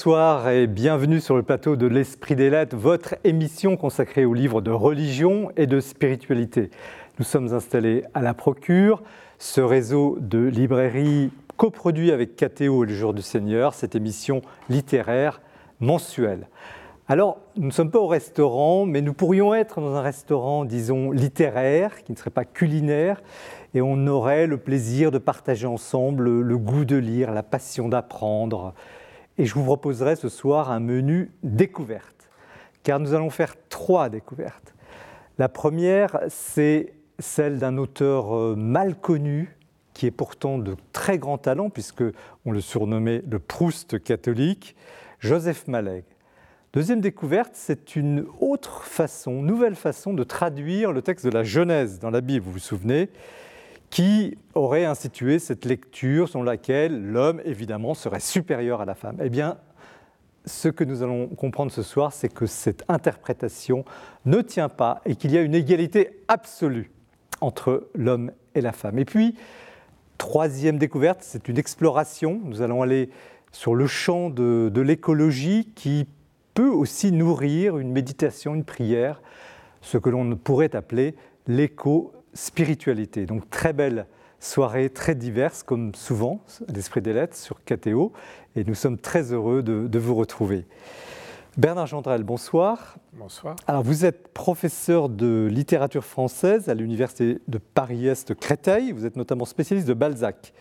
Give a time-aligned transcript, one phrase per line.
[0.00, 4.62] Bonsoir et bienvenue sur le plateau de l'Esprit des Lettres, votre émission consacrée aux livres
[4.62, 6.70] de religion et de spiritualité.
[7.18, 9.02] Nous sommes installés à la Procure,
[9.38, 14.40] ce réseau de librairies coproduit avec KTO et le Jour du Seigneur, cette émission
[14.70, 15.42] littéraire
[15.80, 16.48] mensuelle.
[17.06, 21.10] Alors, nous ne sommes pas au restaurant, mais nous pourrions être dans un restaurant, disons,
[21.10, 23.20] littéraire, qui ne serait pas culinaire,
[23.74, 28.72] et on aurait le plaisir de partager ensemble le goût de lire, la passion d'apprendre.
[29.38, 32.30] Et je vous proposerai ce soir un menu découverte,
[32.82, 34.74] car nous allons faire trois découvertes.
[35.38, 39.56] La première, c'est celle d'un auteur euh, mal connu,
[39.94, 42.04] qui est pourtant de très grand talent, puisque
[42.44, 44.76] on le surnommait le Proust catholique,
[45.18, 46.04] Joseph Maleg.
[46.72, 51.98] Deuxième découverte, c'est une autre façon, nouvelle façon de traduire le texte de la Genèse
[51.98, 53.10] dans la Bible, vous vous souvenez,
[53.90, 59.16] qui aurait institué cette lecture selon laquelle l'homme, évidemment, serait supérieur à la femme.
[59.20, 59.58] Eh bien,
[60.46, 63.84] ce que nous allons comprendre ce soir, c'est que cette interprétation
[64.24, 66.90] ne tient pas et qu'il y a une égalité absolue
[67.40, 68.98] entre l'homme et la femme.
[68.98, 69.34] Et puis,
[70.18, 72.40] troisième découverte, c'est une exploration.
[72.44, 73.10] Nous allons aller
[73.52, 76.06] sur le champ de, l'écologie qui
[76.54, 79.20] peut aussi nourrir une méditation, une prière,
[79.80, 81.14] ce que l'on pourrait appeler
[81.46, 83.26] l'éco spiritualité.
[83.26, 84.06] Donc très belle
[84.40, 86.40] soirée, très diverse, comme souvent,
[86.72, 88.12] l'Esprit des Lettres sur KTO,
[88.56, 90.64] et nous sommes très heureux de, vous retrouver.
[91.56, 92.96] Bernard Gendrel, bonsoir.
[93.12, 93.56] Bonsoir.
[93.66, 98.92] Alors, vous êtes professeur de littérature française à l'Université de Paris-Est Créteil.
[98.92, 100.52] Vous êtes notamment spécialiste de Balzac.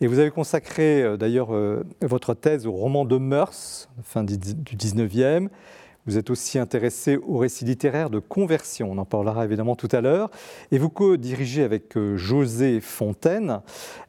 [0.00, 3.52] Et vous avez consacré euh, d'ailleurs euh, votre thèse au roman de Meurs,
[4.02, 5.48] fin du 19e,
[6.06, 10.00] vous êtes aussi intéressé au récit littéraire de conversion, on en parlera évidemment tout à
[10.00, 10.30] l'heure,
[10.70, 13.60] et vous co-dirigez avec euh, José Fontaine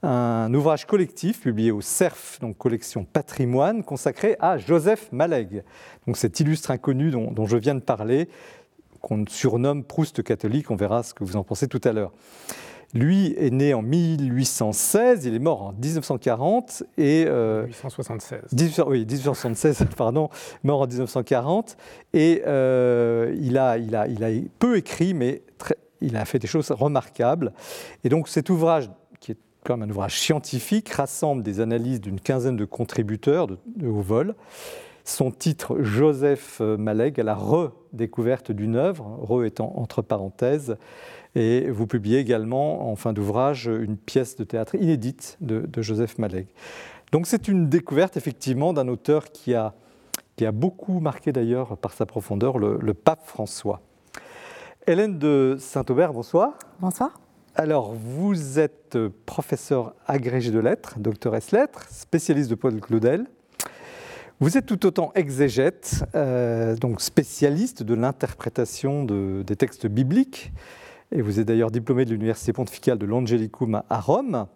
[0.01, 5.63] un ouvrage collectif publié au CERF, donc collection patrimoine, consacré à Joseph Maleg,
[6.07, 8.27] donc cet illustre inconnu dont je viens de parler,
[9.01, 12.13] qu'on surnomme Proust catholique, on verra ce que vous en pensez tout à l'heure.
[12.93, 18.39] Lui est né en 1816, il est mort en 1940 et 1876.
[18.43, 20.29] Euh, oui, 1876, pardon,
[20.63, 21.75] mort en 1940
[22.13, 25.41] et euh, il, a, il, a, il a peu écrit, mais
[26.01, 27.51] il a fait des choses remarquables.
[28.03, 32.57] Et donc cet ouvrage, qui est comme un ouvrage scientifique, rassemble des analyses d'une quinzaine
[32.57, 34.35] de contributeurs de, de haut vol.
[35.05, 40.77] Son titre, Joseph Maleg, à la redécouverte d'une œuvre, re étant entre parenthèses,
[41.35, 46.47] et vous publiez également en fin d'ouvrage une pièce de théâtre inédite de, Joseph Maleg.
[47.11, 49.73] Donc c'est une découverte effectivement d'un auteur qui a,
[50.35, 53.81] qui a beaucoup marqué d'ailleurs par sa profondeur le, pape François.
[54.87, 56.53] Hélène de Saint-Aubert, bonsoir.
[56.79, 57.19] Bonsoir.
[57.55, 63.27] Alors, vous êtes professeur agrégé de lettres, doctoresse lettres, spécialiste de Paul Claudel.
[64.39, 70.51] Vous êtes tout autant exégète, euh, donc spécialiste de l'interprétation de, des textes bibliques
[71.11, 74.47] et vous êtes d'ailleurs diplômé de l'Université pontificale de l'Angelicum à Rome.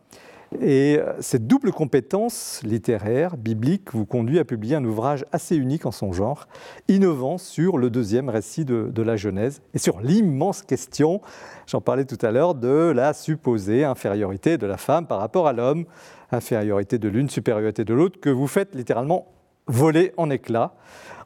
[0.61, 5.85] Et euh, cette double compétence littéraire, biblique, vous conduit à publier un ouvrage assez unique
[5.85, 6.47] en son genre,
[6.87, 11.21] innovant sur le deuxième récit de, de la Genèse et sur l'immense question,
[11.67, 15.53] j'en parlais tout à l'heure, de la supposée infériorité de la femme par rapport à
[15.53, 15.85] l'homme,
[16.31, 19.27] infériorité de l'une, supériorité de l'autre, que vous faites littéralement
[19.67, 20.75] voler en éclats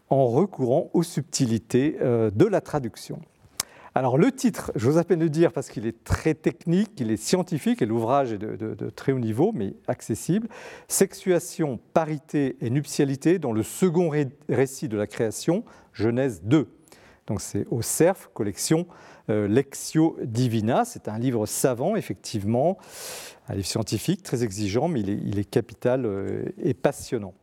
[0.10, 3.20] en recourant aux subtilités euh, de la traduction.
[3.94, 7.18] Alors le titre, j'ose à peine le dire parce qu'il est très technique, il est
[7.18, 10.48] scientifique et l'ouvrage est de, très haut niveau mais accessible.
[10.88, 14.10] Sexuation, parité et nuptialité dans le second
[14.48, 16.70] récit de la création, Genèse 2.
[17.28, 18.88] Donc c'est au CERF, collection
[19.30, 20.86] euh, Lexio Divina.
[20.86, 22.78] C'est un livre savant, effectivement,
[23.50, 27.34] un livre scientifique très exigeant, mais il est, capital euh, et passionnant.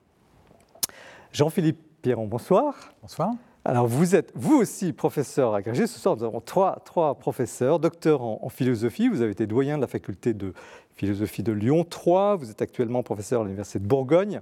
[1.33, 2.75] Jean-Philippe Pierron, bonsoir.
[3.03, 3.33] Bonsoir.
[3.65, 5.87] Alors vous êtes vous aussi professeur agrégé.
[5.87, 9.09] Ce soir, nous avons trois, trois professeurs, docteurs en, philosophie.
[9.09, 10.55] Vous avez été doyen de la faculté de
[10.95, 12.37] philosophie de Lyon 3.
[12.37, 14.41] Vous êtes actuellement professeur à l'Université de Bourgogne.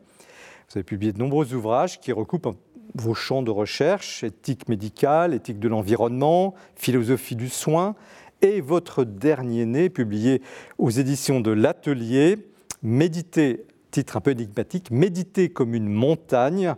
[0.69, 2.56] Vous avez publié de nombreux ouvrages qui recoupent
[2.94, 7.97] vos champs de recherche, éthique médicale, éthique de l'environnement, philosophie du soin,
[8.43, 10.41] et votre dernier né, publié
[10.79, 12.37] aux éditions de l'Atelier,
[12.83, 16.75] Méditer, titre un peu énigmatique, Méditer comme une montagne,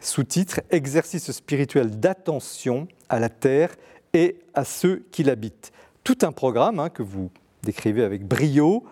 [0.00, 3.70] sous-titre Exercice spirituel d'attention à la terre
[4.14, 5.72] et à ceux qui l'habitent.
[6.04, 7.30] Tout un programme hein, que vous
[7.62, 8.84] décrivez avec brio,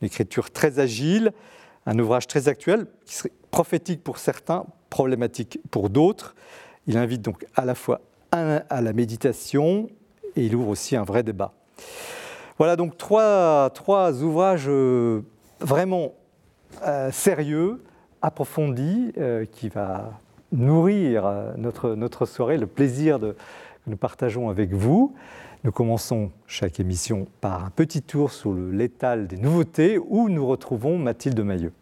[0.00, 1.32] une écriture très agile,
[1.86, 6.34] un ouvrage très actuel qui serait prophétique pour certains, problématique pour d'autres.
[6.86, 9.88] Il invite donc à la fois à la méditation
[10.36, 11.54] et il ouvre aussi un vrai débat.
[12.58, 15.22] Voilà donc trois, trois ouvrages euh,
[15.60, 16.12] vraiment
[16.86, 17.82] euh, sérieux,
[18.20, 19.12] approfondi
[19.52, 20.12] qui va
[20.50, 23.36] nourrir notre, notre soirée, le plaisir de,
[23.84, 25.14] que nous partageons avec vous.
[25.64, 30.46] Nous commençons chaque émission par un petit tour sur le létal des nouveautés où nous
[30.46, 31.72] retrouvons Mathilde Mailleux.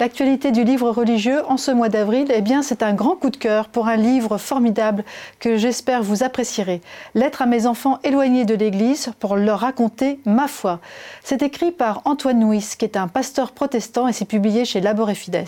[0.00, 3.36] L'actualité du livre religieux en ce mois d'avril, eh bien, c'est un grand coup de
[3.36, 5.04] cœur pour un livre formidable
[5.40, 6.80] que j'espère vous apprécierez.
[7.14, 10.80] Lettre à mes enfants éloignés de l'Église pour leur raconter ma foi.
[11.22, 15.10] C'est écrit par Antoine Nuis, qui est un pasteur protestant et c'est publié chez Labor
[15.10, 15.44] et Fides.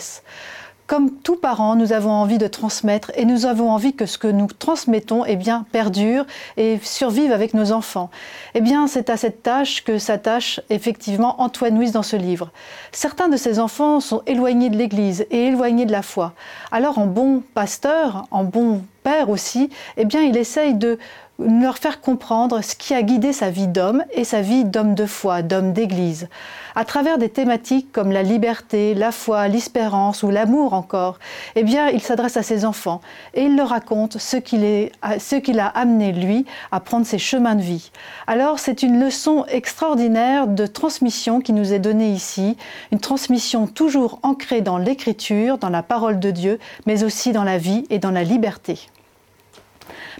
[0.85, 4.27] Comme tous parents, nous avons envie de transmettre et nous avons envie que ce que
[4.27, 6.25] nous transmettons eh bien, perdure
[6.57, 8.09] et survive avec nos enfants.
[8.53, 12.51] Eh bien, c'est à cette tâche que s'attache effectivement Antoine Nuis dans ce livre.
[12.91, 16.33] Certains de ces enfants sont éloignés de l'Église et éloignés de la foi.
[16.69, 20.99] Alors, en bon pasteur, en bon père aussi, eh bien, il essaye de
[21.39, 25.05] leur faire comprendre ce qui a guidé sa vie d'homme et sa vie d'homme de
[25.07, 26.27] foi, d'homme d'église,
[26.75, 31.17] à travers des thématiques comme la liberté, la foi, l'espérance ou l'amour encore.
[31.55, 33.01] Eh bien, il s'adresse à ses enfants
[33.33, 37.91] et il leur raconte ce qu'il a amené lui à prendre ses chemins de vie.
[38.27, 42.57] Alors, c'est une leçon extraordinaire de transmission qui nous est donnée ici,
[42.91, 47.57] une transmission toujours ancrée dans l'écriture, dans la parole de Dieu, mais aussi dans la
[47.57, 48.87] vie et dans la liberté.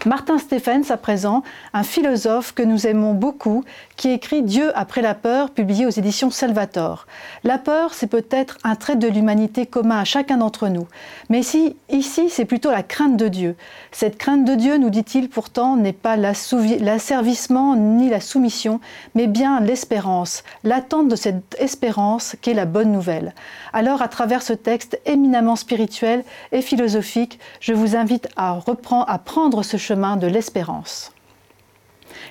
[0.06, 1.42] Martin Stephens, à présent,
[1.72, 3.64] un philosophe que nous aimons beaucoup,
[3.96, 7.06] qui écrit Dieu après la peur, publié aux éditions Salvator.
[7.44, 10.86] La peur, c'est peut-être un trait de l'humanité commun à chacun d'entre nous.
[11.28, 13.56] Mais ici, c'est plutôt la crainte de Dieu.
[13.92, 18.80] Cette crainte de Dieu, nous dit-il pourtant, n'est pas l'asservissement ni la soumission,
[19.14, 23.34] mais bien l'espérance, l'attente de cette espérance qui est la bonne nouvelle.
[23.72, 29.18] Alors, à travers ce texte éminemment spirituel et philosophique, je vous invite à, reprendre, à
[29.18, 31.12] prendre ce chemin de l'espérance.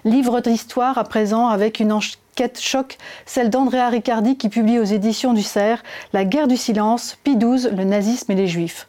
[0.06, 5.34] Livre d'histoire à présent avec une enquête choc, celle d'Andrea Riccardi qui publie aux éditions
[5.34, 8.88] du Cerf La guerre du silence, Pie XII, le nazisme et les juifs.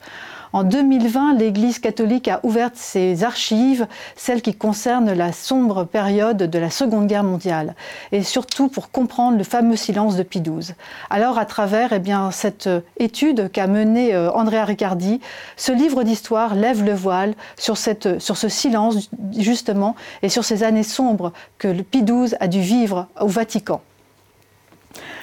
[0.55, 6.59] En 2020, l'Église catholique a ouvert ses archives, celles qui concernent la sombre période de
[6.61, 7.75] la Seconde Guerre mondiale,
[8.13, 10.77] et surtout pour comprendre le fameux silence de Pie XII.
[11.11, 12.71] Alors, à travers eh cette
[13.01, 15.21] étude qu'a menée euh, Andrea Riccardi,
[15.57, 20.63] ce livre d'histoire lève le voile sur, cette, sur ce silence, justement, et sur ces
[20.63, 23.81] années sombres que Pie XII a dû vivre au Vatican.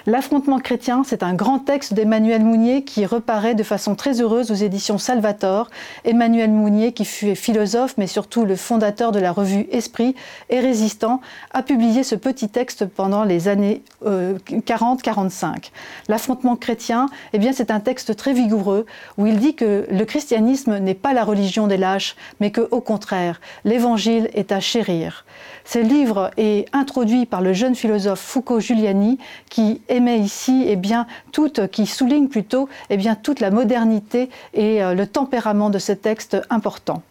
[0.08, 4.56] L'affrontement chrétien, c'est un grand texte d'Emmanuel Mounier qui reparaît de façon très heureuse aux
[4.56, 5.70] éditions Salvator.
[6.06, 10.16] Emmanuel Mounier, qui fut philosophe, mais surtout le fondateur de la revue Esprit
[10.50, 11.22] et résistant,
[11.54, 15.46] a publié ce petit texte pendant les années 40-45.
[15.46, 15.60] Euh,
[16.08, 18.88] L'affrontement chrétien, eh bien, c'est un texte très vigoureux
[19.20, 22.82] où il dit que le christianisme n'est pas la religion des lâches, mais que, au
[22.82, 25.26] contraire, l'évangile est à chérir.
[25.72, 29.18] Ce livre est introduit par le jeune philosophe Foucault Giuliani
[29.50, 34.84] qui émet ici eh bien, toute, qui souligne plutôt eh bien, toute la modernité et
[34.84, 37.04] euh, le tempérament de ce texte important.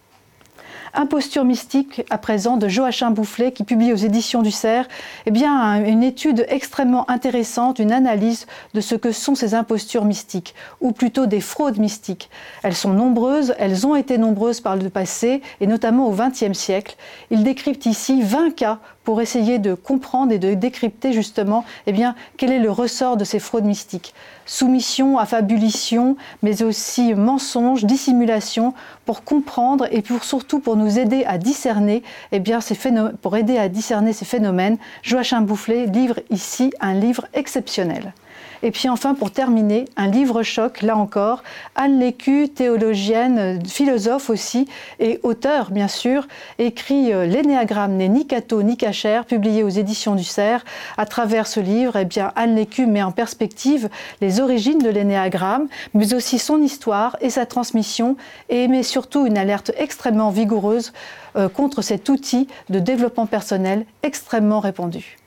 [0.94, 4.88] Imposture mystique, à présent, de Joachim Boufflet, qui publie aux éditions du Cerf,
[5.26, 10.92] eh une étude extrêmement intéressante, une analyse de ce que sont ces impostures mystiques, ou
[10.92, 12.28] plutôt des fraudes mystiques.
[12.62, 16.96] Elles sont nombreuses, elles ont été nombreuses par le passé, et notamment au XXe siècle.
[17.30, 22.14] Il décrypte ici 20 cas pour essayer de comprendre et de décrypter justement eh bien,
[22.36, 24.14] quel est le ressort de ces fraudes mystiques.
[24.46, 28.74] Soumission, affabulation, mais aussi mensonge, dissimulation,
[29.06, 32.02] pour comprendre et pour surtout pour nous aider à discerner,
[32.32, 32.76] eh ces
[33.22, 38.12] pour aider à discerner ces phénomènes, Joachim Boufflet livre ici un livre exceptionnel.
[38.62, 41.42] Et puis enfin, pour terminer, un livre choc, là encore,
[41.76, 48.62] Anne Lécu, théologienne, philosophe aussi, et auteur bien sûr, écrit euh, L'énéagramme n'est ni catho
[48.62, 50.64] ni cachère, publié aux éditions du Cerf.
[50.98, 53.88] À travers ce livre, eh Anne Lécu met en perspective
[54.20, 58.16] les origines de l'énéagramme, mais aussi son histoire et sa transmission,
[58.50, 60.92] et émet surtout une alerte extrêmement vigoureuse
[61.36, 65.19] euh, contre cet outil de développement personnel extrêmement répandu.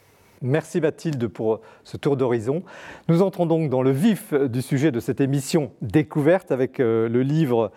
[0.46, 2.64] Merci Mathilde pour ce tour d'horizon.
[3.08, 7.22] Nous entrons donc dans le vif du sujet de cette émission découverte avec euh, le
[7.22, 7.72] livre,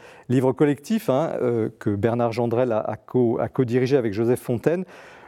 [0.52, 4.85] collectif hein, euh, que Bernard Gendrel a, co-dirigé avec Joseph Fontaine.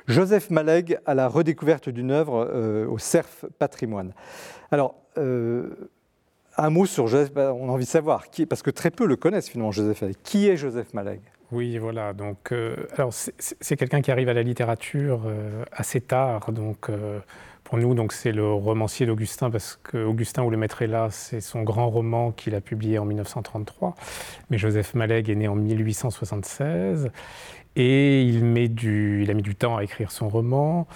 [0.09, 4.15] Joseph Malègue à la redécouverte d'une œuvre euh, au CERF Patrimoine.
[4.73, 9.15] Alors, un mot sur Joseph, on a envie de savoir, parce que très peu le
[9.15, 10.17] connaissent finalement Joseph Malègue.
[10.25, 12.13] Qui est Joseph Malègue oui, voilà.
[12.13, 16.53] Donc, euh, alors c'est quelqu'un qui arrive à la littérature euh, assez tard.
[16.53, 17.21] Donc, euh,
[17.65, 21.41] pour nous, c'est le romancier d'Augustin parce que Augustin ou le Maître est là, c'est
[21.41, 23.95] son grand roman qu'il a publié en 1933.
[24.51, 27.11] Mais Joseph Malègue est né en 1876
[27.77, 30.87] et il, met du, il a mis du temps à écrire son roman.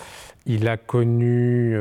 [0.46, 1.76] Il a connu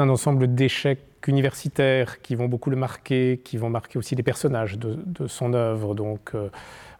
[0.00, 4.78] un ensemble d'échecs universitaires qui vont beaucoup le marquer, qui vont marquer aussi les personnages
[4.78, 5.94] de, son œuvre.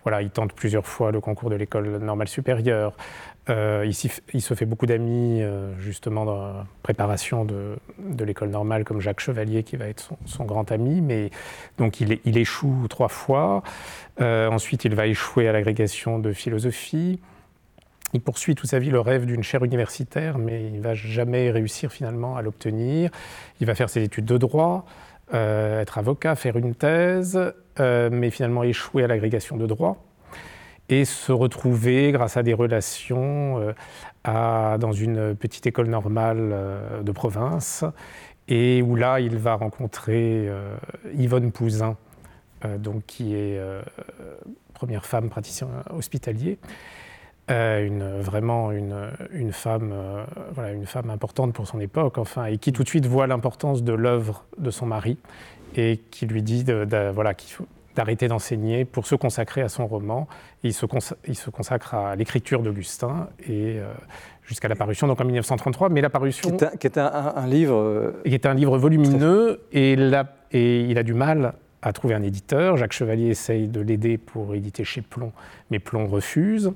[0.05, 2.95] Voilà, il tente plusieurs fois le concours de l'école normale supérieure.
[3.49, 3.85] Euh,
[4.33, 7.79] il, se fait beaucoup d'amis euh, justement dans la préparation de,
[8.25, 11.01] l'école normale, comme Jacques Chevalier qui va être son, grand ami.
[11.01, 11.31] Mais
[11.79, 13.63] donc il, échoue trois fois.
[14.21, 17.19] Euh, ensuite, il va échouer à l'agrégation de philosophie.
[18.13, 21.51] Il poursuit toute sa vie le rêve d'une chaire universitaire, mais il ne va jamais
[21.51, 23.11] réussir finalement à l'obtenir.
[23.61, 24.85] Il va faire ses études de droit,
[25.33, 27.39] être avocat, faire une thèse,
[27.79, 29.97] mais finalement échouer à l'agrégation de droit
[30.91, 33.73] et se retrouver, grâce à des relations,
[34.27, 37.85] euh, dans une petite école normale euh, de province,
[38.49, 40.77] et où là, il va rencontrer euh,
[41.15, 41.97] Yvonne Pouzin,
[42.79, 43.59] donc, qui est
[44.75, 46.59] première femme praticien hospitalier.
[47.51, 49.93] Une, vraiment une, une femme,
[50.53, 53.83] voilà, une femme importante pour son époque, enfin, et qui tout de suite voit l'importance
[53.83, 55.19] de l'œuvre de son mari
[55.77, 59.87] et qui lui dit de, voilà, qu'il faut, d'arrêter d'enseigner pour se consacrer à son
[59.87, 60.29] roman.
[60.63, 60.87] il, se
[61.27, 63.93] il, se consacre à l'écriture d'Augustin et euh,
[64.43, 65.89] jusqu'à la parution, donc en 1933.
[65.89, 66.51] Mais la parution.
[66.51, 67.77] Qui était, un, livre.
[67.77, 69.97] Euh, qui était un livre volumineux et,
[70.53, 72.77] et il a du mal à trouver un éditeur.
[72.77, 75.33] Jacques Chevalier essaye de l'aider pour éditer chez Plomb,
[75.71, 76.73] mais Plomb refuse.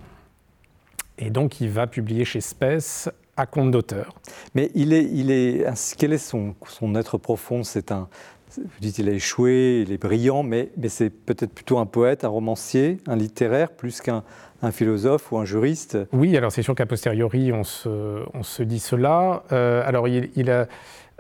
[1.18, 4.14] Et donc il va publier chez Spes à compte d'auteur.
[4.54, 5.66] Mais il est, il est,
[5.98, 7.64] quel est son, son être profond?
[7.64, 8.08] C'est un,
[8.56, 12.24] vous dites qu'il a échoué, il est brillant, mais, mais c'est peut-être plutôt un poète,
[12.24, 14.22] un romancier, un littéraire, plus qu'un
[14.64, 15.98] un philosophe ou un juriste?
[16.12, 19.42] Oui, alors c'est sûr qu'à posteriori, on se, on se, dit cela.
[19.52, 20.66] Euh, alors il, a...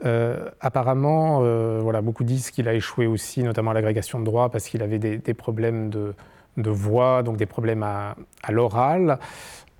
[0.04, 4.48] Euh, apparemment, euh, voilà, beaucoup disent qu'il a échoué aussi, notamment à l'agrégation de droit,
[4.48, 6.14] parce qu'il avait des, des problèmes de,
[6.56, 9.18] de, voix, donc des problèmes à, à l'oral.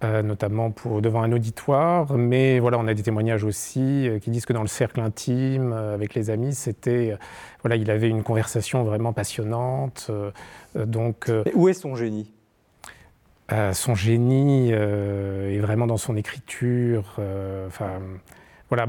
[0.03, 2.13] Euh, notamment pour, devant un auditoire.
[2.15, 5.73] Mais voilà, on a des témoignages aussi euh, qui disent que dans le cercle intime,
[5.73, 7.17] euh, avec les amis, c'était,
[7.63, 10.11] voilà, il avait une conversation vraiment passionnante.
[10.75, 12.31] donc, où est son génie?
[13.73, 17.21] Son génie est vraiment dans son écriture.
[17.67, 18.01] Enfin,
[18.69, 18.87] voilà,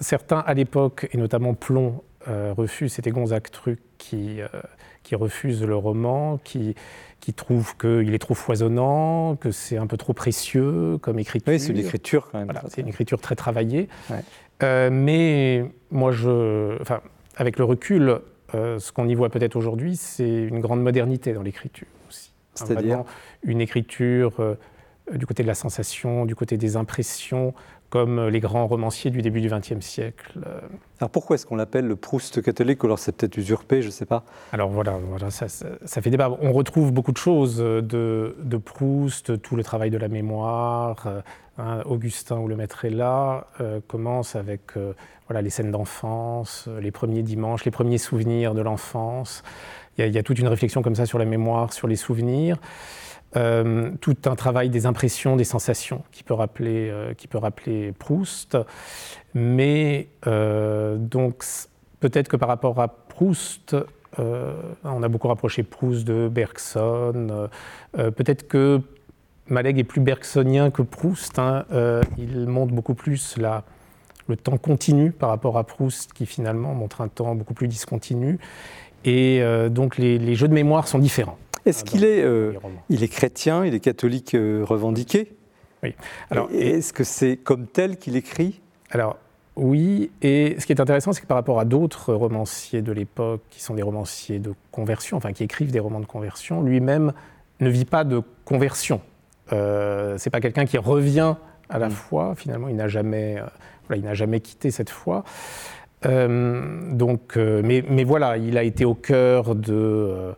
[0.00, 2.92] certains à l'époque, et notamment Plomb, refusent.
[2.92, 4.40] C'était Gonzague Truc qui,
[5.02, 6.74] qui refuse le roman, qui
[7.22, 11.52] qui trouve qu'il est trop foisonnant, que c'est un peu trop précieux comme écriture.
[11.52, 12.52] Oui, c'est une écriture quand même.
[12.68, 13.88] c'est une écriture très travaillée.
[14.64, 17.00] Euh, mais moi, je, enfin,
[17.36, 18.18] avec le recul,
[18.54, 22.32] euh, ce qu'on y voit peut-être aujourd'hui, c'est une grande modernité dans l'écriture aussi.
[22.54, 23.04] C'est-à-dire
[23.44, 24.56] une écriture euh,
[25.12, 27.54] du côté de la sensation, du côté des impressions,
[27.92, 30.38] comme les grands romanciers du début du XXe siècle.
[30.98, 34.06] Alors pourquoi est-ce qu'on l'appelle le Proust catholique Alors c'est peut-être usurpé, je ne sais
[34.06, 34.24] pas.
[34.50, 36.34] Alors voilà, voilà ça, ça, fait débat.
[36.40, 41.22] On retrouve beaucoup de choses de, de Proust, tout le travail de la mémoire.
[41.58, 44.94] Hein, Augustin, où le maître est là, euh, commence avec euh,
[45.28, 49.42] voilà, les scènes d'enfance, les premiers dimanches, les premiers souvenirs de l'enfance.
[49.98, 52.56] Il, il y, a toute une réflexion comme ça sur la mémoire, sur les souvenirs.
[53.34, 57.92] Euh, tout un travail des impressions, des sensations qui peut rappeler, euh, qui peut rappeler
[57.92, 58.58] Proust.
[59.32, 61.42] Mais euh, donc
[62.00, 63.76] peut-être que par rapport à Proust,
[64.18, 67.48] on a beaucoup rapproché Proust de Bergson.
[67.94, 68.82] peut-être que
[69.48, 71.38] Malek est plus bergsonien que Proust.
[71.38, 71.64] Hein.
[72.18, 73.38] il montre beaucoup plus
[74.28, 78.38] le temps continu par rapport à Proust, qui finalement montre un temps beaucoup plus discontinu.
[79.04, 81.38] Et donc les, les jeux de mémoire sont différents.
[81.64, 82.54] Est-ce qu'il est, euh,
[82.88, 85.32] il est chrétien, il est catholique euh, revendiqué?
[85.82, 85.94] Oui.
[86.30, 88.60] Alors, est-ce que c'est comme tel qu'il écrit?
[88.90, 89.16] Alors,
[89.54, 90.10] oui.
[90.22, 93.62] Et ce qui est intéressant, c'est que par rapport à d'autres romanciers de l'époque, qui
[93.62, 97.12] sont des romanciers de conversion, enfin qui écrivent des romans de conversion, lui-même
[97.60, 99.00] ne vit pas de conversion.
[99.52, 101.36] Euh, c'est pas quelqu'un qui revient
[101.68, 101.92] à la mm.
[101.92, 102.34] foi.
[102.36, 103.46] Finalement, il n'a jamais, euh,
[103.86, 105.24] voilà, il n'a jamais quitté cette foi.
[106.04, 110.34] Donc, mais, mais, voilà, il a été au cœur de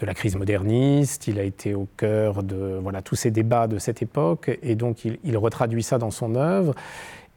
[0.00, 3.78] de la crise moderniste, il a été au cœur de voilà, tous ces débats de
[3.78, 6.74] cette époque, et donc il, retraduit ça dans son œuvre.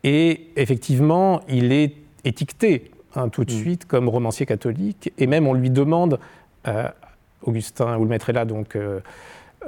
[0.03, 3.57] Et effectivement, il est étiqueté hein, tout de mm.
[3.57, 6.19] suite comme romancier catholique, et même on lui demande,
[6.67, 6.87] euh,
[7.43, 8.99] Augustin, ou le maître est là, donc euh,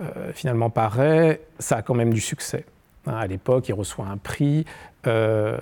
[0.02, 2.66] euh, finalement paraît, ça a quand même du succès.
[3.06, 4.66] Hein, à l'époque, il reçoit un prix.
[5.08, 5.58] Euh,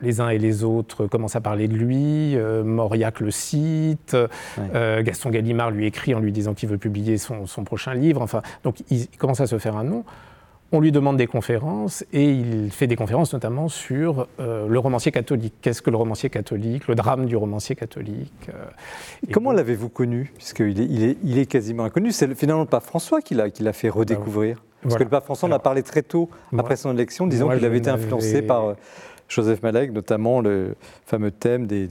[0.00, 2.36] les uns et les autres commencent à parler de lui.
[2.36, 4.16] Euh, Mauriac le cite.
[4.74, 8.22] Euh, Gaston Gallimard lui écrit en lui disant qu'il veut publier son, prochain livre.
[8.22, 10.04] Enfin, donc il, commence à se faire un nom.
[10.72, 15.54] On lui demande des conférences et il fait des conférences notamment sur le romancier catholique.
[15.62, 16.86] Qu'est-ce que le romancier catholique?
[16.86, 18.50] Le drame du romancier catholique.
[19.32, 20.32] Comment l'avez-vous connu?
[20.36, 22.12] Puisqu'il est, il est, il est quasiment inconnu.
[22.12, 24.62] C'est finalement pas François qui l'a fait redécouvrir.
[24.82, 27.64] Parce que le pape François en a parlé très tôt après son élection, disant qu'il
[27.64, 28.76] avait été influencé par,
[29.30, 30.74] Joseph Malek, notamment le
[31.06, 31.88] fameux thème des,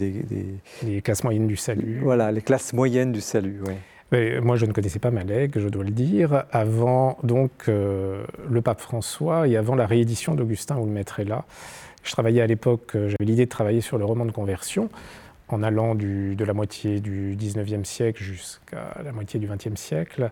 [0.83, 2.01] Les classes moyennes du salut.
[2.03, 3.74] Voilà, les classes moyennes du salut, oui.
[4.11, 8.81] Moi, je ne connaissais pas Malek, je dois le dire, avant donc euh, le pape
[8.81, 11.45] François et avant la réédition d'Augustin où le est là.
[12.03, 14.89] Je travaillais à l'époque, euh, j'avais l'idée de travailler sur le roman de conversion
[15.49, 20.29] en allant de la moitié du 19e siècle jusqu'à la moitié du 20e siècle,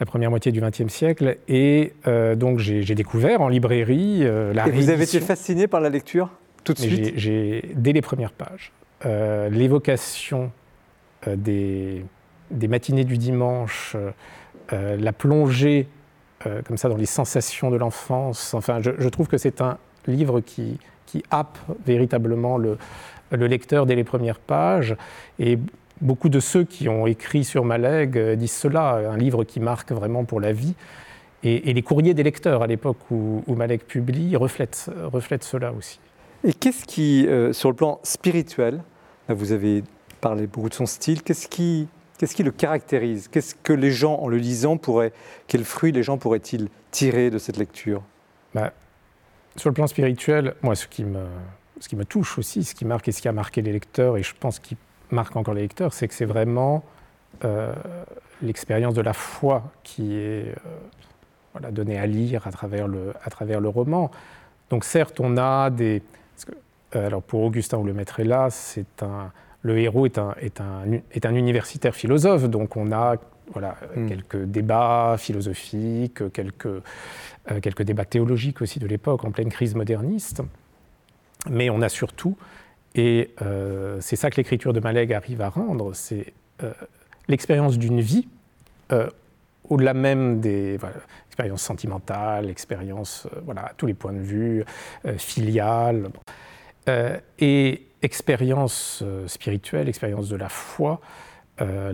[0.00, 1.38] la première moitié du 20e siècle.
[1.48, 5.80] Et euh, donc j'ai découvert en librairie euh, la Et vous avez été fasciné par
[5.80, 6.30] la lecture
[6.64, 7.12] tout de suite?
[7.16, 8.72] J'ai Dès les premières pages,
[9.06, 10.50] euh, l'évocation
[11.26, 12.04] des,
[12.50, 13.96] des, matinées du dimanche,
[14.72, 15.88] la plongée
[16.64, 18.54] comme ça dans les sensations de l'enfance.
[18.54, 22.78] Enfin, je, trouve que c'est un livre qui, qui happe véritablement le,
[23.30, 24.96] le lecteur dès les premières pages.
[25.38, 25.58] Et
[26.00, 29.92] beaucoup de ceux qui ont écrit sur Malègue euh, disent cela, un livre qui marque
[29.92, 30.74] vraiment pour la vie.
[31.42, 35.98] Et, les courriers des lecteurs à l'époque où, où Malek publie reflètent, reflètent, cela aussi.
[36.44, 38.82] Et qu'est-ce qui, euh, sur le plan spirituel,
[39.28, 39.82] vous avez
[40.20, 41.88] parlé beaucoup de son style, qu'est-ce qui,
[42.20, 43.28] qu'est-ce qui le caractérise?
[43.28, 45.14] Qu'est-ce que les gens, en le lisant, pourraient,
[45.46, 48.02] quels fruits les gens pourraient-ils tirer de cette lecture?
[48.54, 48.74] Bah,
[49.56, 51.24] Sur le plan spirituel, moi, ce qui me,
[51.80, 54.34] qui touche aussi, ce qui marque et ce qui a marqué les lecteurs, et je
[54.38, 54.76] pense qu'il
[55.10, 56.84] marque encore les lecteurs, c'est que c'est vraiment
[57.46, 57.72] euh,
[58.42, 60.54] l'expérience de la foi qui est
[61.56, 64.10] euh, donnée à lire à travers, le, roman.
[64.68, 66.02] Donc certes, on a des...
[66.96, 70.60] Euh, alors pour Augustin ou le maître là, c'est un, le héros est un, est,
[70.60, 73.16] un, est un universitaire philosophe, donc on a
[73.52, 74.08] voilà, hmm.
[74.08, 76.82] quelques débats philosophiques, quelques,
[77.62, 80.42] quelques débats théologiques aussi de l'époque, en pleine crise moderniste.
[81.48, 82.36] Mais on a surtout,
[82.94, 86.72] et euh, c'est ça que l'écriture de Malek arrive à rendre, c'est euh,
[87.28, 88.28] l'expérience d'une vie,
[88.92, 89.08] euh,
[89.68, 90.78] au-delà même des
[91.28, 94.64] expériences sentimentales, expériences voilà, à tous les points de vue,
[95.16, 96.08] filiales,
[97.38, 101.00] et expérience spirituelle, expérience de la foi,
[101.60, 101.92] euh,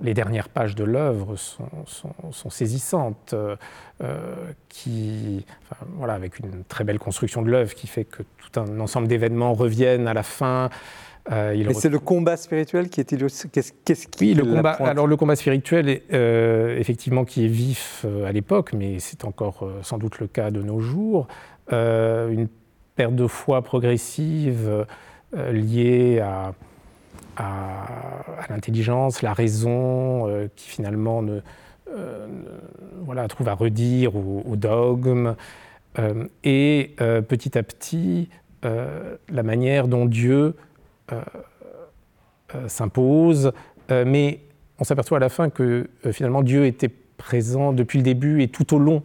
[0.00, 3.56] les dernières pages de l'œuvre sont, saisissantes, euh,
[4.68, 5.44] qui,
[5.96, 9.54] voilà, avec une très belle construction de l'œuvre qui fait que tout un ensemble d'événements
[9.54, 10.70] reviennent à la fin.
[11.30, 13.48] Euh, Mais c'est le combat spirituel qui est illustré.
[13.48, 14.72] Qu'est-ce, qui oui, le combat.
[14.72, 19.98] Alors le combat spirituel, est, effectivement, qui est vif à l'époque, mais c'est encore sans
[19.98, 21.26] doute le cas de nos jours.
[21.70, 22.48] une
[22.94, 24.86] perte de foi progressive
[25.34, 26.52] liée à
[28.48, 31.40] l'intelligence, la raison, euh, qui finalement ne,
[31.96, 35.36] euh, trouve à redire au, dogme,
[35.98, 36.94] euh, et
[37.28, 38.28] petit à petit,
[38.62, 40.54] la manière dont Dieu
[42.68, 43.52] s'impose,
[43.90, 44.40] mais
[44.78, 48.74] on s'aperçoit à la fin que finalement Dieu était présent depuis le début et tout
[48.74, 49.02] au long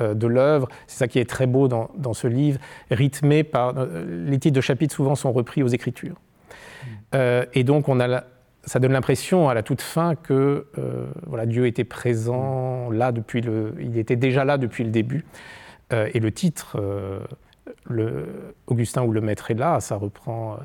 [0.00, 0.68] de l'œuvre.
[0.86, 2.58] C'est ça qui est très beau dans, dans, ce livre,
[2.90, 3.74] rythmé par...
[4.06, 6.16] Les titres de chapitres souvent sont repris aux Écritures.
[7.14, 8.24] Euh, et donc, on a
[8.64, 13.40] ça donne l'impression à la toute fin que euh, voilà, Dieu était présent là depuis
[13.40, 15.24] le, il était déjà là depuis le début.
[15.92, 16.76] Euh, et le titre,
[17.84, 18.26] le,
[18.66, 20.58] Augustin ou le Maître est là, ça reprend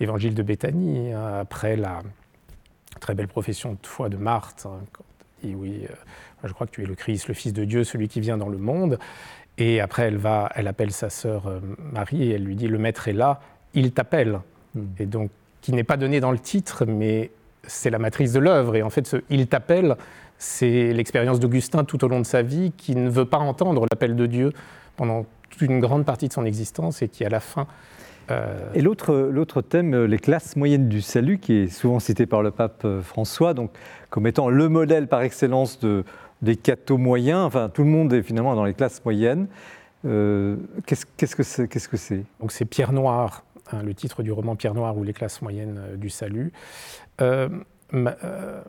[0.00, 2.02] l'évangile de Béthanie hein, après la
[3.00, 4.66] très belle profession de foi de Marthe.
[4.66, 4.84] Hein,
[5.42, 5.86] dit oui,
[6.46, 8.48] je crois que tu es le Christ, le Fils de Dieu, celui qui vient dans
[8.48, 8.98] le monde.
[9.58, 13.08] Et après, elle va, elle appelle sa sœur Marie et elle lui dit le Maître
[13.08, 13.40] est là,
[13.74, 14.40] il t'appelle.
[14.74, 14.84] Hmm.
[14.98, 15.30] Et donc
[15.66, 17.32] qui n'est pas donné dans le titre, mais
[17.64, 18.76] c'est la matrice de l'œuvre.
[18.76, 19.96] Et en fait, ce Il t'appelle,
[20.38, 24.14] c'est l'expérience d'Augustin tout au long de sa vie, qui ne veut pas entendre l'appel
[24.14, 24.52] de Dieu
[24.96, 27.66] pendant toute une grande partie de son existence et qui, à la fin,
[28.30, 32.42] euh, Et l'autre thème, euh, les classes moyennes du salut, qui est souvent cité par
[32.42, 33.70] le pape euh, François, donc
[34.10, 36.04] comme étant le modèle par excellence de,
[36.42, 37.40] des cathos moyens.
[37.40, 39.48] Enfin, tout le monde est finalement dans les classes moyennes.
[40.02, 44.74] Qu'est-ce que c'est -ce que Donc c'est Pierre Noir, Hein, le titre du roman Pierre
[44.74, 46.52] Noire ou les classes moyennes euh, du salut.
[47.20, 47.48] Euh,
[47.94, 48.62] euh,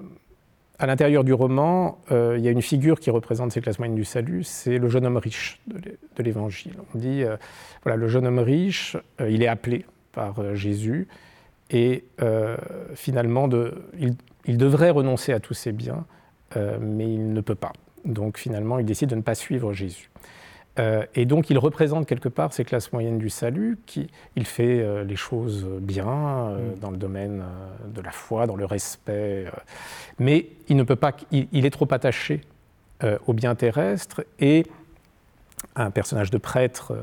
[0.80, 4.06] à l'intérieur du roman, il y a une figure qui représente ces classes moyennes du
[4.06, 6.76] salut, c'est le jeune homme riche de l'Évangile.
[6.94, 7.24] On dit,
[7.82, 8.96] voilà, le jeune homme riche,
[9.28, 11.08] il est appelé par Jésus,
[11.72, 12.04] et
[12.94, 13.50] finalement,
[14.46, 16.06] il, devrait renoncer à tous ses biens,
[16.56, 17.74] mais il ne peut pas.
[18.06, 20.10] Donc finalement, il décide de ne pas suivre Jésus.
[20.80, 24.80] Euh, et donc il représente quelque part ces classes moyennes du salut, qui, il fait
[24.80, 26.80] euh, les choses bien euh, mm.
[26.80, 27.44] dans le domaine
[27.94, 29.46] de la foi, dans le respect,
[30.20, 32.42] mais il ne peut pas, il, est trop attaché
[33.28, 34.66] au bien terrestre et
[35.76, 36.94] un personnage de prêtre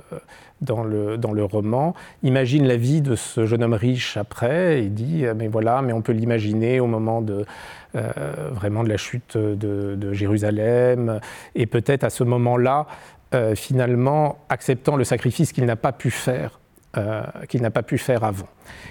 [0.61, 4.89] dans le, dans le roman imagine la vie de ce jeune homme riche après et
[4.89, 7.45] dit mais voilà mais on peut l'imaginer au moment de
[7.93, 11.21] vraiment de la chute de, Jérusalem
[11.55, 12.87] et peut-être à ce moment-là
[13.35, 16.59] euh, finalement acceptant le sacrifice qu'il n'a pas pu faire
[16.93, 18.47] pas pu faire avant.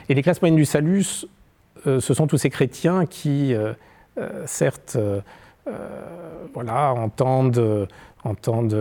[0.09, 1.05] Et les classes moyennes du salut,
[1.85, 3.55] ce sont tous ces chrétiens qui,
[4.45, 4.97] certes,
[6.53, 7.87] voilà, entendent,
[8.23, 8.73] entendent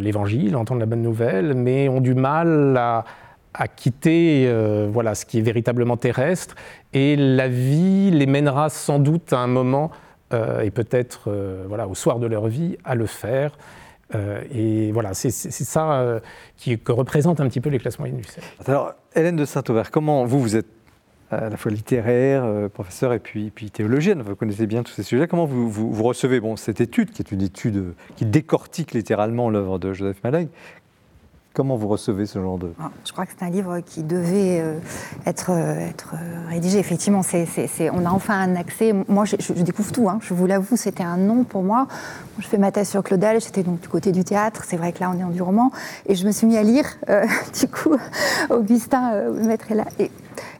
[0.00, 3.04] l'évangile, entendent la bonne nouvelle, mais ont du mal à,
[3.54, 6.54] à quitter euh, voilà, ce qui est véritablement terrestre,
[6.92, 9.90] et la vie les mènera sans doute à un moment,
[10.32, 13.52] euh, et peut-être euh, voilà, au soir de leur vie, à le faire.
[14.52, 16.20] et voilà, c'est ça
[16.56, 17.84] qui, que représente un petit peu les du
[18.24, 18.44] ciel.
[18.66, 20.66] Alors, Hélène de Saint-Auvert, comment vous, vous êtes
[21.30, 25.28] à la fois littéraire, professeur et puis, puis théologienne, vous connaissez bien tous ces sujets,
[25.28, 26.40] comment vous, recevez?
[26.40, 30.48] Bon, cette étude, qui est une étude qui décortique littéralement l'œuvre de Joseph Malek,
[31.52, 32.72] Comment vous recevez ce genre de...
[32.80, 34.78] Ah, je crois que c'est un livre qui devait euh,
[35.26, 36.78] être, euh, euh, rédigé.
[36.78, 37.22] Effectivement,
[37.92, 38.92] on a enfin un accès.
[39.08, 40.20] Moi, je, découvre tout, hein.
[40.22, 41.88] je vous l'avoue, c'était un nom pour moi.
[42.38, 44.62] Je fais ma thèse sur Claudel, j'étais donc du côté du théâtre.
[44.64, 45.72] C'est vrai que là, on est en du roman.
[46.06, 46.86] Et je me suis mis à lire,
[47.60, 47.96] du coup,
[48.48, 49.86] Augustin, le maître est là.
[49.98, 50.12] Et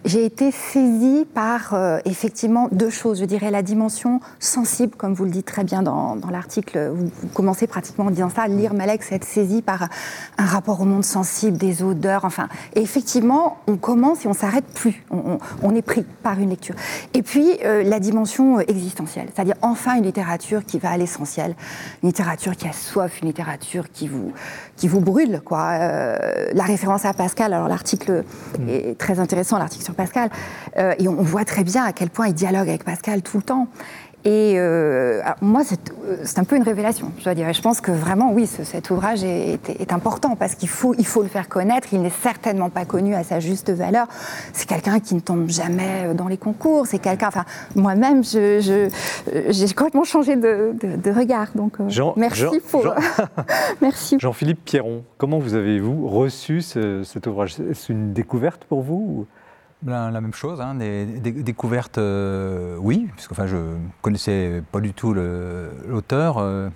[0.04, 3.20] j'ai été saisie par euh, effectivement deux choses.
[3.20, 6.90] Je dirais la dimension sensible, comme vous le dites très bien dans, l'article.
[6.94, 8.46] Vous, commencez pratiquement en disant ça.
[8.48, 9.88] Lire Malek, c'est être saisi par
[10.38, 12.24] un rapport au monde sensible, des odeurs.
[12.24, 15.04] Enfin, et effectivement, on commence et on s'arrête plus.
[15.10, 16.74] On, est pris par une lecture.
[17.14, 21.54] Et puis euh, la dimension existentielle, c'est-à-dire enfin une littérature qui va à l'essentiel,
[22.02, 24.32] une littérature qui a soif, une littérature qui vous
[24.80, 25.72] qui vous brûle, quoi.
[25.72, 26.16] Euh,
[26.54, 27.52] la référence à Pascal.
[27.52, 28.24] Alors l'article
[28.58, 28.68] mm.
[28.68, 30.30] est très intéressant, l'article Pascal.
[30.78, 33.42] Euh, et on voit très bien à quel point il dialogue avec Pascal tout le
[33.42, 33.68] temps.
[34.24, 37.50] Et euh, moi, c'est un peu une révélation, je dois dire.
[37.52, 41.28] je pense que vraiment, oui, cet ouvrage est, important parce qu'il faut, il faut le
[41.28, 41.88] faire connaître.
[41.92, 44.06] Il n'est certainement pas connu à sa juste valeur.
[44.52, 46.87] C'est quelqu'un qui ne tombe jamais dans les concours.
[46.87, 47.28] C'est quelqu'un.
[47.28, 51.48] Enfin, moi-même, j'ai je, complètement changé de, regard.
[51.54, 52.83] Donc, euh, Jean, merci pour.
[52.83, 52.94] Jean,
[53.80, 54.16] merci.
[54.20, 57.56] Jean-Philippe Pierron, comment vous avez-vous reçu cet ouvrage?
[57.70, 59.26] Est-ce une découverte pour vous
[59.86, 63.56] la, même chose, hein, des, découvertes, euh, oui, puisque enfin, je
[64.02, 66.38] connaissais pas du tout l'auteur.
[66.38, 66.68] Euh,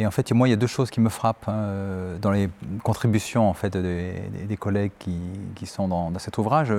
[0.00, 2.48] et en fait, moi, il y a deux choses qui me frappent hein, dans les
[2.82, 6.72] contributions en fait, des, collègues qui, sont dans, cet ouvrage.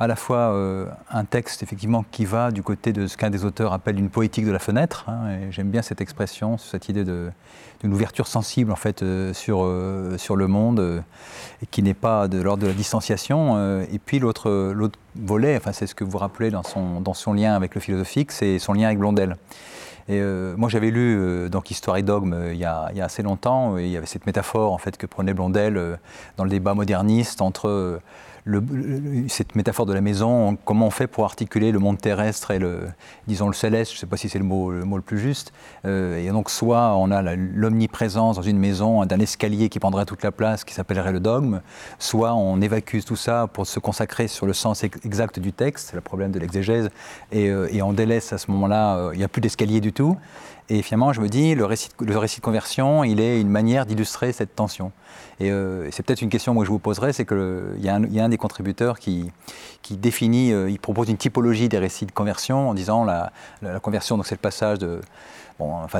[0.00, 3.44] À la fois euh, un texte effectivement qui va du côté de ce qu'un des
[3.44, 5.04] auteurs appelle une poétique de la fenêtre.
[5.08, 9.70] Hein, j'aime bien cette expression, cette idée d'une ouverture sensible en fait sur,
[10.16, 11.04] sur le monde
[11.70, 13.80] qui n'est pas de l'ordre de la distanciation.
[13.82, 14.72] et puis l'autre
[15.14, 18.32] volet, enfin, c'est ce que vous rappelez dans son, dans son lien avec le philosophique,
[18.32, 19.36] c'est son lien avec Blondel.
[20.08, 22.98] Et euh, moi, j'avais lu euh, donc Histoire et dogme euh, il, y a, il,
[22.98, 23.78] y a, assez longtemps.
[23.78, 25.98] Et il y avait cette métaphore en fait que prenait Blondel
[26.36, 28.00] dans le débat moderniste entre
[29.28, 32.88] cette métaphore de la maison, comment on fait pour articuler le monde terrestre et le,
[33.26, 35.52] disons, le céleste, je ne sais pas si c'est le mot, le plus juste.
[35.84, 40.22] Euh, et donc, soit on a l'omniprésence dans une maison d'un escalier qui prendrait toute
[40.22, 41.60] la place, qui s'appellerait le dogme,
[41.98, 45.96] soit on évacue tout ça pour se consacrer sur le sens exact du texte, c'est
[45.96, 46.90] le problème de l'exégèse,
[47.32, 50.16] et, euh, on délaisse à ce moment-là, euh, il n'y a plus d'escalier du tout.
[50.70, 53.86] Et finalement, je me dis, le récit, le récit de conversion, il est une manière
[53.86, 54.92] d'illustrer cette tension.
[55.40, 58.24] Euh, et c'est peut-être une question que je vous poserai, c'est qu'il y, y, a
[58.24, 59.32] un des contributeurs qui,
[59.82, 63.80] qui définit, euh, il propose une typologie des récits de conversion en disant la, la,
[63.80, 65.00] conversion, donc c'est le passage de...
[65.58, 65.98] Bon, enfin,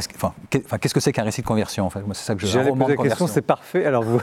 [0.51, 2.01] qu'est-ce que c'est qu'un récit de conversion en fait?
[2.13, 3.85] C'est ça que je J'allais poser la question, c'est parfait.
[3.85, 4.23] Alors vous,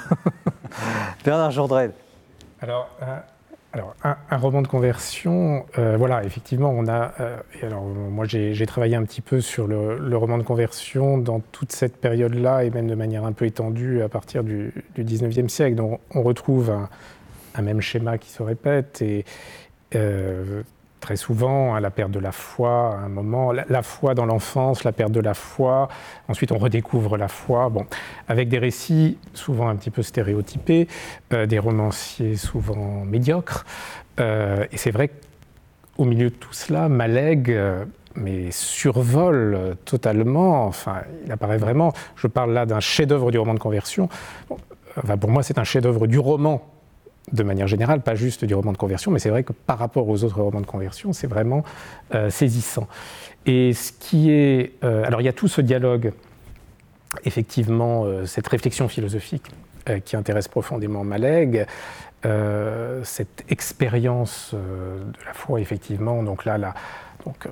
[1.26, 1.94] Bernard Gendrel.
[2.62, 3.20] Alors, euh,
[3.74, 7.14] alors, un, roman de conversion, euh, voilà, effectivement, on a.
[7.20, 11.74] Euh, alors, moi, j'ai travaillé un petit peu sur le, roman de conversion dans toute
[11.74, 15.76] cette période-là, et même de manière un peu étendue à partir du, du 19e siècle.
[15.76, 16.72] Donc, on retrouve
[17.56, 19.26] un, même schéma qui se répète, et
[19.96, 20.64] euh,
[21.08, 24.84] très souvent, hein, la perte de la foi, à un moment, la, foi dans l'enfance,
[24.84, 25.88] la perte de la foi,
[26.28, 27.86] ensuite on redécouvre la foi, bon,
[28.28, 30.90] avec des récits souvent un petit peu stéréotypés,
[31.32, 33.66] euh, des romanciers souvent médiocres,
[34.20, 35.10] euh, et c'est vrai
[35.96, 42.28] qu'au milieu de tout cela, Malègue euh, mais survole totalement, enfin, il apparaît vraiment, je
[42.28, 44.10] parle là d'un chef-d'œuvre du roman de conversion,
[45.02, 46.62] enfin, pour moi c'est un chef-d'œuvre du roman
[47.32, 50.08] de manière générale, pas juste du roman de conversion, mais c'est vrai que par rapport
[50.08, 51.64] aux autres romans de conversion, c'est vraiment
[52.16, 52.88] euh, saisissant.
[53.46, 54.74] Et ce qui est.
[54.84, 56.14] Euh, alors il y a tout ce dialogue,
[57.26, 59.46] effectivement, euh, cette réflexion philosophique
[60.04, 61.66] qui intéresse profondément Malègue,
[63.04, 66.24] cette expérience de la foi, effectivement.
[66.24, 66.74] Donc là, là
[67.26, 67.48] donc,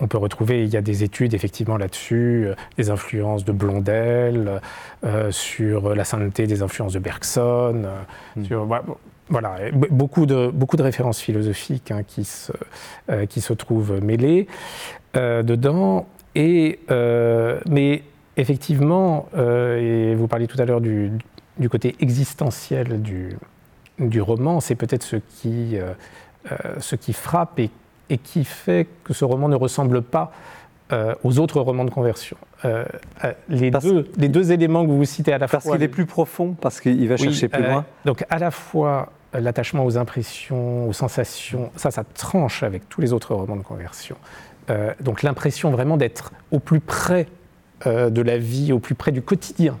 [0.00, 4.60] on peut retrouver, il y a des études effectivement là-dessus, euh, des influences de Blondel,
[5.04, 8.00] euh, sur la sainteté des influences de Bergson, euh,
[8.36, 8.44] hmm.
[8.44, 8.66] sur,
[9.28, 12.52] voilà, beaucoup de, beaucoup de références philosophiques hein, qui, se,
[13.28, 14.46] qui se trouvent mêlées
[15.14, 16.06] dedans.
[16.34, 16.80] Et,
[17.68, 18.04] mais
[18.38, 21.12] effectivement, et vous parliez tout à l'heure du,
[21.58, 23.36] du, côté existentiel du,
[23.98, 25.76] du roman, c'est peut-être ce qui,
[26.78, 27.68] ce qui frappe et,
[28.10, 30.32] et, qui fait que ce roman ne ressemble pas
[31.22, 32.38] aux autres romans de conversion.
[33.50, 35.58] les, deux, les deux éléments que vous citez à la fois.
[35.58, 37.84] Parce qu'il est plus profond, parce qu'il va chercher plus loin.
[38.06, 43.12] Donc à la fois l'attachement aux impressions, aux sensations, ça, ça tranche avec tous les
[43.12, 44.16] autres romans de conversion.
[44.70, 47.26] Euh, donc l'impression vraiment d'être au plus près
[47.86, 49.78] euh, de la vie, au plus près du quotidien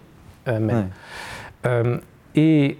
[0.48, 2.00] euh, même.
[2.34, 2.78] et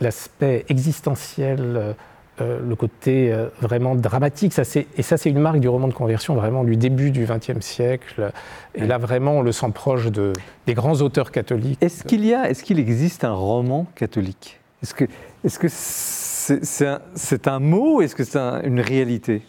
[0.00, 1.94] l'aspect existentiel,
[2.40, 4.62] le côté vraiment dramatique, ça,
[4.96, 8.30] et ça c'est une marque du roman de conversion vraiment du début du XXe siècle.
[8.74, 10.32] Et là vraiment on le sent proche de,
[10.66, 11.78] des grands auteurs catholiques.
[11.80, 14.60] Est-ce qu'il y a, est-ce qu'il existe un roman catholique?
[14.82, 15.04] Est-ce que
[15.44, 19.42] est-ce que c'est un, un, mot ou est-ce que c'est une réalité?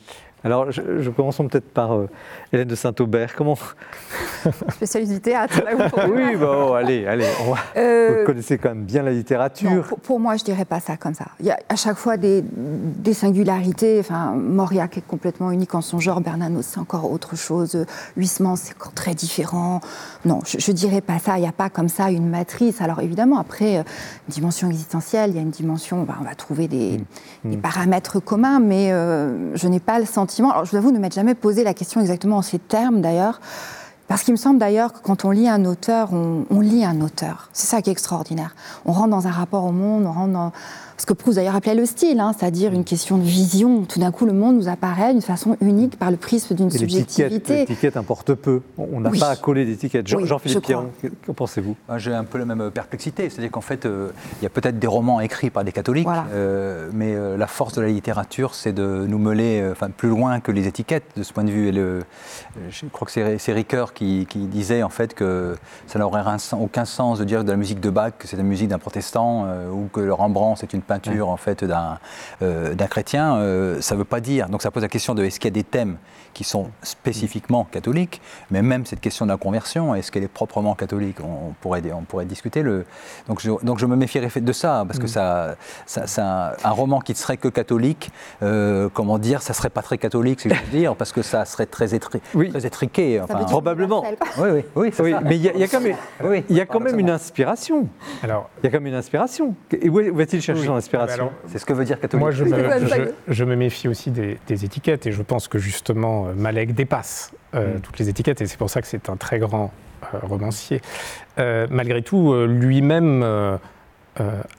[0.43, 2.07] Alors, je, je commençons peut-être par euh,
[2.53, 3.35] Hélène de Saint-Aubert.
[3.35, 3.57] Comment
[4.69, 7.25] Spécialiste du théâtre, là Oui, bon, allez, allez.
[7.75, 9.83] Euh, vous connaissez quand même bien la littérature.
[10.03, 11.25] pour, moi, je dirais pas ça comme ça.
[11.39, 13.99] Il y a à chaque fois des, des singularités.
[13.99, 16.21] Enfin, Mauriac est complètement unique en son genre.
[16.21, 17.85] Bernanos, c'est encore autre chose.
[18.15, 19.81] Huysmans, c'est encore très différent.
[20.23, 21.39] Non, je, ne dirais pas ça.
[21.39, 22.79] Il n'y a pas comme ça une matrice.
[22.79, 23.83] Alors, évidemment, après, euh,
[24.27, 26.05] dimension existentielle, il y a une dimension.
[26.07, 26.99] on va trouver des,
[27.43, 27.49] mmh.
[27.49, 31.15] des, paramètres communs, mais je n'ai pas le sentiment alors je vous avoue ne m'être
[31.15, 33.39] jamais posé la question exactement en ces termes d'ailleurs,
[34.07, 37.01] parce qu'il me semble d'ailleurs que quand on lit un auteur, on, on lit un
[37.01, 37.49] auteur.
[37.53, 38.55] C'est ça qui est extraordinaire.
[38.85, 40.51] On rentre dans un rapport au monde, on rentre dans
[40.97, 43.83] ce que Proust d'ailleurs appelait le style, hein, c'est-à-dire une question de vision.
[43.85, 47.59] Tout d'un coup, le monde nous apparaît d'une façon unique par le prisme d'une subjectivité.
[47.59, 48.61] L'étiquette importe peu.
[48.79, 50.07] On n'a pas à coller d'étiquette.
[50.07, 50.89] Jean-Philippe Pierron,
[51.25, 51.75] qu'en pensez-vous?
[51.97, 53.29] J'ai un peu la même perplexité.
[53.29, 54.09] C'est-à-dire qu'en fait, euh,
[54.41, 57.75] il y a peut-être des romans écrits par des catholiques, euh, mais euh, la force
[57.75, 61.31] de la littérature, c'est de nous mêler enfin, plus loin que les étiquettes de ce
[61.31, 61.67] point de vue.
[61.67, 62.03] Et le,
[62.71, 65.55] je crois que c'est Ricoeur qui, qui, disait en fait que
[65.85, 66.23] ça n'aurait
[66.59, 69.45] aucun sens de dire de la musique de Bach que c'est la musique d'un protestant
[69.71, 71.99] ou que le Rembrandt c'est une peinture en fait d'un
[72.41, 74.49] euh, chrétien, euh, ça ne veut pas dire.
[74.49, 75.97] Donc ça pose la question de est-ce qu'il y a des thèmes
[76.37, 78.21] qui sont spécifiquement catholiques,
[78.51, 81.17] mais même cette question de la conversion, est-ce qu'elle est proprement catholique?
[81.19, 82.61] On, pourrait, on pourrait discuter.
[82.61, 82.85] Le...
[83.27, 85.07] Donc, je, donc je me méfierais de ça, parce que mm.
[85.07, 85.55] ça,
[85.87, 88.11] ça, un, roman qui ne serait que catholique,
[88.43, 91.43] euh, comment dire, ça serait pas très catholique, si je veux dire, parce que ça
[91.45, 92.21] serait très, étri...
[92.35, 92.51] oui.
[92.51, 93.19] très étriqué.
[93.19, 94.03] Enfin, probablement.
[94.37, 95.95] Oui, oui, oui, oui mais il y, a quand même,
[96.49, 97.87] il y a quand même une inspiration.
[98.21, 99.55] Alors, il y a quand même une inspiration.
[99.71, 101.31] Et où va-t-il chercher son inspiration?
[101.47, 102.21] C'est ce que veut dire catholique.
[102.21, 106.26] Moi, je me, je, me méfie aussi des, des étiquettes, et je pense que justement,
[106.27, 107.81] euh, Malek dépasse euh, mm.
[107.81, 109.71] toutes les étiquettes et c'est pour ça que c'est un très grand
[110.13, 110.81] euh, romancier.
[111.37, 113.23] malgré tout, lui-même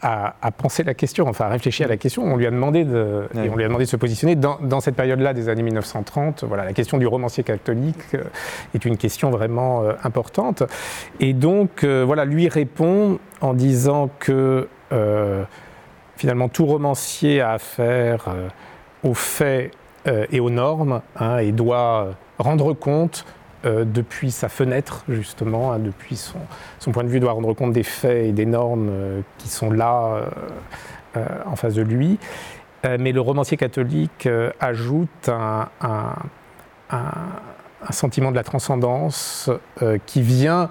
[0.02, 2.22] a, pensé la question, enfin a réfléchi à la question.
[2.24, 4.96] On lui a demandé de, et on lui a demandé de se positionner dans, cette
[4.96, 6.44] période-là des années 1930.
[6.44, 8.16] Voilà, la question du romancier catholique
[8.74, 10.62] est une question vraiment importante.
[11.20, 14.68] Et donc, voilà, lui répond en disant que
[16.16, 18.28] finalement tout romancier a affaire
[19.02, 19.72] aux faits
[20.30, 23.24] et aux normes hein, et doit rendre compte
[23.66, 27.82] euh, depuis sa fenêtre, justement, hein, depuis son, point de vue, doit rendre compte des
[27.82, 30.28] faits et des normes euh, qui sont là
[31.46, 32.16] en face de lui.
[32.84, 34.28] mais le romancier catholique
[34.60, 36.14] ajoute un,
[37.90, 39.50] sentiment de la transcendance
[40.06, 40.70] qui vient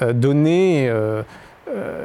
[0.00, 0.88] donner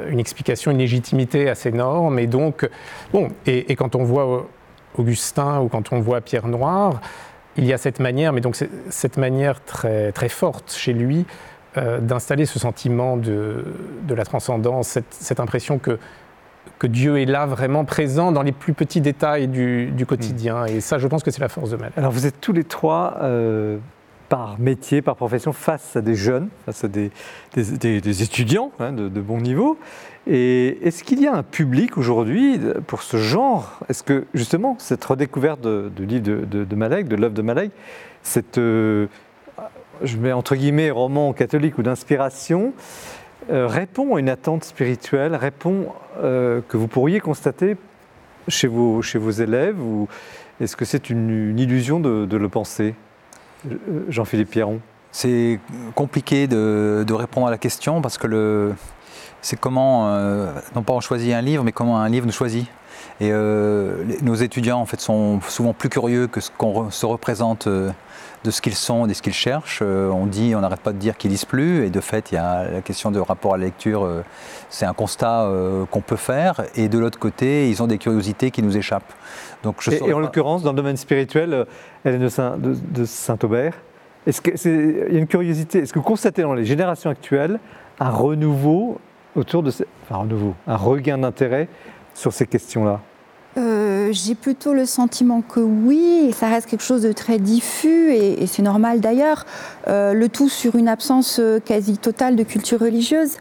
[0.10, 2.18] une explication, une légitimité à ces normes.
[2.18, 2.68] Et donc,
[3.12, 4.48] bon, et quand on voit
[4.98, 7.02] Augustin ou quand on voit Pierre Noir,
[7.58, 8.58] il y a cette manière, mais donc
[8.90, 11.26] cette manière très, très forte chez lui
[11.78, 13.66] euh, d'installer ce sentiment de,
[14.04, 15.98] de la transcendance, cette, cette, impression que,
[16.78, 20.66] que Dieu est là vraiment présent dans les plus petits détails du, du quotidien.
[20.66, 21.92] Et ça, je pense que c'est la force de Mal.
[21.98, 23.78] Alors vous êtes tous les trois euh,
[24.34, 27.12] par métier, par profession, face à des jeunes, face à des,
[28.24, 29.78] étudiants hein, de, de, bon niveau.
[30.26, 33.78] Et est-ce qu'il y a un public aujourd'hui pour ce genre?
[33.90, 37.70] Est-ce que justement cette redécouverte du livre de, de, Malek, de l'œuvre de Malek,
[38.24, 39.06] cette, euh,
[40.02, 42.74] je mets entre guillemets, roman catholique ou d'inspiration,
[43.52, 45.90] euh, répond à une attente spirituelle, répond
[46.24, 47.78] euh, que vous pourriez constater
[48.48, 50.08] chez vos, chez vos élèves ou
[50.60, 52.96] est-ce que c'est une, illusion de, le penser?
[54.10, 54.80] Jean-Philippe Pierron
[55.12, 55.60] C'est
[55.96, 58.74] compliqué de, répondre à la question parce que
[59.42, 62.66] c'est comment, euh, non pas on choisit un livre, mais comment un livre nous choisit.
[63.20, 67.68] Et euh, nos étudiants en fait sont souvent plus curieux que ce qu'on se représente
[67.68, 67.92] euh,
[68.44, 69.82] de ce qu'ils sont et de ce qu'ils cherchent.
[69.82, 72.38] on dit, on n'arrête pas de dire qu'ils lisent plus, et de fait, il y
[72.38, 74.08] a la question de rapport à la lecture.
[74.70, 75.50] c'est un constat
[75.92, 79.14] qu'on peut faire, et de l'autre côté, ils ont des curiosités qui nous échappent.
[79.64, 81.66] Donc, je et, en l'occurrence, dans le domaine spirituel,
[82.06, 83.74] de, Saint, de, Saint-Aubert,
[84.28, 87.60] est-ce qu'il y a une curiosité Est-ce que vous constatez dans les générations actuelles
[88.00, 89.00] un renouveau
[89.36, 91.68] autour de ces, enfin, nouveau, un regain d'intérêt
[92.14, 93.02] sur ces questions-là?
[93.56, 98.12] Euh, j'ai plutôt le sentiment que oui, et ça reste quelque chose de très diffus,
[98.12, 99.46] et, c'est normal d'ailleurs,
[99.88, 103.38] euh, le tout sur une absence euh, quasi totale de culture religieuse.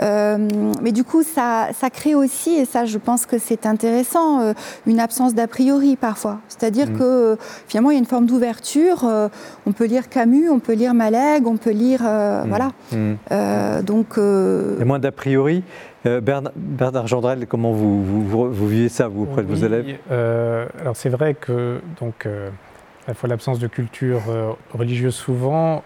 [0.00, 4.54] mais du coup, ça, ça, crée aussi, et ça je pense que c'est intéressant,
[4.86, 6.38] une absence d'a priori parfois.
[6.48, 6.98] C'est-à-dire mmh.
[6.98, 7.36] que
[7.68, 9.06] finalement, il y a une forme d'ouverture.
[9.66, 12.02] on peut lire Camus, on peut lire Malègue, on peut lire...
[12.02, 12.48] Mmh.
[12.48, 12.72] Voilà.
[12.92, 13.82] Mmh.
[13.82, 14.16] donc...
[14.16, 15.62] Et moins d'a priori
[16.06, 18.02] euh, Bernard, Bernard Gendrel, comment vous,
[18.52, 19.96] vous, vivez ça, vous, auprès de vos élèves?
[20.10, 22.48] euh, Alors c'est vrai que, donc, euh,
[23.06, 24.22] à la fois l'absence de culture
[24.72, 25.82] religieuse souvent,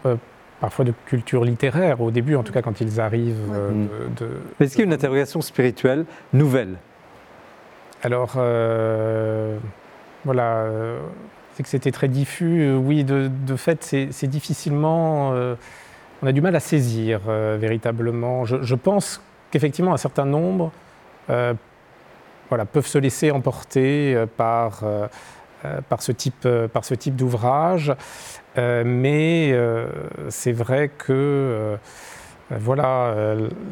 [0.60, 3.50] parfois de culture littéraire, au début en tout cas quand ils arrivent.
[4.18, 4.28] de,
[4.60, 6.76] Est-ce qu'il y a une interrogation spirituelle nouvelle?
[8.02, 8.36] Alors,
[10.24, 10.66] voilà,
[11.54, 12.72] c'est que c'était très diffus.
[12.74, 15.30] oui, de, fait, c'est difficilement...
[16.22, 17.20] on a du mal à saisir
[17.58, 18.44] véritablement.
[18.44, 19.22] Je, je pense
[19.54, 20.72] qu'effectivement un certain nombre
[21.30, 21.54] euh,
[22.48, 25.06] voilà, peuvent se laisser emporter euh, par, euh,
[25.88, 27.94] par ce type, par ce type d'ouvrage.
[28.56, 29.56] mais
[30.28, 31.78] c'est vrai que
[32.50, 33.14] voilà,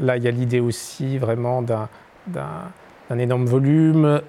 [0.00, 4.22] là il y a l'idée aussi vraiment d'un énorme volume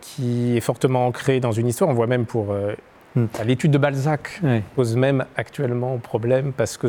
[0.00, 1.88] qui est fortement ancré dans une histoire.
[1.88, 2.54] On voit même pour
[3.14, 3.26] hmm.
[3.44, 4.42] l'étude de Balzac
[4.74, 6.88] pose même actuellement problème parce que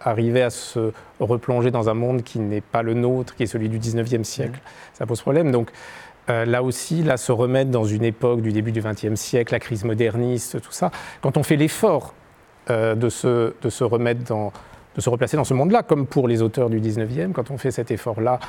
[0.00, 3.68] arriver à se replonger dans un monde qui n'est pas le nôtre, qui est celui
[3.68, 4.60] du 19e siècle,
[4.94, 5.50] ça pose problème.
[5.50, 5.70] Donc
[6.30, 9.60] euh, là aussi, là, se remettre dans une époque du début du 20e siècle, la
[9.60, 10.90] crise moderniste, tout ça,
[11.22, 12.14] quand on fait l'effort
[12.70, 14.52] euh, de, se, de se remettre dans,
[14.94, 17.70] de se replacer dans ce monde-là, comme pour les auteurs du 19e, quand on fait
[17.70, 18.40] cet effort-là,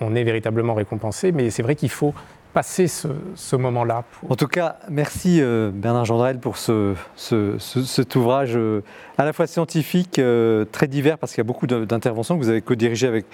[0.00, 1.32] on est véritablement récompensé.
[1.32, 2.14] Mais c'est vrai qu'il faut
[2.56, 4.04] passer ce, moment-là.
[4.30, 8.80] En tout cas, merci euh, Bernard Gendrel pour ce, cet ouvrage euh,
[9.18, 12.48] à la fois scientifique, euh, très divers, parce qu'il y a beaucoup d'interventions que vous
[12.48, 13.26] avez co-dirigées avec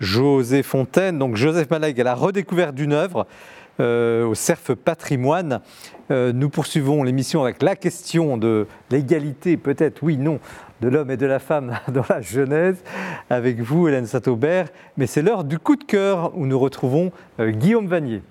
[0.00, 1.20] José Fontaine.
[1.20, 3.28] Donc Joseph Maleg à la redécouverte d'une œuvre
[3.78, 5.60] au CERF Patrimoine.
[6.10, 10.40] nous poursuivons l'émission avec la question de l'égalité, peut-être, oui, non,
[10.80, 12.82] de l'homme et de la femme dans la Genèse,
[13.30, 14.66] avec vous, Hélène Saint-Aubert.
[14.96, 18.22] Mais c'est l'heure du coup de cœur où nous retrouvons Guillaume Vanier.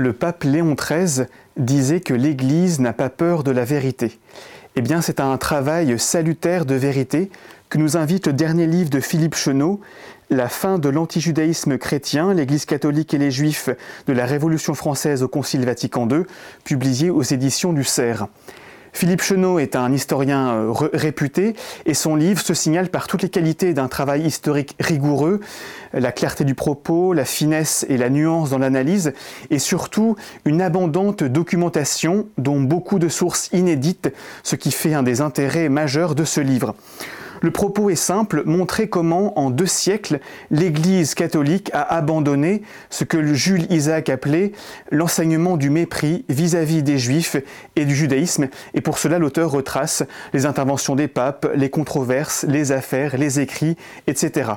[0.00, 1.26] Le pape Léon XIII
[1.58, 4.18] disait que l'Église n'a pas peur de la vérité.
[4.74, 7.30] Eh bien, c'est un travail salutaire de vérité
[7.68, 9.78] que nous invite le dernier livre de Philippe Chenot,
[10.30, 13.68] La fin de l'antijudaïsme chrétien, l'Église catholique et les Juifs
[14.06, 16.22] de la Révolution française au Concile Vatican II,
[16.64, 18.26] publié aux éditions du Cerf.
[18.92, 21.54] Philippe Chenot est un historien euh, réputé
[21.86, 25.40] et son livre se signale par toutes les qualités d'un travail historique rigoureux,
[25.92, 29.12] la clarté du propos, la finesse et la nuance dans l'analyse
[29.50, 35.20] et surtout une abondante documentation dont beaucoup de sources inédites, ce qui fait un des
[35.20, 36.74] intérêts majeurs de ce livre.
[37.40, 43.32] Le propos est simple, montrer comment, en deux siècles, l'Église catholique a abandonné ce que
[43.34, 44.52] Jules Isaac appelait
[44.90, 47.36] l'enseignement du mépris vis-à-vis des Juifs
[47.76, 48.48] et du judaïsme.
[48.74, 53.76] Et pour cela, l'auteur retrace les interventions des papes, les controverses, les affaires, les écrits,
[54.06, 54.52] etc.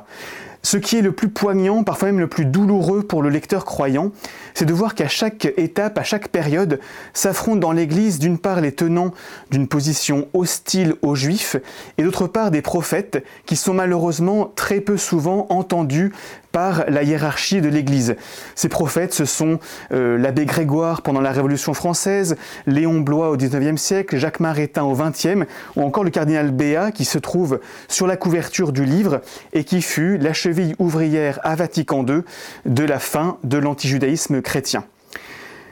[0.66, 4.12] Ce qui est le plus poignant, parfois même le plus douloureux pour le lecteur croyant,
[4.54, 6.80] c'est de voir qu'à chaque étape, à chaque période,
[7.14, 9.12] s'affrontent dans l'Église d'une part les tenants
[9.52, 11.58] d'une position hostile aux Juifs
[11.98, 16.14] et d'autre part des prophètes qui sont malheureusement très peu souvent entendus
[16.54, 18.16] par la hiérarchie de l'Église.
[18.56, 19.60] Ces prophètes, ce sont
[19.92, 24.96] euh, l'abbé Grégoire pendant la Révolution française, Léon Blois au XIXe siècle, Jacques Maritain au
[24.96, 29.22] XXe, ou encore le cardinal Béat qui se trouve sur la couverture du livre
[29.52, 32.22] et qui fut la cheville ouvrière à Vatican II
[32.68, 34.84] de la fin de l'antijudaïsme chrétien.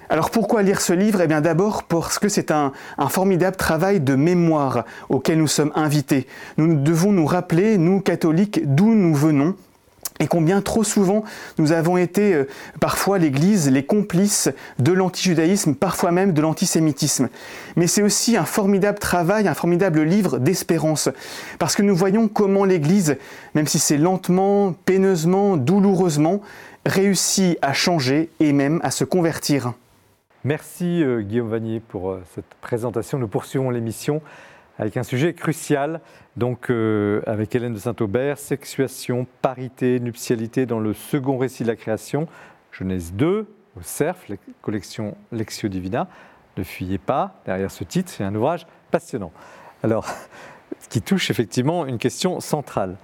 [0.09, 1.21] Alors pourquoi lire ce livre?
[1.21, 5.71] Eh bien d'abord parce que c'est un, un, formidable travail de mémoire auquel nous sommes
[5.75, 6.25] invités.
[6.57, 9.55] Nous devons nous rappeler, nous catholiques, d'où nous venons
[10.21, 11.23] et combien trop souvent
[11.57, 12.47] nous avons été euh,
[12.79, 14.49] parfois l'Église les complices
[14.79, 17.27] de l'antijudaïsme, parfois même de l'antisémitisme.
[17.75, 21.09] Mais c'est aussi un formidable travail, un formidable livre d'espérance,
[21.59, 23.17] parce que nous voyons comment l'Église,
[23.55, 26.41] même si c'est lentement, peineusement, douloureusement,
[26.85, 29.73] réussit à changer et même à se convertir.
[30.43, 33.19] Merci euh, Guillaume Vanier pour euh, cette présentation.
[33.19, 34.21] Nous poursuivons l'émission
[34.79, 36.01] avec un sujet crucial,
[36.37, 41.75] donc euh, avec Hélène de Saint-Aubert, sexuation, parité, nuptialité dans le second récit de la
[41.75, 42.27] création,
[42.71, 43.47] Genèse 2,
[43.77, 44.27] au CERF,
[44.61, 46.07] collection Lexio Divina.
[46.57, 49.31] Ne fuyez pas, derrière ce titre, c'est un ouvrage passionnant.
[49.83, 50.05] Alors,
[50.89, 52.97] qui touche effectivement une question centrale.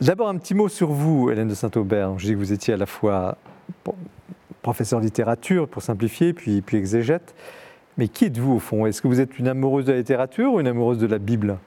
[0.00, 2.18] D'abord, un petit mot sur vous, Hélène de Saint-Aubert.
[2.18, 3.38] Je dis que vous étiez à la fois
[4.60, 7.34] professeur de littérature, pour simplifier, puis exégète.
[7.98, 8.84] Mais qui êtes-vous au fond?
[8.84, 11.58] Est-ce que vous êtes une amoureuse de la littérature ou une amoureuse de la Bible?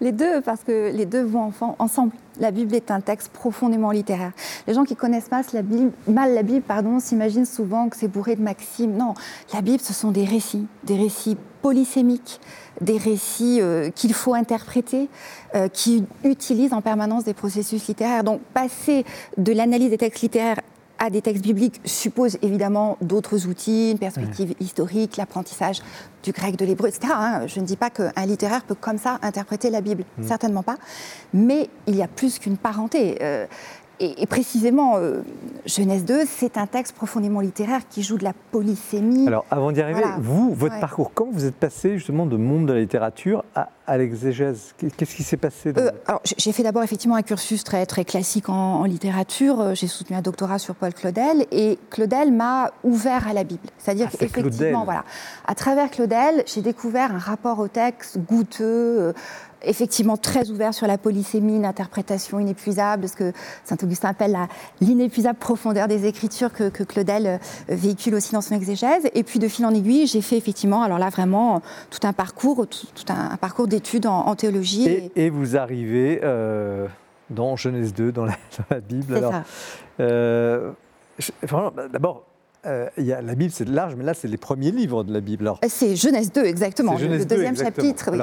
[0.00, 2.12] Les deux, parce que les deux vont ensemble.
[2.40, 4.32] La Bible est un texte profondément littéraire.
[4.66, 8.08] Les gens qui connaissent mal la Bible, mal la Bible pardon, s'imaginent souvent que c'est
[8.08, 8.96] bourré de maximes.
[8.96, 9.14] Non,
[9.52, 12.40] la Bible, ce sont des récits, des récits polysémiques,
[12.80, 15.08] des récits euh, qu'il faut interpréter,
[15.54, 18.24] euh, qui utilisent en permanence des processus littéraires.
[18.24, 19.04] Donc, passer
[19.36, 20.60] de l'analyse des textes littéraires
[21.04, 25.82] à des textes bibliques suppose évidemment d'autres outils, une perspective historique, l'apprentissage
[26.22, 27.12] du grec, de l'hébreu, etc.
[27.14, 27.46] Hein.
[27.46, 30.26] Je ne dis pas qu'un littéraire peut comme ça interpréter la Bible, mm.
[30.26, 30.76] certainement pas.
[31.34, 33.18] Mais il y a plus qu'une parenté.
[33.20, 33.46] Euh,
[34.00, 35.20] et, précisément, euh,
[35.66, 39.28] Genèse 2, c'est un texte profondément littéraire qui joue de la polysémie.
[39.28, 42.72] Alors, avant d'y arriver, vous, votre parcours, comment vous êtes passé justement de monde de
[42.72, 45.90] la littérature à, l'exégèse Qu'est-ce qui s'est passé euh,
[46.24, 49.60] J'ai fait d'abord effectivement un cursus très, très classique en, littérature.
[49.60, 53.68] Euh, j'ai soutenu un doctorat sur Paul Claudel et Claudel m'a ouvert à la Bible.
[53.78, 55.04] C'est-à-dire ah, qu'effectivement, voilà,
[55.46, 59.14] à travers Claudel, j'ai découvert un rapport au texte goûteux,
[59.66, 63.32] effectivement très ouvert sur la polysémie, une interprétation inépuisable, ce que
[63.64, 64.38] Saint-Augustin appelle
[64.80, 67.38] l'inépuisable profondeur des Écritures que, Claudel euh,
[67.68, 69.08] véhicule aussi dans son exégèse.
[69.14, 72.66] Et puis de fil en aiguille, j'ai fait effectivement, alors là vraiment, tout un parcours,
[72.66, 75.10] tout, un, parcours d'études en, théologie.
[75.16, 76.86] Et, vous arrivez euh,
[77.30, 78.36] dans Genèse 2, dans la,
[78.80, 79.16] Bible.
[79.16, 79.34] Alors,
[80.00, 80.72] euh,
[81.92, 82.24] D'abord,
[82.66, 85.20] euh, y a, la Bible, c'est large, mais là, c'est les premiers livres de la
[85.20, 85.52] Bible.
[85.68, 88.10] C'est Genèse 2, exactement, le deuxième chapitre.
[88.12, 88.18] Oui.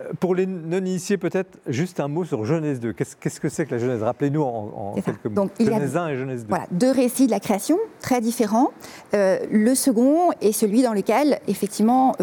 [0.00, 2.92] Euh, pour les non-initiés, peut-être juste un mot sur Genèse 2.
[2.92, 4.02] Qu'est-ce que c'est que la Genèse?
[4.02, 5.34] Rappelez-nous en, quelques mots.
[5.34, 6.48] Donc, Genèse 1 et Genèse 2.
[6.48, 8.70] Voilà, deux récits de la création très différents.
[9.14, 12.14] Euh, le second est celui dans lequel, effectivement,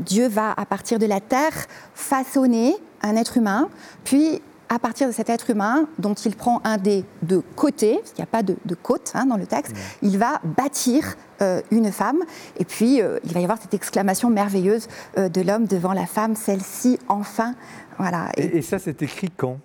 [0.00, 3.68] Dieu va, à partir de la terre, façonner un être humain,
[4.04, 4.40] puis
[4.74, 8.22] à partir de cet être humain dont il prend un des deux côtés, parce qu'il
[8.22, 9.72] n'y a pas de, côte hein, dans le texte,
[10.02, 12.18] il va bâtir euh, une femme.
[12.58, 16.06] Et puis, euh, il va y avoir cette exclamation merveilleuse euh, de l'homme devant la
[16.06, 17.54] femme, celle-ci, enfin.
[17.98, 18.30] Voilà.
[18.36, 19.58] Et, ça, c'est écrit quand?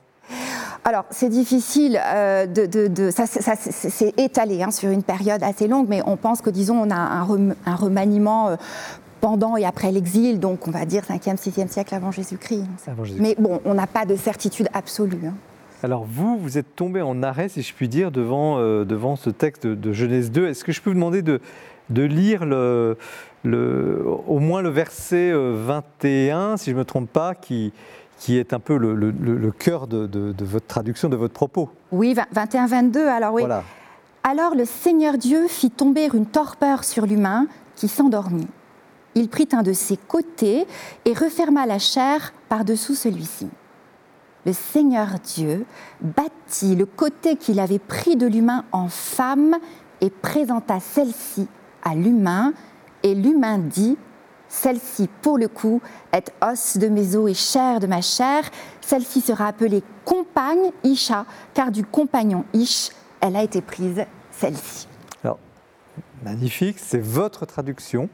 [0.83, 6.01] Alors, c'est difficile de, de, ça, c'est étalé hein, sur une période assez longue, mais
[6.05, 7.27] on pense que, disons, on a un,
[7.65, 8.55] un remaniement
[9.19, 12.65] pendant et après l'exil, donc on va dire 5e, 6e siècle avant Jésus-Christ.
[13.19, 15.27] Mais bon, on n'a pas de certitude absolue.
[15.27, 15.33] Hein.
[15.81, 19.29] Alors vous, vous êtes tombé en arrêt, si je puis dire, devant, euh, devant ce
[19.29, 20.47] texte de, Genèse 2.
[20.47, 21.39] Est-ce que je peux vous demander de,
[21.89, 22.97] de lire le,
[23.43, 27.71] le, au moins le verset 21, euh, si je ne me trompe pas, qui,
[28.17, 31.69] qui est un peu le, le, cœur de, de, votre traduction, de votre propos?
[31.91, 33.43] Oui, 21-22, alors oui.
[33.43, 33.63] Voilà.
[34.23, 38.47] Alors le Seigneur Dieu fit tomber une torpeur sur l'humain qui s'endormit
[39.19, 40.65] il prit un de ses côtés
[41.05, 43.49] et referma la chair par-dessous celui-ci.
[44.45, 45.65] Le Seigneur Dieu
[46.01, 49.55] bâtit le côté qu'il avait pris de l'humain en femme
[50.01, 51.47] et présenta celle-ci
[51.83, 52.53] à l'humain,
[53.03, 53.97] et l'humain dit,
[54.47, 58.43] celle-ci, pour le coup, est os de mes os et chair de ma chair.
[58.81, 62.89] Celle-ci sera appelée compagne Isha, car du compagnon Ish,
[63.21, 64.87] elle a été prise, celle-ci.
[65.23, 65.39] Alors,
[66.23, 68.09] magnifique, c'est votre traduction.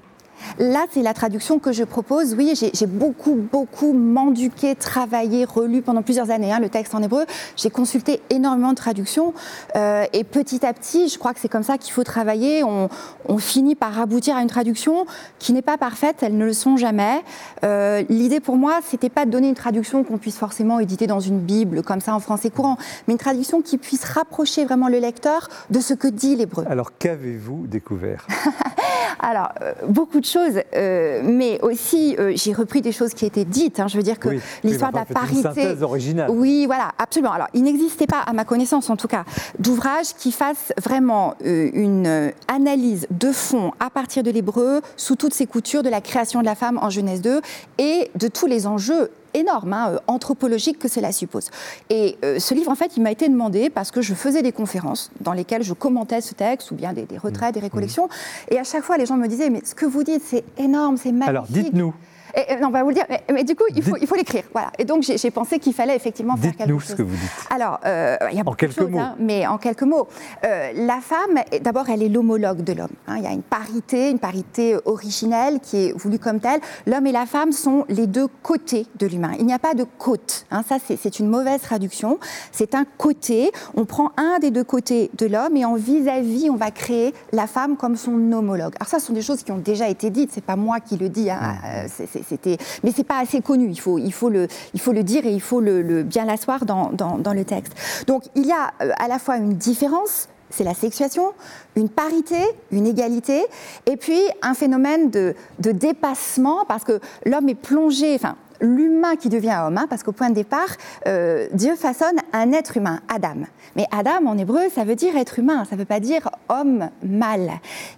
[0.60, 2.36] Là, c'est la traduction que je propose.
[2.36, 7.26] Oui, j'ai beaucoup, beaucoup menduqué, travaillé, relu pendant plusieurs années hein, le texte en hébreu.
[7.56, 9.34] J'ai consulté énormément de traductions.
[9.76, 12.64] Euh, et petit à petit, je crois que c'est comme ça qu'il faut travailler.
[12.64, 12.90] On,
[13.38, 15.06] finit par aboutir à une traduction
[15.40, 17.22] qui n'est pas parfaite, elles ne le sont jamais.
[17.64, 21.20] Euh, l'idée pour moi, c'était pas de donner une traduction qu'on puisse forcément éditer dans
[21.20, 22.78] une Bible, comme ça en français courant,
[23.08, 26.66] mais une traduction qui puisse rapprocher vraiment le lecteur de ce que dit l'hébreu.
[26.70, 28.26] Alors, qu'avez-vous découvert?
[29.20, 33.46] Alors, euh, beaucoup de choses, euh, mais aussi euh, j'ai repris des choses qui étaient
[33.46, 33.80] dites.
[33.80, 33.88] Hein.
[33.88, 34.30] je veux dire que
[34.64, 35.38] l'histoire de la parité.
[35.38, 36.30] Une synthèse originale.
[36.32, 37.32] Oui, voilà, absolument.
[37.32, 39.26] Alors, il n'existait pas, à ma connaissance en tout cas,
[39.60, 45.46] d'ouvrage qui fasse vraiment une analyse de fond à partir de l'hébreu, sous toutes ses
[45.46, 47.42] coutures, de la création de la femme en Genèse 2
[47.78, 51.50] et de tous les enjeux énorme, hein, euh, anthropologique que cela suppose.
[51.90, 54.52] Et euh, ce livre, en fait, il m'a été demandé parce que je faisais des
[54.52, 57.64] conférences dans lesquelles je commentais ce texte ou bien des, des retraits, des mmh.
[57.64, 58.10] récollections.
[58.50, 60.98] Et à chaque fois, les gens me disaient, mais ce que vous dites, c'est énorme,
[60.98, 61.30] c'est magnifique.
[61.30, 61.94] Alors, dites-nous.
[62.36, 64.44] Et, non, on va vous le dire, mais, du coup, il faut, il faut l'écrire.
[64.54, 64.72] Voilà.
[64.78, 66.82] Et donc, j'ai pensé qu'il fallait effectivement faire quelque chose.
[66.82, 67.32] Dites-nous ce que vous dites.
[67.50, 69.00] Alors, euh, il y a en quelques mots.
[69.00, 70.08] Hein, mais en quelques mots.
[70.44, 72.88] Euh, la femme, d'abord, elle est l'homologue de l'homme.
[73.08, 73.16] Hein.
[73.18, 76.60] Il y a une parité, une parité originelle qui est voulue comme telle.
[76.86, 79.32] L'homme et la femme sont les deux côtés de l'humain.
[79.40, 80.46] Il n'y a pas de côte.
[80.52, 80.64] Hein.
[80.68, 82.20] Ça, c'est une mauvaise traduction.
[82.52, 83.52] C'est un côté.
[83.76, 87.48] On prend un des deux côtés de l'homme et en vis-à-vis, on va créer la
[87.48, 88.74] femme comme son homologue.
[88.80, 90.32] Alors ça, ce sont des choses qui ont déjà été dites.
[90.34, 91.30] C'est pas moi qui le dis.
[91.30, 91.58] Mmh.
[91.66, 93.70] Euh, c'est c'était, mais c'est pas assez connu.
[93.70, 96.66] Il faut, il faut le, il faut le dire et il faut le, bien l'asseoir
[96.66, 97.74] dans, dans, le texte.
[98.08, 101.34] Donc il y a euh, à la fois une différence c'est la sexuation,
[101.76, 102.38] une parité,
[102.72, 103.44] une égalité,
[103.88, 109.30] et puis un phénomène de, de dépassement, parce que l'homme est plongé, enfin, l'humain qui
[109.30, 110.68] devient homme, hein, parce qu'au point de départ,
[111.08, 113.46] euh, Dieu façonne un être humain, Adam.
[113.76, 116.90] Mais Adam en hébreu, ça veut dire être humain, ça ne veut pas dire homme
[117.04, 117.52] mâle.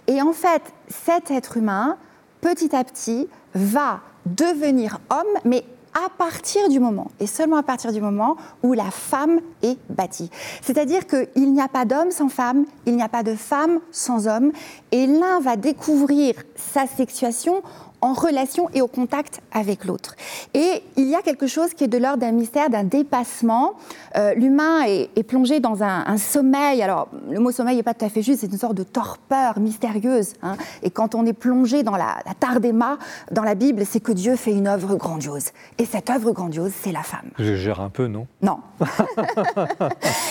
[0.07, 1.97] Et en fait, cet être humain,
[2.41, 4.01] petit à petit, va
[4.35, 5.63] devenir homme, mais
[6.05, 10.29] à partir du moment, et seulement à partir du moment où la femme est bâtie.
[10.61, 14.27] C'est-à-dire qu'il n'y a pas d'homme sans femme, il n'y a pas de femme sans
[14.27, 14.51] homme,
[14.91, 17.63] et l'un va découvrir sa sexuation
[18.01, 20.15] en relation et au contact avec l'autre.
[20.53, 23.73] Et il y a quelque chose qui est de l'ordre d'un mystère, d'un dépassement.
[24.15, 26.81] Euh, l'humain est, plongé dans un, sommeil.
[26.81, 29.59] Alors, le mot sommeil n'est pas tout à fait juste, c'est une sorte de torpeur
[29.59, 30.33] mystérieuse.
[30.41, 30.55] Hein.
[30.83, 32.97] Et quand on est plongé dans la, la tardéma,
[33.31, 35.47] dans la Bible, c'est que Dieu fait une œuvre grandiose.
[35.77, 37.29] Et cette œuvre grandiose, c'est la femme.
[37.39, 38.27] Je gère un peu, non?
[38.41, 38.59] Non.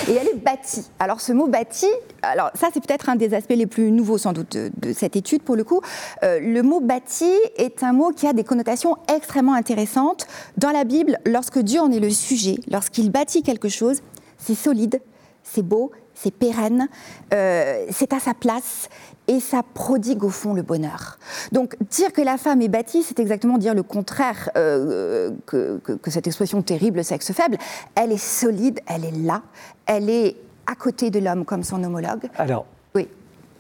[0.09, 0.89] et elle est bâtie.
[0.99, 1.89] Alors, ce mot bâti,
[2.23, 5.43] alors ça, c'est peut-être un des aspects les plus nouveaux, sans doute, de, cette étude,
[5.43, 5.81] pour le coup.
[6.23, 10.27] Euh, le mot bâti est un mot qui a des connotations extrêmement intéressantes.
[10.57, 14.01] Dans la Bible, lorsque Dieu en est le sujet, lorsqu'il bâtit quelque chose,
[14.39, 15.01] c'est solide,
[15.43, 16.89] c'est beau, c'est pérenne,
[17.33, 18.89] euh, c'est à sa place
[19.29, 21.19] et ça prodigue au fond le bonheur.
[21.53, 26.27] Donc dire que la femme est bâtie, c'est exactement dire le contraire euh, que, cette
[26.27, 27.59] expression terrible, sexe faible.
[27.95, 29.43] Elle est solide, elle est là,
[29.85, 30.37] elle est
[30.67, 32.29] à côté de l'homme comme son homologue.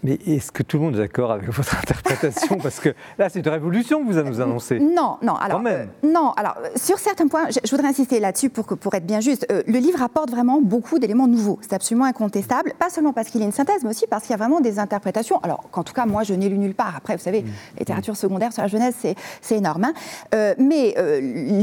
[0.06, 2.58] Mais est-ce que tout le monde est d'accord avec votre interprétation?
[2.58, 4.78] Parce que là, c'est une révolution que vous nous annoncez.
[4.78, 5.34] Non, non.
[5.34, 5.88] Alors, même.
[6.04, 9.46] Euh, non, alors sur certains points, je, voudrais insister là-dessus pour, pour être bien juste.
[9.50, 11.58] Euh, le livre apporte vraiment beaucoup d'éléments nouveaux.
[11.60, 12.72] C'est absolument incontestable.
[12.78, 14.60] Pas seulement parce qu'il y a une synthèse, mais aussi parce qu'il y a vraiment
[14.60, 15.40] des interprétations.
[15.40, 16.94] Alors, qu'en tout cas, moi, je n'ai lu nulle part.
[16.96, 17.78] Après, vous savez, mmh.
[17.80, 18.94] littérature secondaire sur la jeunesse,
[19.40, 19.84] c'est énorme.
[19.84, 19.94] Hein.
[20.36, 20.94] Euh, mais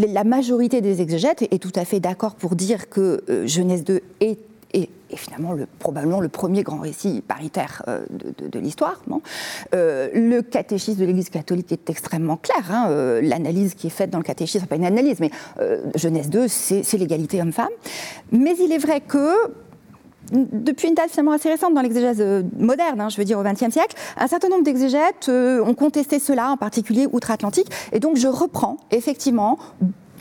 [0.09, 4.37] la majorité des exégètes est tout à fait d'accord pour dire que Genèse 2 est
[5.13, 9.01] et, finalement le, probablement le premier grand récit paritaire euh, de, l'histoire.
[9.73, 12.71] Euh, le catéchisme de l'Église catholique est extrêmement clair.
[12.71, 12.87] Hein.
[12.89, 15.31] Euh, l'analyse qui est faite dans le catéchisme, pas une analyse, mais
[15.95, 17.69] Genèse 2, c'est l'égalité homme-femme.
[18.31, 19.33] Mais il est vrai que
[20.31, 22.23] depuis une date finalement assez récente dans l'exégèse
[22.57, 26.49] moderne, hein, je veux dire au XXe siècle, un certain nombre d'exégètes ont contesté cela,
[26.49, 29.59] en particulier outre-Atlantique, et donc je reprends effectivement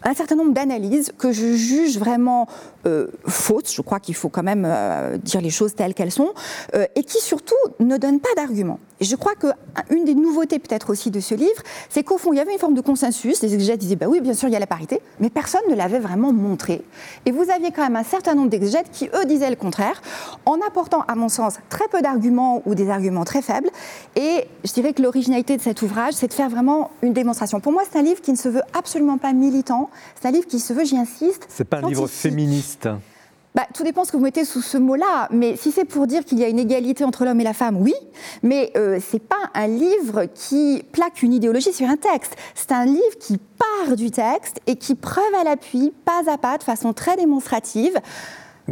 [0.04, 2.46] un certain nombre d'analyses que je juge vraiment
[2.86, 6.32] euh, fausses, je crois qu'il faut quand même euh, dire les choses telles qu'elles sont,
[6.74, 8.80] euh, et qui surtout ne donnent pas d'arguments.
[9.02, 12.36] Et je crois qu'une des nouveautés peut-être aussi de ce livre, c'est qu'au fond, il
[12.36, 13.42] y avait une forme de consensus.
[13.42, 15.74] Les exégètes disaient, bah oui, bien sûr, il y a la parité, mais personne ne
[15.74, 16.82] l'avait vraiment montré.
[17.26, 20.00] Et vous aviez quand même un certain nombre d'exégètes qui, eux, disaient le contraire,
[20.46, 23.70] en apportant, à mon sens, très peu d'arguments ou des arguments très faibles.
[24.14, 27.58] Et je dirais que l'originalité de cet ouvrage, c'est de faire vraiment une démonstration.
[27.58, 29.90] Pour moi, c'est un livre qui ne se veut absolument pas militant.
[30.20, 31.44] C'est un livre qui se veut, j'y insiste.
[31.48, 32.88] C'est pas un livre féministe.
[33.54, 35.28] Bah, tout dépend ce que vous mettez sous ce mot-là.
[35.30, 37.76] Mais si c'est pour dire qu'il y a une égalité entre l'homme et la femme,
[37.80, 37.94] oui.
[38.42, 42.36] Mais euh, ce n'est pas un livre qui plaque une idéologie sur un texte.
[42.54, 46.56] C'est un livre qui part du texte et qui, preuve à l'appui, pas à pas,
[46.56, 47.98] de façon très démonstrative,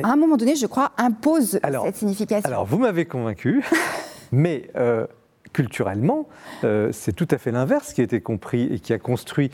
[0.03, 2.49] à un moment donné, je crois, impose cette signification.
[2.49, 3.64] Alors, vous m'avez convaincu,
[4.33, 5.07] mais euh,
[5.53, 6.28] culturellement,
[6.64, 9.51] euh, c'est tout à fait l'inverse qui a été compris et qui a construit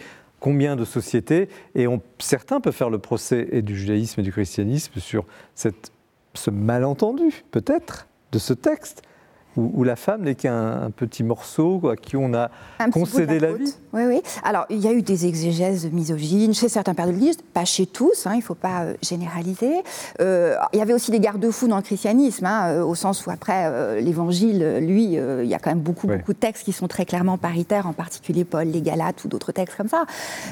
[0.47, 1.88] combien de sociétés, et
[2.20, 5.24] certains peuvent faire le procès du judaïsme et du christianisme sur
[5.57, 5.90] cette,
[6.34, 9.03] ce malentendu, peut-être, de ce texte
[9.57, 12.50] où, la femme n'est qu'un petit morceau à qui on a
[12.92, 14.22] concédé la, vie Oui, oui.
[14.44, 17.86] Alors, il y a eu des exégèses misogynes chez certains pères de l'Église, pas chez
[17.86, 19.82] tous, hein, il ne faut pas euh, généraliser.
[20.20, 23.30] Euh, il y avait aussi des garde-fous dans le christianisme, hein, euh, au sens où,
[23.30, 27.04] après, l'Évangile, lui, il y a quand même beaucoup, beaucoup de textes qui sont très
[27.04, 30.04] clairement paritaires, en particulier Paul, les Galates ou d'autres textes comme ça.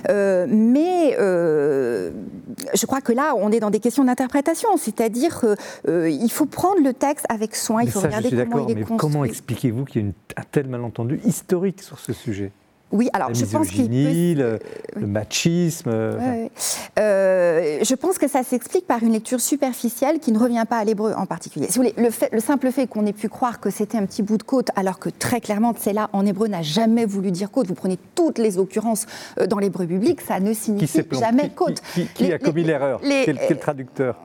[0.09, 6.83] mais je crois que là, on est dans des questions d'interprétation, c'est-à-dire qu'il faut prendre
[6.83, 10.13] le texte avec soin, il faut regarder comment il est Comment expliquez-vous qu'il y ait
[10.37, 12.53] un tel malentendu historique sur ce sujet?
[12.95, 14.61] Oui, alors je pense qu'il peut...
[15.01, 15.91] le, machisme.
[15.91, 16.49] Euh,
[16.97, 21.13] je pense que ça s'explique par une lecture superficielle qui ne revient pas à l'hébreu
[21.17, 21.67] en particulier.
[21.69, 24.07] Si vous voulez, le, fait, le, simple fait qu'on ait pu croire que c'était un
[24.07, 27.33] petit bout de côte, alors que très clairement, c'est là en hébreu n'a jamais voulu
[27.33, 27.67] dire côte.
[27.67, 29.07] Vous prenez toutes les occurrences
[29.41, 31.83] euh, dans l'hébreu biblique, ça ne signifie jamais côte.
[32.15, 34.17] Qui, a commis l'erreur Quel le traducteur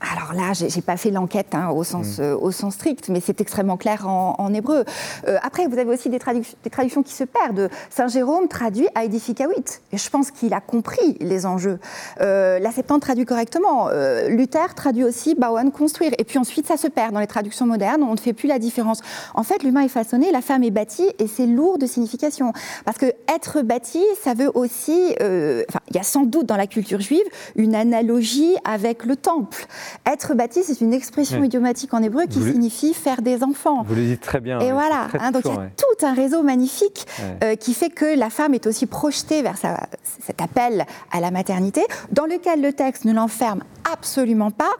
[0.00, 2.22] alors là, j'ai pas fait l'enquête hein, au, sens, mm.
[2.22, 4.84] euh, au sens strict, mais c'est extrêmement clair en, hébreu.
[5.26, 7.68] Euh, après, vous avez aussi des, des, traductions qui se perdent.
[7.90, 11.78] Saint Jérôme traduit Aidificavit, et je pense qu'il a compris les enjeux.
[12.20, 13.88] Euh, la Septante traduit correctement.
[14.28, 16.12] Luther traduit aussi Bauen construire.
[16.18, 18.58] Et puis ensuite, ça se perd dans les traductions modernes, on ne fait plus la
[18.58, 19.00] différence.
[19.34, 22.52] En fait, l'humain est façonné, la femme est bâtie, et c'est lourd de signification.
[22.84, 25.14] Parce que être bâti, ça veut aussi.
[25.20, 27.24] Enfin, il y a sans doute dans la culture juive
[27.56, 29.66] une analogie avec le temple.
[30.06, 33.82] Être bâti, c'est une expression idiomatique en hébreu qui signifie faire des enfants.
[33.86, 34.60] Vous le dites très bien.
[34.60, 37.06] Et voilà, hein, donc il y a tout un réseau magnifique
[37.42, 41.82] euh, qui fait que la femme est aussi projetée vers cet appel à la maternité,
[42.12, 44.72] dans lequel le texte ne l'enferme absolument pas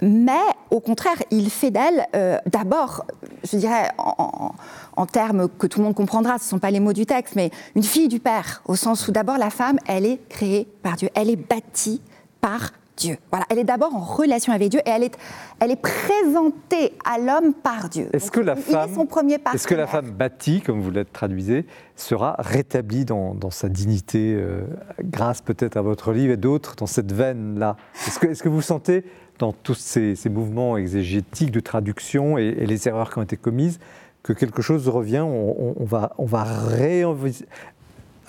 [0.00, 0.32] mais
[0.70, 3.04] au contraire, il fait d'elle, euh, d'abord,
[3.50, 6.92] je dirais en, termes que tout le monde comprendra, ce ne sont pas les mots
[6.92, 10.20] du texte, mais une fille du Père, au sens où d'abord la femme, elle est
[10.28, 12.00] créée par Dieu, elle est bâtie
[12.40, 13.16] par Dieu.
[13.30, 15.16] Voilà, elle est d'abord en relation avec Dieu et elle est,
[15.60, 18.08] elle est présentée à l'homme par Dieu.
[18.12, 21.64] Est-ce que la femme, son premier Est-ce que la femme bâtie, comme vous l'êtes traduisez,
[21.96, 24.62] sera rétablie dans, sa dignité, euh,
[25.02, 27.76] grâce peut-être à votre livre et d'autres, dans cette veine-là?
[28.06, 29.04] Est-ce que, vous sentez
[29.38, 33.78] dans tous ces, mouvements exégétiques de traduction et, les erreurs qui ont été commises,
[34.24, 36.44] que quelque chose revient, on, va, on va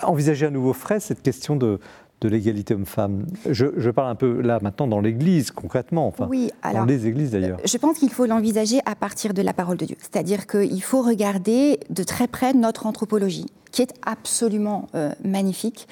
[0.02, 1.00] envisager à nouveau frais?
[1.00, 1.80] Cette question de,
[2.20, 3.26] de l'égalité homme-femme.
[3.48, 7.30] Je, parle un peu là maintenant dans l'Église concrètement, enfin oui, alors, dans les églises
[7.30, 7.58] d'ailleurs.
[7.64, 11.02] Je pense qu'il faut l'envisager à partir de la parole de Dieu, c'est-à-dire qu'il faut
[11.02, 15.88] regarder de très près notre anthropologie qui est absolument euh, magnifique.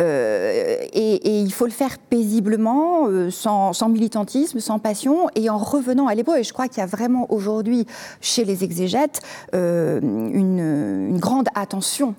[0.00, 6.06] Euh, et, il faut le faire paisiblement, euh, sans, militantisme, sans passion, et en revenant
[6.06, 6.38] à l'hébreu.
[6.38, 7.86] Et je crois qu'il y a vraiment aujourd'hui,
[8.20, 9.20] chez les exégètes,
[9.52, 12.14] une, grande attention,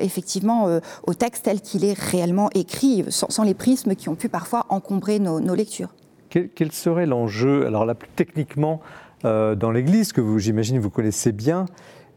[0.00, 4.66] effectivement, au texte tel qu'il est réellement écrit, sans, les prismes qui ont pu parfois
[4.68, 5.94] encombrer nos, lectures.
[6.30, 8.80] Quel, serait l'enjeu, alors là plus techniquement,
[9.22, 11.66] dans l'Église, que j'imagine, vous connaissez bien,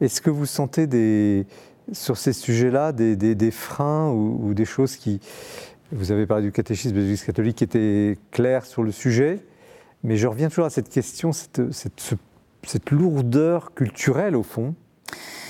[0.02, 1.46] est-ce que vous sentez des
[1.92, 5.20] sur ces sujets-là des, freins ou, des choses qui.
[5.92, 9.40] Vous avez parlé du catéchisme de l'Église catholique qui était clair sur le sujet,
[10.04, 11.62] mais je reviens toujours à cette question, cette,
[12.92, 14.74] lourdeur culturelle au fond,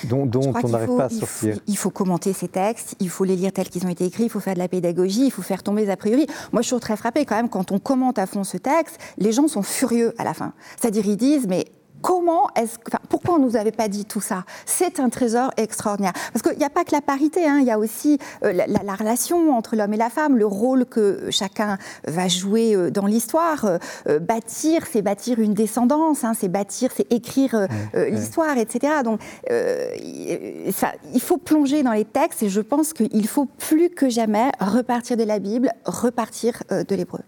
[0.04, 1.58] dont, on n'arrive pas à sortir.
[1.68, 4.30] Il faut, commenter ces textes, il faut les lire tels qu'ils ont été écrits, il
[4.30, 6.28] faut faire de la pédagogie, il faut faire tomber les a priori.
[6.52, 9.32] Moi, je suis très frappée quand même quand on commente à fond ce texte, les
[9.32, 10.54] gens sont furieux à la fin.
[10.80, 11.66] C'est-à-dire, ils disent, mais
[12.06, 12.78] comment est-ce,
[13.10, 14.44] pourquoi on ne nous avait pas dit tout ça?
[14.68, 16.14] C'est un trésor extraordinaire.
[16.32, 18.94] Parce qu'il n'y a pas que la parité, hein, il y a aussi euh, la,
[18.94, 23.66] relation entre l'homme et la femme, le rôle que chacun va jouer euh, dans l'histoire.
[24.08, 29.02] Euh, bâtir, c'est bâtir une descendance, hein, c'est bâtir, c'est écrire l'histoire, etc.
[29.04, 34.10] Donc, ça, il faut plonger dans les textes et je pense qu'il faut plus que
[34.10, 37.22] jamais repartir de la Bible, repartir de l'hébreu.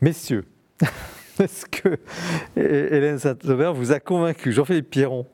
[0.00, 0.44] Messieurs,
[1.40, 1.98] Est-ce que
[2.56, 5.26] Hélène Saint-Aubert vous a convaincu Jean-Philippe Pierron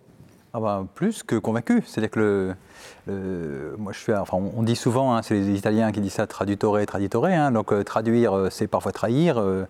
[0.54, 1.82] ah bah, Plus que convaincu.
[1.84, 2.54] C'est-à-dire que
[3.78, 6.78] moi, je suis, enfin, on dit souvent, hein, c'est les Italiens qui disent ça, tradutore,
[6.86, 7.26] traditore.
[7.26, 9.38] Hein, donc euh, traduire, euh, c'est parfois trahir.
[9.38, 9.64] Euh,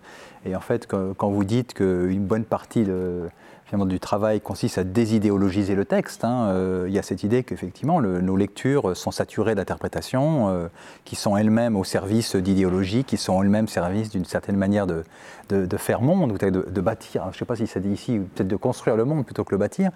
[0.45, 3.29] et en fait, quand, vous dites qu'une bonne partie de,
[3.67, 6.23] finalement, du travail consiste à désidéologiser le texte.
[6.23, 6.47] Hein.
[6.47, 10.67] Euh, il y a cette idée qu'effectivement, nos lectures sont saturées d'interprétations euh,
[11.03, 15.03] qui sont elles-mêmes au service d'idéologies, qui sont elles-mêmes au service d'une certaine manière de,
[15.77, 17.23] faire monde, ou de, de bâtir.
[17.23, 19.53] Je ne sais pas si ça dit ici, peut-être de construire le monde plutôt que
[19.53, 19.91] le bâtir.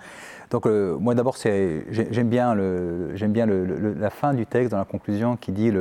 [0.49, 5.71] Donc, euh, moi d'abord, j'aime bien, la fin du texte, dans la conclusion, qui dit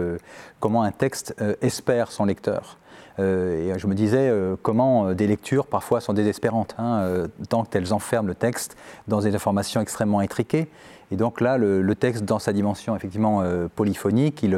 [0.60, 2.78] comment un texte espère son lecteur.
[3.20, 7.64] Euh, et je me disais euh, comment euh, des lectures parfois sont désespérantes, hein, tant
[7.64, 8.76] qu'elles enferment le texte
[9.08, 10.68] dans des informations extrêmement intriquées.
[11.12, 13.42] Et donc là, le, texte, dans sa dimension effectivement
[13.74, 14.56] polyphonique, il,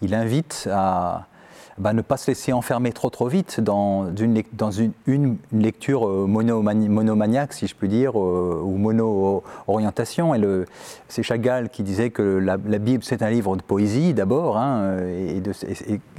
[0.00, 1.26] il invite à,
[1.78, 6.06] bah, ne pas se laisser enfermer trop trop vite dans une, dans une, une, lecture
[6.06, 10.32] euh, monomaniaque, si je puis dire, euh, ou mono-orientation.
[11.08, 15.42] C'est Chagall qui disait que la, Bible, c'est un livre de poésie d'abord, hein, et,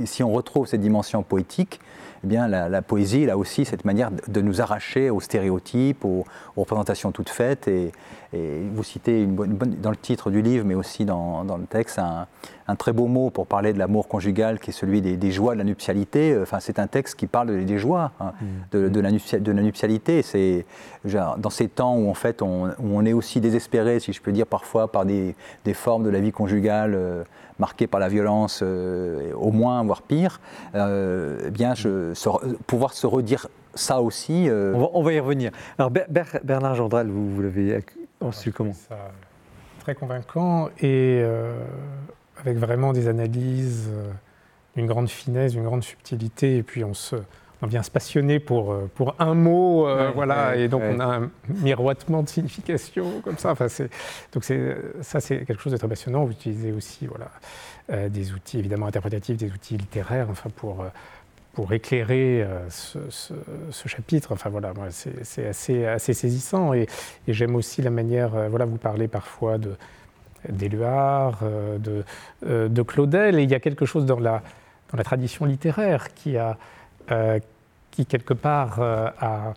[0.05, 1.79] si on retrouve cette dimension poétique,
[2.23, 6.23] eh bien, la, poésie, là aussi, cette manière de nous arracher aux stéréotypes, aux,
[6.55, 7.67] représentations toutes faites.
[7.67, 7.91] Et,
[8.73, 12.75] vous citez une bonne, dans le titre du livre, mais aussi dans, le texte, un,
[12.75, 15.63] très beau mot pour parler de l'amour conjugal, qui est celui des, joies de la
[15.63, 16.37] nuptialité.
[16.41, 18.45] Enfin, c'est un texte qui parle des joies hein, mmh.
[18.71, 20.21] de, la, de, la, nuptialité.
[20.21, 20.65] C'est
[21.05, 24.47] dans ces temps où en fait on, on, est aussi désespéré, si je peux dire,
[24.47, 25.35] parfois par des,
[25.73, 26.93] formes de la vie conjugale.
[26.95, 27.23] Euh,
[27.59, 30.41] marqué par la violence, euh, au moins, voire pire,
[30.75, 32.13] euh, eh bien, je,
[32.65, 34.49] pouvoir se redire ça aussi.
[34.49, 35.51] On va, y revenir.
[35.77, 35.91] Alors,
[36.43, 37.83] Bernard Gendral, vous, vous l'avez
[38.27, 39.11] reçu comment ça
[39.79, 41.21] Très convaincant et
[42.39, 43.89] avec vraiment des analyses
[44.75, 47.17] d'une grande finesse, d'une grande subtilité, et puis on se
[47.63, 51.05] on vient se passionner pour, euh, pour un mot, euh, voilà, et donc on a
[51.05, 53.51] un miroitement de signification comme ça.
[53.51, 53.67] Enfin,
[54.33, 54.43] donc
[55.01, 56.25] ça, c'est quelque chose de très passionnant.
[56.25, 57.31] Vous utilisez aussi voilà,
[57.89, 60.85] euh, des outils évidemment interprétatifs, des outils littéraires, enfin, pour,
[61.53, 64.31] pour éclairer ce, ce, chapitre.
[64.31, 66.73] Enfin voilà, c'est assez, saisissant.
[66.73, 66.87] Et,
[67.27, 69.57] j'aime aussi la manière, voilà, vous parlez parfois
[70.49, 71.43] d'Éluard,
[71.79, 72.03] de,
[72.43, 74.41] de Claudel, et il y a quelque chose dans la,
[75.03, 76.57] tradition littéraire qui a,
[77.91, 79.53] qui quelque part a,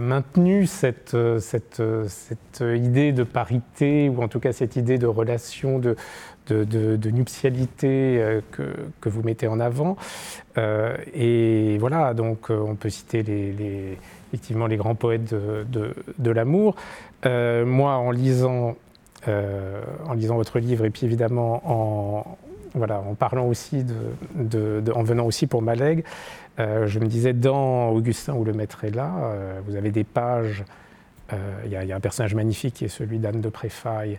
[0.00, 1.80] maintenu cette, cette,
[2.60, 5.96] idée de parité, ou en tout cas cette idée de relation de,
[6.52, 8.62] de, nuptialité que,
[9.00, 9.96] que, vous mettez en avant.
[10.56, 13.24] et voilà, donc on peut citer
[14.28, 16.76] effectivement les grands poètes de, l'amour.
[17.24, 18.76] moi, en lisant
[19.26, 22.38] euh, en lisant votre livre et puis évidemment en,
[22.74, 26.04] voilà, en parlant aussi, de, en venant aussi pour Malègue,
[26.60, 30.04] euh, je me disais dans Augustin où le maître est là, euh, vous avez des
[30.04, 30.64] pages,
[31.66, 34.18] il y, a un personnage magnifique qui est celui d'Anne de Préfaille,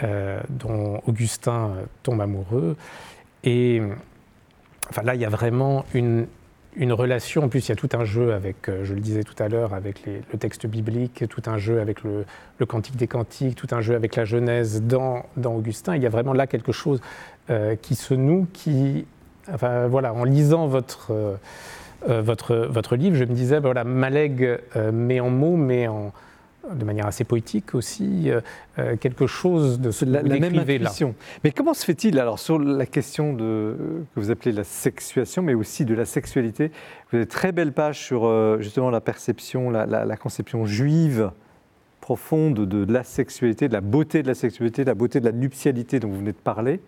[0.00, 1.72] dont Augustin
[2.02, 2.76] tombe amoureux.
[3.44, 3.80] Et
[4.90, 6.26] enfin, là, il y a vraiment une,
[6.76, 7.44] une relation.
[7.44, 9.48] En plus, il y a tout un jeu avec, euh, je le disais tout à
[9.48, 12.24] l'heure, avec le texte biblique, tout un jeu avec le,
[12.66, 15.96] Cantique des Cantiques, tout un jeu avec la Genèse dans, dans Augustin.
[15.96, 17.00] Il y a vraiment là quelque chose
[17.50, 19.06] euh, qui se noue, qui,
[19.52, 24.58] enfin, voilà, en lisant votre, euh, votre, votre livre, je me disais, voilà, Malègue
[24.92, 26.12] met en mots, mais en,
[26.74, 28.40] de manière assez poétique aussi, euh,
[28.78, 31.14] euh, quelque chose de ce la, la même intuition.
[31.44, 33.76] Mais comment se fait-il, alors sur la question de,
[34.14, 36.70] que vous appelez la sexuation, mais aussi de la sexualité,
[37.10, 41.30] vous avez très belle page sur euh, justement la perception, la, conception juive
[42.00, 45.32] profonde de, la sexualité, de la beauté de la sexualité, de la beauté de la
[45.32, 46.80] nuptialité dont vous venez de parler.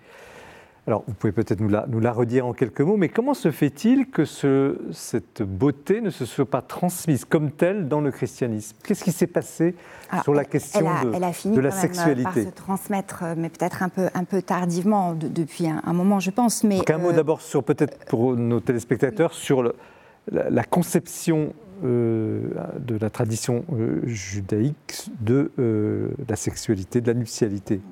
[0.88, 1.68] Alors, vous pouvez peut-être nous
[2.00, 6.48] la, redire en quelques mots, mais comment se fait-il que cette beauté ne se soit
[6.48, 8.74] pas transmise comme telle dans le christianisme?
[8.82, 9.74] Qu'est-ce qui s'est passé
[10.22, 14.24] sur la question de, la sexualité par se transmettre, euh, mais peut-être un peu, un
[14.24, 16.64] peu tardivement, depuis un, moment, je pense.
[16.64, 19.74] Mais, un mot euh, d'abord sur, peut-être pour nos téléspectateurs, sur
[20.32, 21.52] la, conception
[21.84, 23.62] euh, de la tradition
[24.04, 25.50] judaïque de
[26.26, 27.82] la sexualité, de la nuptialité.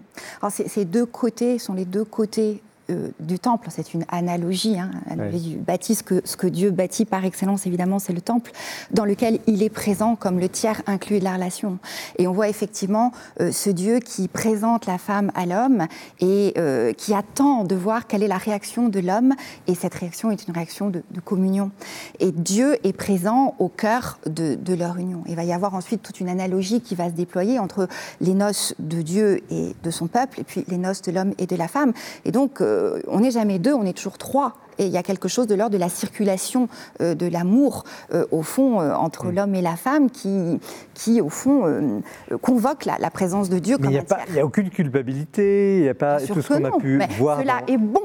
[0.41, 3.69] Alors ces deux côtés sont les deux côtés euh, du temple.
[3.71, 4.91] C'est une analogie, hein,
[5.33, 8.53] du bâti, ce que, ce que, Dieu bâtit par excellence, évidemment, c'est le temple,
[8.93, 11.79] dans lequel il est présent comme le tiers inclus de la relation.
[12.19, 13.11] Et on voit effectivement
[13.41, 15.87] euh, ce Dieu qui présente la femme à l'homme
[16.21, 19.35] et euh, qui attend de voir quelle est la réaction de l'homme.
[19.67, 21.73] Et cette réaction est une réaction de, communion.
[22.21, 25.25] Et Dieu est présent au cœur de, de, leur union.
[25.27, 27.89] Il va y avoir ensuite toute une analogie qui va se déployer entre
[28.21, 31.47] les noces de Dieu et de son peuple, et puis les noces de l'homme et
[31.47, 31.93] de la femme.
[32.25, 32.76] Et donc, euh,
[33.09, 34.55] on n'est jamais deux, on est toujours trois.
[34.79, 36.69] Et il y a quelque chose de l'ordre de la circulation
[37.01, 39.35] euh, de l'amour, euh, au fond, entre mm.
[39.35, 40.61] l'homme et la femme, qui,
[40.95, 42.03] qui au fond,
[42.43, 43.77] convoque la, présence de Dieu.
[43.81, 46.99] Mais il n'y a, aucune culpabilité, il n'y a pas tout ce qu'on a pu
[46.99, 47.41] mais voir.
[47.41, 48.03] Cela est bon.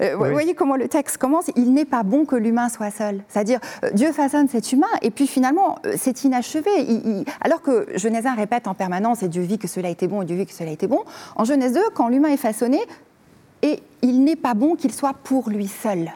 [0.00, 3.22] Vous voyez comment le texte commence Il n'est pas bon que l'humain soit seul.
[3.28, 3.60] C'est-à-dire,
[3.92, 6.70] Dieu façonne cet humain, et puis finalement, c'est inachevé.
[7.40, 10.24] alors que Genèse 1 répète en permanence, et Dieu vit que cela était bon, et
[10.24, 11.00] Dieu vit que cela était bon,
[11.36, 12.80] en Genèse 2, quand l'humain est façonné,
[13.64, 16.12] et il n'est pas bon qu'il soit pour lui seul.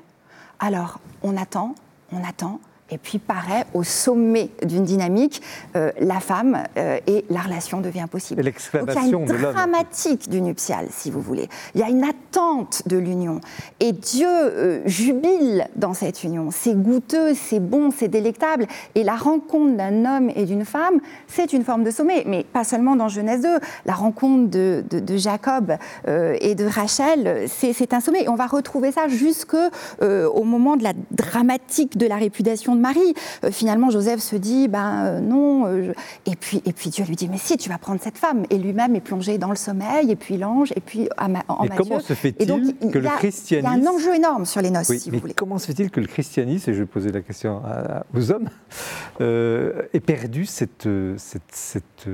[0.61, 1.75] Alors, on attend,
[2.13, 5.43] on attend, et puis paraît au sommet d'une dynamique,
[5.76, 8.43] euh, la femme euh, et la relation devient possible.
[8.43, 11.49] Donc il y a une dramatique du nuptial, si vous voulez.
[11.74, 13.41] Il y a une attente de l'union.
[13.80, 16.49] Et Dieu euh, jubile dans cette union.
[16.51, 18.66] C'est goûteux, c'est bon, c'est délectable.
[18.95, 22.24] Et la rencontre d'un homme et d'une femme, c'est une forme de sommet.
[22.26, 23.49] Mais pas seulement dans Genèse 2.
[23.86, 25.76] La rencontre de, de, Jacob
[26.07, 28.24] et de Rachel, c'est un sommet.
[28.24, 29.57] Et on va retrouver ça jusque
[30.01, 32.16] au moment de la dramatique de la
[32.81, 33.14] Marie.
[33.45, 35.66] Euh, finalement, Joseph se dit, ben euh, non.
[35.66, 35.93] Euh,
[36.26, 38.45] et, puis, et puis Dieu lui dit, mais si, tu vas prendre cette femme.
[38.51, 42.01] Et lui-même est plongé dans le sommeil, et puis l'ange, et puis en Et comment
[42.01, 43.68] se fait-il que le christianisme...
[43.74, 45.35] Il y a un enjeu énorme sur les noces, si vous voulez.
[45.35, 47.62] Comment se fait-il que le christianisme, et je vais poser la question
[48.14, 48.49] aux hommes,
[49.20, 52.09] ait perdu cette, cette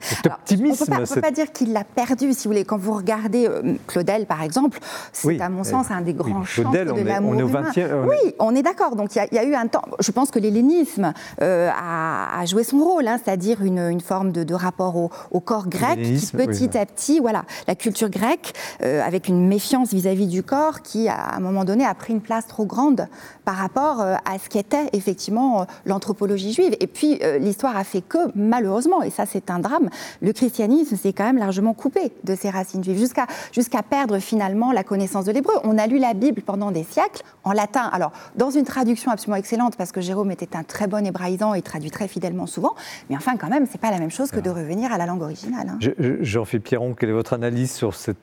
[0.00, 0.84] cet optimisme.
[0.90, 2.64] on ne peut, pas dire qu'il l'a perdu, si vous voulez.
[2.64, 4.78] Quand vous regardez euh, Claudel, par exemple,
[5.12, 7.70] c'est à mon sens un des grands oui, de l'amour humain.
[8.06, 8.96] Oui, on est d'accord.
[8.96, 9.84] Donc il y, a eu un temps.
[10.00, 14.96] Je pense que l'hellénisme euh, a, joué son rôle, hein, c'est-à-dire une, forme de, rapport
[14.96, 18.52] au, corps grec qui petit à petit, voilà, la culture grecque,
[18.82, 22.20] euh, avec une méfiance vis-à-vis du corps, qui à un moment donné a pris une
[22.20, 23.06] place trop grande
[23.44, 26.76] par rapport à ce qu'était effectivement l'anthropologie juive.
[26.80, 29.90] Et puis l'histoire a fait que, malheureusement, et ça c'est un drame,
[30.22, 34.72] le christianisme s'est quand même largement coupé de ses racines juives, jusqu'à jusqu'à perdre finalement
[34.72, 35.54] la connaissance de l'hébreu.
[35.64, 37.88] On a lu la Bible pendant des siècles en latin.
[37.92, 41.62] Alors, dans une traduction absolument excellente, parce que Jérôme était un très bon hébraïsant et
[41.62, 42.74] traduit très fidèlement souvent,
[43.10, 45.22] mais enfin, quand même, c'est pas la même chose que de revenir à la langue
[45.22, 45.68] originale.
[45.70, 45.78] Hein.
[46.20, 48.18] Jean-Philippe Pierron, quelle est votre analyse sur cette,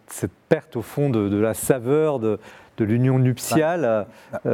[0.49, 2.39] perte, au fond, de, la saveur de,
[2.79, 4.07] l'union nuptiale
[4.43, 4.49] bah,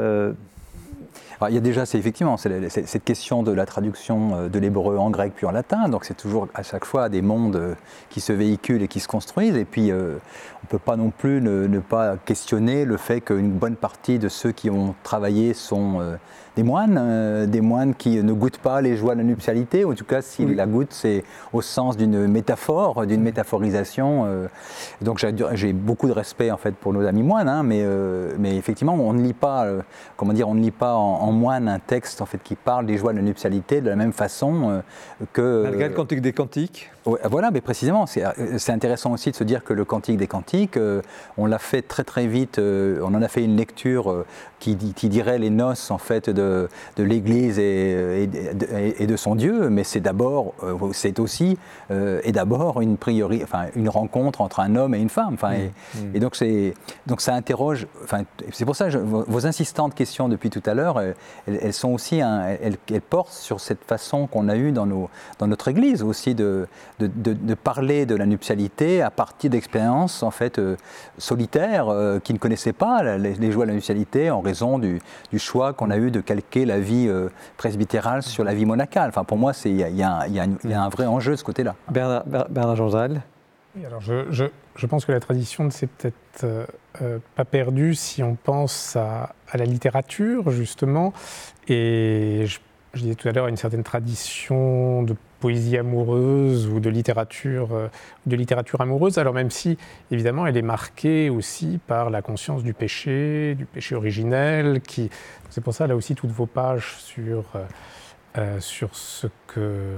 [1.47, 5.11] il y a déjà, c'est effectivement cette question de la traduction euh, de l'hébreu en
[5.11, 7.75] grec puis en latin, donc c'est toujours à chaque fois des mondes euh,
[8.09, 10.15] qui se véhiculent et qui se construisent, et puis euh,
[10.55, 14.29] on ne peut pas non plus ne, pas questionner le fait qu'une bonne partie de
[14.29, 16.17] ceux qui ont travaillé sont
[16.57, 19.91] des moines, euh, des moines qui ne goûtent pas les joies de la nuptialité, ou
[19.91, 24.25] en tout cas s'ils la goûtent, c'est au sens d'une métaphore, d'une métaphorisation.
[24.25, 24.47] Euh.
[25.03, 28.57] donc j'ai beaucoup de respect en fait pour nos amis moines, hein, mais, euh, mais
[28.57, 29.67] effectivement on ne lit pas,
[30.17, 32.97] comment dire, on ne lit pas en, moine un texte en fait qui parle des
[32.97, 34.81] joies de la nuptialité de la même façon
[35.33, 35.63] que.
[35.63, 36.89] Malgré le cantique des cantiques.
[37.05, 40.79] voilà, mais précisément, c'est intéressant aussi de se dire que le cantique des cantiques,
[41.37, 44.25] on l'a fait très très vite, on en a fait une lecture
[44.59, 46.57] qui, qui dirait les noces en fait de
[46.95, 48.29] de, l'Église et,
[48.99, 51.57] et, de son Dieu, mais c'est d'abord, euh, c'est aussi
[51.91, 55.33] euh, et d'abord une priori, enfin une rencontre entre un homme et une femme.
[55.33, 56.19] Enfin, et, mm.
[56.19, 56.73] donc c'est
[57.05, 57.87] donc ça interroge.
[58.03, 61.13] Enfin, c'est pour ça que vos, insistantes questions depuis tout à l'heure, euh,
[61.47, 65.67] elles, sont aussi, elles, portent sur cette façon qu'on a eue dans nos dans notre
[65.67, 66.67] Église aussi de
[66.99, 70.59] de, de, parler de la nuptialité à partir d'expériences en fait
[71.17, 71.87] solitaires
[72.23, 74.99] qui ne connaissaient pas les, joies de la nuptialité en raison du,
[75.31, 79.09] du choix qu'on a eu de calquer la vie euh, presbytérale sur la vie monacale.
[79.09, 81.75] Enfin, pour moi, il y, y, a un vrai enjeu de ce côté-là.
[81.89, 82.89] Bernard, Bernard Jean
[83.75, 84.45] oui, alors je, je,
[84.75, 86.65] je, pense que la tradition ne s'est peut-être euh,
[87.01, 91.13] euh, pas perdue si on pense à, à, la littérature, justement.
[91.67, 92.59] Et je,
[92.97, 97.87] je disais tout à l'heure, une certaine tradition de poésie amoureuse ou de littérature, euh,
[98.25, 99.77] de littérature amoureuse, alors même si,
[100.11, 104.81] évidemment, elle est marquée aussi par la conscience du péché, du péché originel.
[104.81, 105.09] Qui...
[105.49, 107.63] C'est pour ça, là aussi, toutes vos pages sur, euh,
[108.37, 109.95] euh, sur, ce, que,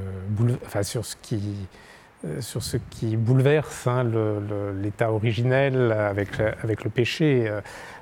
[0.66, 1.68] enfin, sur ce qui
[2.41, 4.03] sur ce qui bouleverse hein,
[4.82, 7.49] l'état originel avec, avec le péché.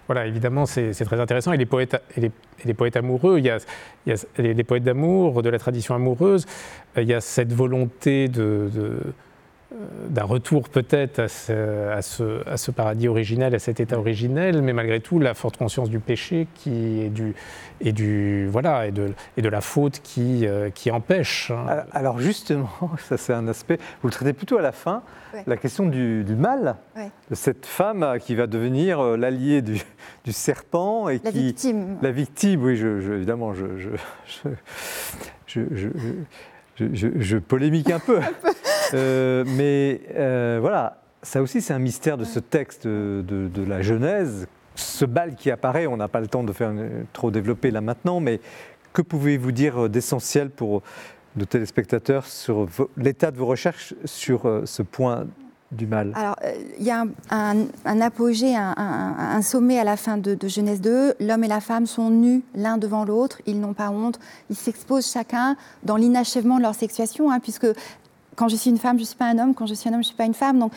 [0.07, 1.51] Voilà, évidemment, c'est très intéressant.
[1.51, 2.31] Et les poètes, et
[2.63, 3.59] les, poètes amoureux, il y a,
[4.37, 6.45] les, poètes d'amour, de la tradition amoureuse,
[6.97, 8.99] euh, il y a cette volonté de, euh,
[10.07, 11.91] d'un retour peut-être à ce,
[12.47, 15.99] à, ce, paradis originel, à cet état originel, mais malgré tout la forte conscience du
[15.99, 17.35] péché qui est du,
[17.81, 21.51] et du voilà et de, et de la faute qui, euh, qui empêche.
[21.51, 21.83] Hein.
[21.91, 22.69] Alors justement,
[23.09, 23.77] ça c'est un aspect.
[24.01, 25.03] Vous le traitez plutôt à la fin,
[25.45, 26.77] la question du, mal
[27.29, 29.81] de cette femme qui va devenir euh, l'allié du,
[30.23, 31.97] du, serpent et la qui victime.
[32.01, 33.65] La victime, oui, je, évidemment, je,
[35.45, 35.59] je,
[36.79, 38.19] je polémique un peu.
[38.93, 44.47] Euh, mais euh, voilà, ça aussi c'est un mystère de ce texte de, la Genèse.
[44.75, 46.71] Ce bal qui apparaît, on n'a pas le temps de faire
[47.13, 48.39] trop développer là maintenant, mais
[48.93, 50.83] que pouvez-vous dire d'essentiel pour
[51.35, 52.67] nos téléspectateurs sur
[52.97, 55.25] l'état de vos recherches sur euh, ce point
[55.71, 56.13] du mal?
[56.15, 56.35] Alors,
[56.79, 61.15] il y a un, apogée, un, sommet à la fin de, de Genèse 2.
[61.19, 64.19] L'homme et la femme sont nus l'un devant l'autre, ils n'ont pas honte,
[64.49, 67.67] ils s'exposent chacun dans l'inachèvement de leur sexuation, hein, puisque
[68.37, 69.93] quand je suis une femme, je ne suis pas un homme, quand je suis un
[69.93, 70.59] homme, je ne suis pas une femme.
[70.59, 70.71] Donc,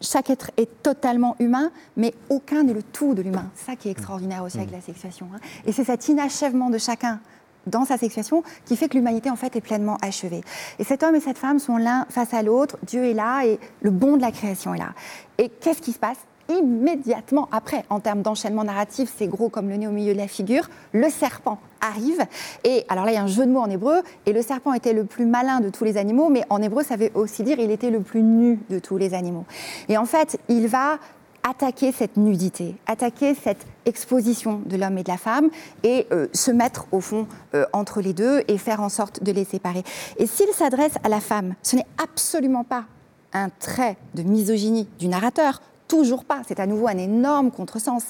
[0.00, 3.50] chaque être est totalement humain, mais aucun n'est le tout de l'humain.
[3.54, 5.28] C'est ça qui est extraordinaire aussi avec la sexuation.
[5.34, 5.40] Hein.
[5.66, 7.20] Et c'est cet inachèvement de chacun
[7.66, 10.40] dans sa sexuation qui fait que l'humanité en fait est pleinement achevée.
[10.78, 13.60] Et cet homme et cette femme sont l'un face à l'autre, Dieu est là et
[13.82, 14.94] le bon de la création est là.
[15.36, 16.16] Et qu'est-ce qui se passe?
[16.50, 20.28] Immédiatement après, en termes d'enchaînement narratif, c'est gros comme le nez au milieu de la
[20.28, 22.22] figure, le serpent arrive.
[22.64, 24.02] Et alors là, il y a un jeu de mots en hébreu.
[24.26, 26.96] Et le serpent était le plus malin de tous les animaux, mais en hébreu, ça
[26.96, 29.44] veut aussi dire il était le plus nu de tous les animaux.
[29.88, 30.98] Et en fait, il va
[31.42, 35.48] attaquer cette nudité, attaquer cette exposition de l'homme et de la femme
[35.82, 39.32] et euh, se mettre au fond euh, entre les deux et faire en sorte de
[39.32, 39.82] les séparer.
[40.18, 42.84] Et s'il s'adresse à la femme, ce n'est absolument pas
[43.32, 46.42] un trait de misogynie du narrateur, Toujours pas.
[46.46, 48.04] C'est à nouveau un énorme contresens.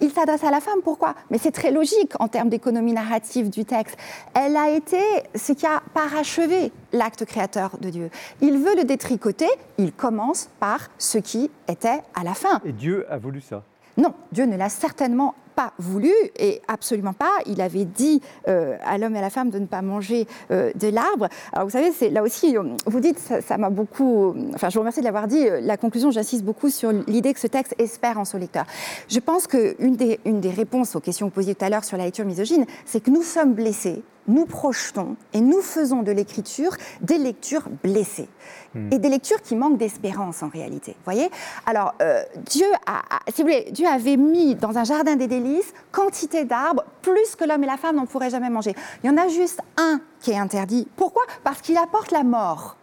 [0.00, 1.14] Il s'adresse à la femme, pourquoi?
[1.30, 3.96] Mais c'est très logique en termes d'économie narrative du texte.
[4.34, 4.98] Elle a été
[5.36, 8.10] ce qui a parachevé l'acte créateur de Dieu.
[8.40, 12.60] Il veut le détricoter, il commence par ce qui était à la fin.
[12.64, 13.62] Et Dieu a voulu ça?
[13.96, 15.36] Non, Dieu ne l'a certainement
[15.78, 17.32] voulu et absolument pas.
[17.46, 20.72] Il avait dit euh, à l'homme et à la femme de ne pas manger euh,
[20.74, 21.28] de l'arbre.
[21.52, 24.34] Alors vous savez, là aussi, euh, vous dites, ça m'a beaucoup.
[24.54, 25.46] Enfin, je vous remercie de l'avoir dit.
[25.62, 28.64] La conclusion, j'insiste beaucoup sur l'idée que ce texte espère en son lecteur.
[29.08, 32.04] Je pense qu'une des, une des réponses aux questions posées tout à l'heure sur la
[32.04, 37.18] lecture misogyne, c'est que nous sommes blessés nous projetons et nous faisons de l'écriture des
[37.18, 38.28] lectures blessées
[38.74, 38.92] hmm.
[38.92, 40.96] et des lectures qui manquent d'espérance en réalité.
[41.04, 41.30] Voyez?
[41.66, 45.72] Alors euh, Dieu a, si vous voulez, Dieu avait mis dans un jardin des délices
[45.92, 48.74] quantité d'arbres plus que l'homme et la femme n'en pourraient jamais manger.
[49.02, 50.86] Il y en a juste un qui est interdit.
[50.96, 51.22] Pourquoi?
[51.44, 52.76] Parce qu'il apporte la mort.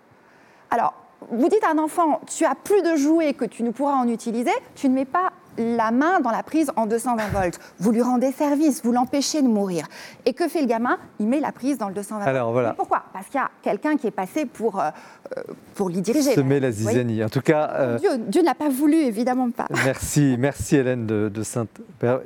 [0.69, 0.93] Alors
[1.31, 4.07] vous dites à un enfant, tu as plus de jouets que tu ne pourras en
[4.07, 7.59] utiliser, tu ne mets pas la main dans la prise en 220 volts.
[7.79, 9.87] Vous lui rendez service, vous l'empêchez de mourir.
[10.25, 10.97] Et que fait le gamin?
[11.19, 12.29] Il met la prise dans le 220 volts.
[12.29, 12.73] Alors voilà.
[12.73, 13.03] pourquoi?
[13.13, 14.89] Parce qu'il y a quelqu'un qui est passé pour, euh,
[15.37, 15.43] euh,
[15.75, 16.33] pour l'y diriger.
[16.33, 17.23] Semer la zizanie.
[17.23, 17.69] En tout cas.
[17.73, 19.67] Euh, Dieu, Dieu n'a pas voulu, évidemment pas.
[19.85, 21.69] Merci, merci Hélène de, de Sainte.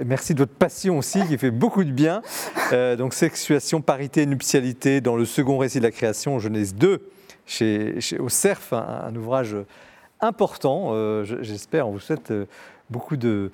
[0.06, 2.22] Merci de votre passion aussi, qui fait beaucoup de bien.
[2.98, 7.02] donc, sexuation, parité, nuptialité, dans le second récit de la création, Genèse 2,
[7.46, 9.56] chez, au CERF, un, ouvrage
[10.20, 10.94] important.
[11.24, 12.32] J'espère, on vous souhaite
[12.92, 13.52] beaucoup de,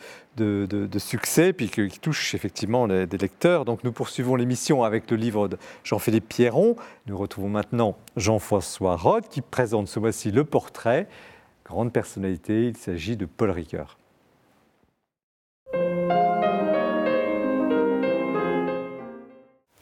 [0.97, 3.63] succès, puis qui, touche effectivement des lecteurs.
[3.65, 6.75] Donc nous poursuivons l'émission avec le livre de Jean-Philippe Pierron.
[7.05, 11.07] Nous retrouvons maintenant Jean-François Roth qui présente ce mois-ci le portrait.
[11.65, 13.97] Grande personnalité, il s'agit de Paul Ricoeur.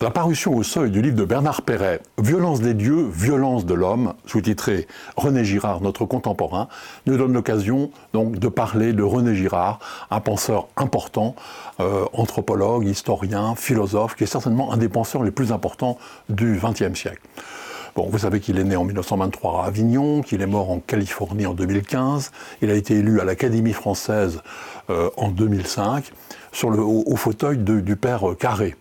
[0.05, 4.13] La parution au seuil du livre de Bernard Perret, Violence des dieux, violence de l'homme,
[4.27, 4.85] sous-titré
[5.17, 6.67] René Girard, notre contemporain,
[7.07, 9.79] nous donne l'occasion donc de parler de René Girard,
[10.11, 11.35] un penseur important,
[11.79, 15.97] euh, anthropologue, historien, philosophe, qui est certainement un des penseurs les plus importants
[16.29, 17.21] du XXe siècle.
[17.95, 21.55] Vous savez qu'il est né en 1923 à Avignon, qu'il est mort en Californie en
[21.55, 22.31] 2015.
[22.61, 24.43] Il a été élu à l'Académie française
[24.91, 26.11] euh, en 2005
[26.51, 28.75] sur le, au, fauteuil du père Carré.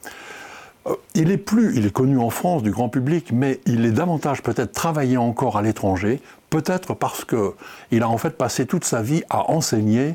[0.87, 3.91] Euh, il est plus, il est connu en France du grand public, mais il est
[3.91, 6.21] davantage peut-être travaillé encore à l'étranger,
[6.51, 10.15] peut-être parce qu'il a en fait passé toute sa vie à enseigner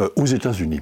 [0.00, 0.80] euh, aux États-Unis.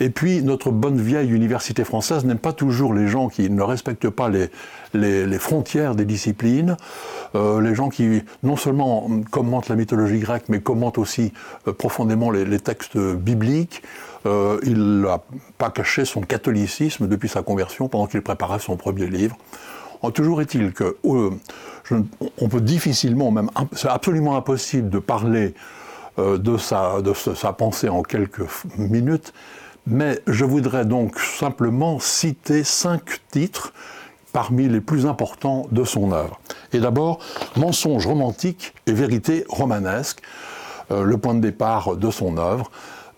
[0.00, 4.08] Et puis, notre bonne vieille université française n'aime pas toujours les gens qui ne respectent
[4.08, 6.76] pas les, frontières des disciplines,
[7.36, 11.32] euh, les gens qui non seulement commentent la mythologie grecque, mais commentent aussi
[11.78, 13.82] profondément les, textes bibliques.
[14.26, 15.20] Euh, il n'a
[15.58, 19.36] pas caché son catholicisme depuis sa conversion pendant qu'il préparait son premier livre.
[20.14, 21.30] toujours est-il que euh,
[22.38, 25.54] on peut difficilement, même c'est absolument impossible de parler
[26.18, 28.46] euh, de, sa, de sa pensée en quelques
[28.78, 29.32] minutes,
[29.86, 33.72] mais je voudrais donc simplement citer cinq titres
[34.32, 36.40] parmi les plus importants de son œuvre.
[36.72, 37.18] Et d'abord,
[37.56, 40.22] Mensonge romantique et vérité romanesque,
[40.90, 42.70] le point de départ de son œuvre.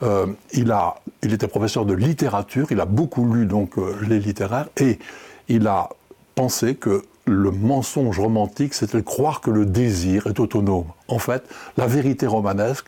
[0.03, 4.18] Euh, il, a, il était professeur de littérature, il a beaucoup lu donc euh, les
[4.18, 4.99] littéraires, et
[5.49, 5.88] il a
[6.34, 10.86] pensé que le mensonge romantique, c'était croire que le désir est autonome.
[11.09, 11.45] En fait,
[11.76, 12.86] la vérité romanesque,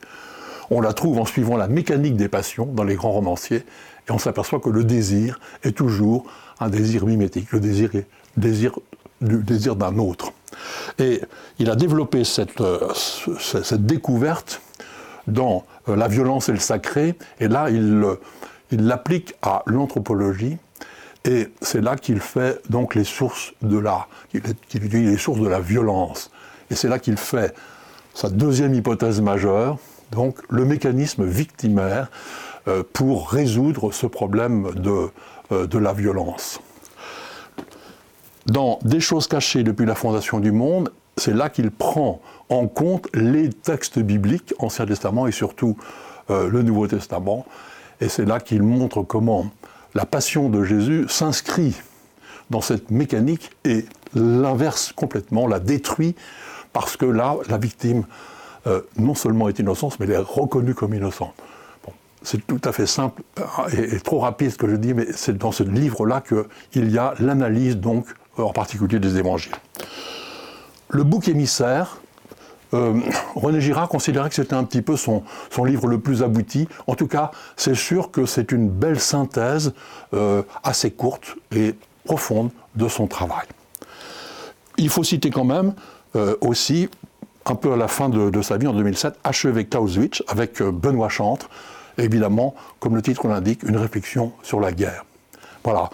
[0.68, 3.64] on la trouve en suivant la mécanique des passions dans les grands romanciers,
[4.08, 6.26] et on s'aperçoit que le désir est toujours
[6.60, 8.78] un désir mimétique, le désir est désir,
[9.20, 10.32] du désir d'un autre.
[10.98, 11.22] Et
[11.58, 14.60] il a développé cette, euh, cette découverte
[15.26, 18.16] dans euh, la violence et le sacré, et là, il
[18.70, 20.58] l'applique à l'anthropologie,
[21.24, 26.30] et c'est là qu'il fait donc les sources de la, de la violence.
[26.70, 27.54] Et c'est là qu'il fait
[28.14, 29.78] sa deuxième hypothèse majeure,
[30.12, 32.10] donc le mécanisme victimaire
[32.68, 34.70] euh, pour résoudre ce problème
[35.52, 36.60] euh, de la violence.
[38.46, 43.08] Dans Des choses cachées depuis la fondation du monde, c'est là qu'il prend en compte
[43.14, 45.76] les textes bibliques, Ancien Testament et surtout
[46.30, 47.46] euh, le Nouveau Testament.
[48.00, 49.46] Et c'est là qu'il montre comment
[49.94, 51.76] la passion de Jésus s'inscrit
[52.50, 56.14] dans cette mécanique et l'inverse complètement, la détruit,
[56.72, 58.04] parce que là, la victime
[58.66, 61.34] euh, non seulement est innocente, mais elle est reconnue comme innocente.
[62.22, 63.22] c'est tout à fait simple
[63.72, 66.98] et, et, trop rapide ce que je dis, mais c'est dans ce livre-là qu'il y
[66.98, 69.54] a l'analyse, donc, en particulier des évangiles.
[70.88, 71.98] Le bouc émissaire,
[72.74, 73.00] euh,
[73.34, 75.22] René Girard considérait que c'était un petit peu son,
[75.64, 76.68] livre le plus abouti.
[76.86, 79.72] En tout cas, c'est sûr que c'est une belle synthèse
[80.14, 83.46] euh, assez courte et profonde de son travail.
[84.78, 85.74] Il faut citer quand même
[86.16, 86.88] euh, aussi,
[87.46, 91.48] un peu à la fin de, sa vie en 2007, Achevé Clausewitz avec Benoît Chantre,
[91.98, 95.04] évidemment, comme le titre l'indique, une réflexion sur la guerre.
[95.64, 95.90] Voilà.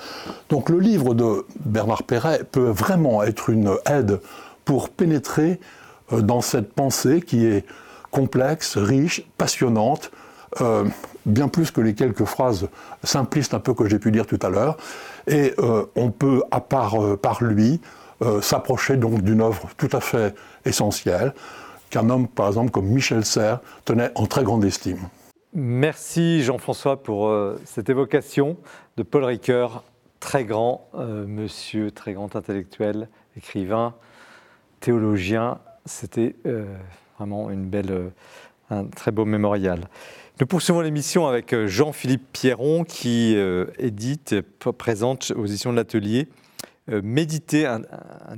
[0.49, 4.20] Donc le livre de Bernard Perret peut vraiment être une aide
[4.64, 5.61] pour pénétrer
[6.11, 7.65] dans cette pensée qui est
[8.11, 10.11] complexe, riche, passionnante,
[10.61, 10.85] euh,
[11.25, 12.69] bien plus que les quelques phrases
[13.03, 14.77] simplistes un peu que j'ai pu dire tout à l'heure.
[15.27, 17.81] Et euh, on peut, à part par lui,
[18.41, 21.35] s'approcher donc d'une œuvre tout à fait essentielle,
[21.91, 25.09] qu'un homme, par exemple, comme Michel Serres, tenait en très grande estime.
[25.55, 27.35] Merci Jean-François pour
[27.65, 28.57] cette évocation
[28.97, 29.83] de Paul Ricoeur,
[30.21, 33.93] très grand monsieur, très grand intellectuel, écrivain,
[34.79, 35.59] théologien.
[35.85, 36.76] C'était euh,
[37.18, 38.09] vraiment une belle, euh,
[38.70, 39.89] un très beau mémorial.
[40.41, 43.37] Nous poursuivons l'émission avec euh, Jean-Philippe Pierron qui
[43.78, 44.41] édite,
[44.78, 46.28] présente aux éditions de l'Atelier
[46.89, 47.85] Méditer, un,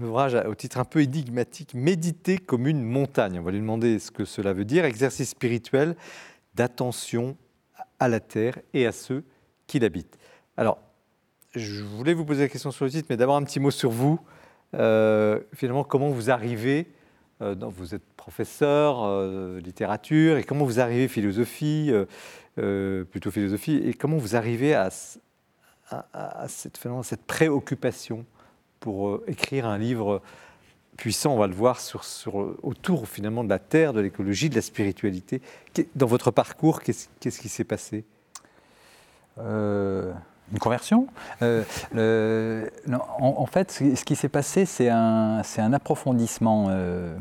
[0.03, 3.39] ouvrage au titre un peu énigmatique, Méditer comme une montagne.
[3.41, 4.85] On va lui demander ce que cela veut dire.
[4.85, 5.97] Exercice spirituel
[6.55, 7.39] d'attention
[7.99, 9.25] à la terre et à ceux
[9.67, 10.19] qui l'habitent.
[10.59, 10.79] Alors,
[11.55, 13.91] je voulais vous poser la question sur le titre, mais d'abord un petit mot sur
[13.91, 14.21] vous.
[14.73, 16.87] Finalement, comment vous arrivez,
[17.43, 21.93] euh, vous êtes professeur de littérature, et comment vous arrivez philosophie,
[22.57, 24.91] plutôt philosophie, et comment vous arrivez à,
[26.49, 28.25] cette, cette, préoccupation
[28.81, 30.23] pour écrire un livre
[30.97, 34.55] puissant, on va le voir, sur, sur, autour finalement de la terre, de l'écologie, de
[34.55, 35.43] la spiritualité?
[35.95, 37.09] Dans votre parcours, qu'est-ce
[37.41, 38.05] qui s'est passé?
[39.39, 40.13] Euh,
[40.53, 41.07] Une conversion
[41.43, 41.65] euh,
[43.19, 45.43] en, fait, ce qui s'est passé, c'est un,
[45.73, 46.67] approfondissement.
[46.69, 47.17] Euh,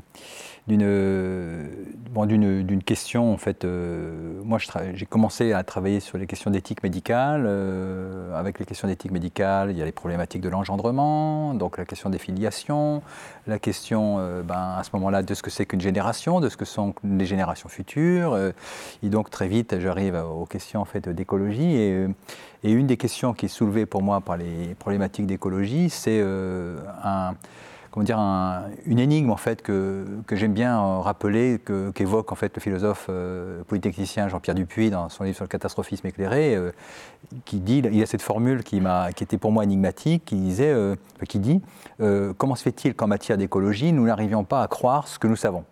[0.67, 3.65] d'une bon, question en fait.
[3.65, 4.59] Euh, moi,
[4.93, 7.43] j'ai commencé à travailler sur les questions d'éthique médicale.
[7.45, 11.85] Euh, avec les questions d'éthique médicale, il y a les problématiques de l'engendrement, donc la
[11.85, 13.01] question des filiations,
[13.45, 16.55] la question euh, ben, à ce moment-là de ce que c'est qu'une génération, de ce
[16.55, 18.37] que sont les générations futures.
[19.03, 21.75] et donc très vite, j'arrive aux questions en fait d'écologie.
[21.75, 22.07] Et,
[22.63, 27.33] et, une des questions qui est soulevée pour moi par les problématiques d'écologie, c'est un
[27.93, 28.17] comment dire,
[28.87, 31.61] une énigme en fait que, j'aime bien euh, rappeler,
[31.93, 36.07] qu'évoque en fait le philosophe euh, polytechnicien Jean-Pierre Dupuis dans son livre sur le catastrophisme
[36.07, 36.71] éclairé, euh,
[37.45, 38.81] qui dit, il y a cette formule qui,
[39.15, 40.75] qui était pour moi énigmatique, qui disait,
[41.29, 41.61] qui dit,
[42.37, 45.63] comment se fait-il qu'en matière d'écologie nous n'arrivions pas à croire ce que nous savons?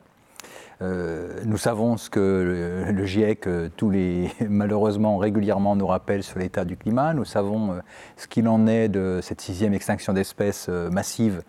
[0.81, 6.39] Euh, nous savons ce que le, GIEC, euh, tous les, malheureusement régulièrement, nous rappelle sur
[6.39, 7.13] l'état du climat.
[7.13, 7.79] Nous savons euh,
[8.17, 11.43] ce qu'il en est de cette sixième extinction d'espèces massive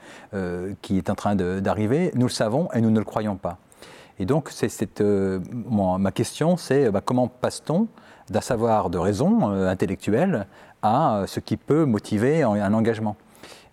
[0.82, 2.10] qui est en train d'arriver.
[2.14, 3.58] Nous le savons et nous ne le croyons pas.
[4.18, 4.50] Et donc,
[5.00, 7.88] ma question, c'est bah, comment passe-t-on
[8.30, 10.46] d'un savoir de raison intellectuelle
[10.82, 13.16] à ce qui peut motiver un engagement?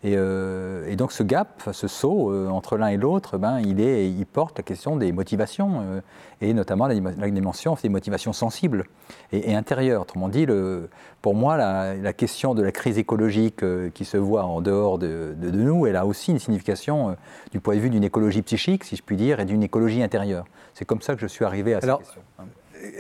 [0.06, 4.10] Euh, et, donc ce gap, ce saut euh, entre l'un et l'autre, ben, il, est,
[4.10, 6.02] il porte la question des motivations, euh,
[6.40, 6.96] et notamment la,
[7.30, 8.86] dimension des motivations sensibles
[9.34, 10.02] et, intérieures.
[10.02, 10.90] Autrement dit, le,
[11.22, 13.62] pour moi, la, question de la crise écologique
[13.94, 17.18] qui se voit en dehors de, nous, elle a aussi une signification
[17.52, 20.46] du point de vue d'une écologie psychique, si je puis dire, et d'une écologie intérieure.
[20.74, 22.22] C'est comme ça que je suis arrivé à cette question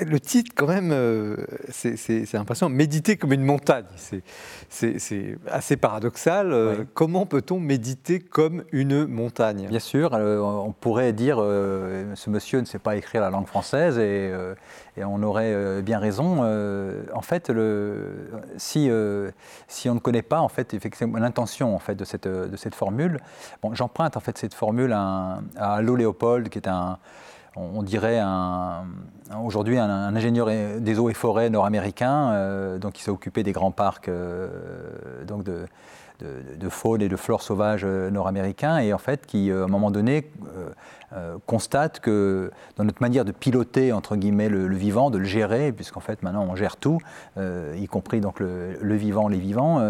[0.05, 1.35] le titre, quand même, euh,
[1.69, 2.73] c'est impressionnant.
[2.73, 6.51] Méditer comme une montagne, c'est assez paradoxal.
[6.51, 9.67] Euh, comment peut-on méditer comme une montagne?
[9.67, 13.97] Bien sûr, euh, on pourrait dire ce monsieur ne sait pas écrire la langue française
[13.97, 14.33] et,
[15.01, 16.43] on aurait bien raison.
[17.13, 18.89] en fait, le, si,
[19.67, 20.75] si on ne connaît pas en fait,
[21.15, 23.19] l'intention en fait, de, cette, de cette formule,
[23.61, 26.97] bon, j'emprunte en fait cette formule à, à Allo Léopold, qui est un
[27.59, 28.21] on dirait
[29.43, 30.47] aujourd'hui un, ingénieur
[30.79, 34.49] des eaux et forêts nord-américain, euh, donc qui s'est occupé des grands parcs euh,
[35.25, 39.91] de, faune et de flore sauvage euh, nord-américains, et en fait qui, à un moment
[39.91, 40.31] donné,
[41.45, 45.99] constate que dans notre manière de piloter entre guillemets le, vivant, de le gérer, puisqu'en
[45.99, 46.99] fait maintenant on gère tout,
[47.37, 49.81] y compris donc le, vivant, les vivants,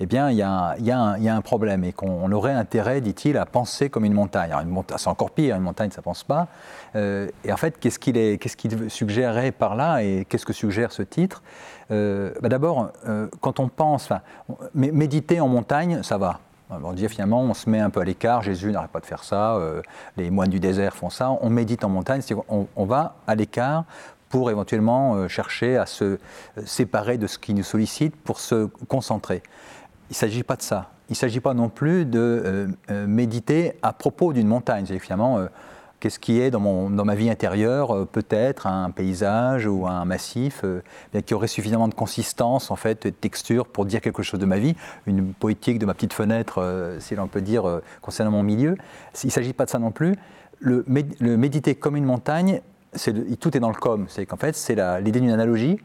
[0.00, 4.04] eh bien il y, a, un problème et qu'on aurait intérêt, dit-il, à penser comme
[4.04, 4.52] une montagne.
[4.52, 6.48] Alors c'est encore pire, une montagne ça pense pas.
[6.96, 11.02] Euh, et en fait, qu'est-ce qu'il qu suggérerait par là et qu'est-ce que suggère ce
[11.02, 11.42] titre?
[11.90, 14.10] Euh, bah D'abord, euh, quand on pense,
[14.74, 16.40] méditer en montagne, ça va.
[16.70, 19.60] On finalement, on se met un peu à l'écart, Jésus n'arrête pas de faire ça,
[20.16, 23.84] les moines du désert font ça, on médite en montagne, on, on va à l'écart
[24.30, 26.18] pour éventuellement chercher à se
[26.64, 29.42] séparer de ce qui nous sollicite pour se concentrer.
[30.10, 30.90] Il ne s'agit pas de ça.
[31.10, 34.86] Il ne s'agit pas non plus de méditer à propos d'une montagne.
[34.88, 35.46] C'est finalement
[36.04, 40.04] Qu'est-ce qui est dans, mon, dans ma vie intérieure euh, Peut-être un paysage ou un
[40.04, 40.82] massif euh,
[41.24, 44.58] qui aurait suffisamment de consistance, en fait, de texture pour dire quelque chose de ma
[44.58, 44.76] vie.
[45.06, 48.76] Une poétique de ma petite fenêtre, euh, si l'on peut dire, concernant mon milieu.
[49.22, 50.14] Il ne s'agit pas de ça non plus.
[50.60, 50.84] Le,
[51.38, 52.60] méditer comme une montagne,
[53.40, 54.04] tout est dans le com.
[54.10, 55.78] C'est qu'en fait, c'est l'idée d'une analogie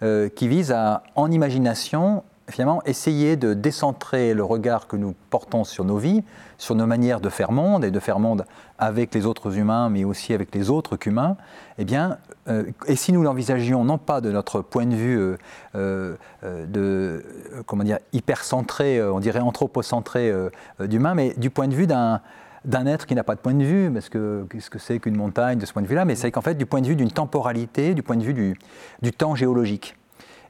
[0.00, 5.84] qui vise à, en imagination, finalement, essayer de décentrer le regard que nous portons sur
[5.84, 6.22] nos vies,
[6.56, 8.44] sur nos manières de faire monde et de faire monde
[8.78, 11.36] avec les autres humains, mais aussi avec les autres qu'humains,
[11.78, 12.18] eh bien,
[12.48, 15.36] euh, et si nous l'envisagions non pas de notre point de vue euh,
[15.74, 17.24] euh, de,
[17.66, 20.32] comment dire, hypercentré, on dirait anthropocentré
[20.80, 22.20] d'humain, mais du point de vue d'un
[22.64, 25.16] d'un être qui n'a pas de point de vue, parce que qu'est-ce que c'est qu'une
[25.16, 27.10] montagne de ce point de vue-là, mais c'est qu'en fait du point de vue d'une
[27.10, 28.58] temporalité, du point de vue du,
[29.00, 29.97] du temps géologique.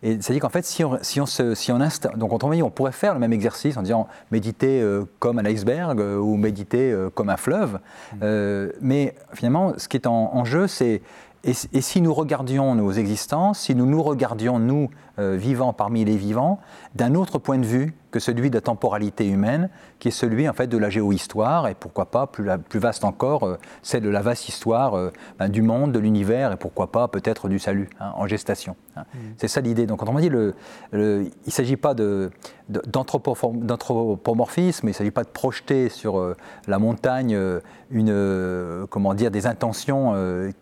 [0.03, 1.79] Et c'est-à-dire qu'en fait, si on, si on, se, si on
[2.17, 6.19] donc on pourrait faire le même exercice en disant méditer euh, comme un iceberg euh,
[6.19, 7.79] ou méditer euh, comme un fleuve.
[8.15, 8.69] Mmh.
[8.81, 11.03] mais finalement, ce qui est en, jeu, c'est
[11.45, 16.17] et, si nous regardions nos existences, si nous nous regardions, nous, euh, vivant parmi les
[16.17, 16.61] vivants,
[16.95, 19.69] d'un autre point de vue que celui de la temporalité humaine,
[19.99, 23.45] qui est celui en fait de la géohistoire et pourquoi pas plus, plus vaste encore,
[23.45, 27.09] euh, celle de la vaste histoire euh, ben, du monde, de l'univers et pourquoi pas
[27.09, 28.77] peut-être du salut hein, en gestation.
[28.97, 29.03] Hein.
[29.13, 29.19] Mmh.
[29.39, 29.87] C'est ça l'idée.
[29.87, 30.55] Donc on dit le,
[30.93, 36.37] il ne s'agit pas d'anthropomorphisme, il ne s'agit pas de projeter sur
[36.69, 37.37] la montagne
[37.91, 40.53] une, comment dire, des intentions mmh.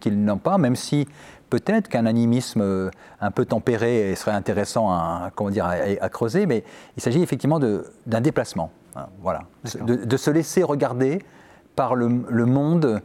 [0.00, 1.06] qu'ils n'ont pas, même si
[1.54, 2.90] peut-être qu'un animisme euh,
[3.20, 6.64] un peu tempéré serait intéressant à, comment dire, à, creuser, mais
[6.96, 8.70] il s'agit effectivement d'un déplacement.
[8.96, 9.42] Hein, voilà.
[9.86, 11.22] De, se laisser regarder
[11.76, 13.02] par le, monde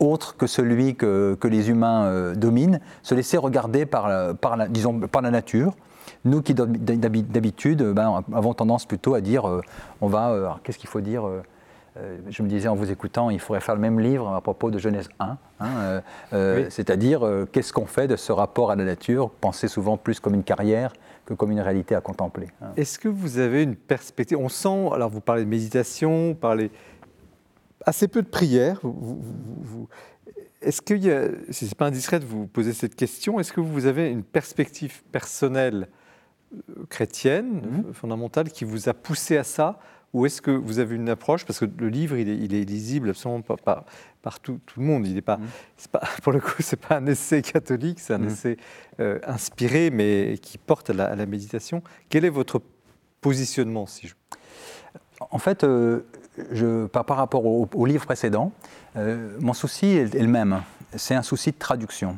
[0.00, 4.98] autre que celui que, les humains euh, dominent, se laisser regarder par, par, la, disons,
[5.00, 5.76] par la nature.
[6.24, 9.60] Nous qui d'habitude ben, avons tendance plutôt à dire euh,
[10.00, 11.42] on va, qu'est-ce qu'il faut dire euh,
[12.28, 14.78] je me disais en vous écoutant, il faudrait faire le même livre à propos de
[14.78, 16.00] Genèse 1, hein, euh,
[16.32, 20.34] euh, c'est-à-dire qu'est-ce qu'on fait de ce rapport à la nature, penser souvent plus comme
[20.34, 20.92] une carrière
[21.24, 22.48] que comme une réalité à contempler.
[22.60, 22.72] Hein.
[22.76, 26.70] Est-ce que vous avez une perspective On sent, alors vous parlez de méditation, vous parlez
[27.84, 28.80] assez peu de prière.
[30.60, 33.52] est-ce qu'il y a, si ce n'est pas indiscret de vous poser cette question, est-ce
[33.52, 35.88] que vous avez une perspective personnelle
[36.88, 37.92] chrétienne, mm-hmm.
[37.92, 39.78] fondamentale, qui vous a poussé à ça
[40.16, 43.42] ou est-ce que vous avez une approche, parce que le livre, il est, lisible absolument
[43.42, 43.84] par,
[44.22, 45.06] par, tout, le monde.
[45.06, 45.42] Il n'est pas, mmh.
[45.92, 48.28] pas, pour le coup, c'est pas un essai catholique, c'est un mmh.
[48.28, 48.56] essai
[48.98, 51.82] euh, inspiré, mais qui porte à la, méditation.
[52.08, 52.62] Quel est votre
[53.20, 54.14] positionnement, si je...
[55.30, 56.06] En fait, euh,
[56.50, 58.52] je, par, par, rapport au, livre précédent,
[58.96, 60.62] euh, mon souci est, le même.
[60.94, 62.16] C'est un souci de traduction.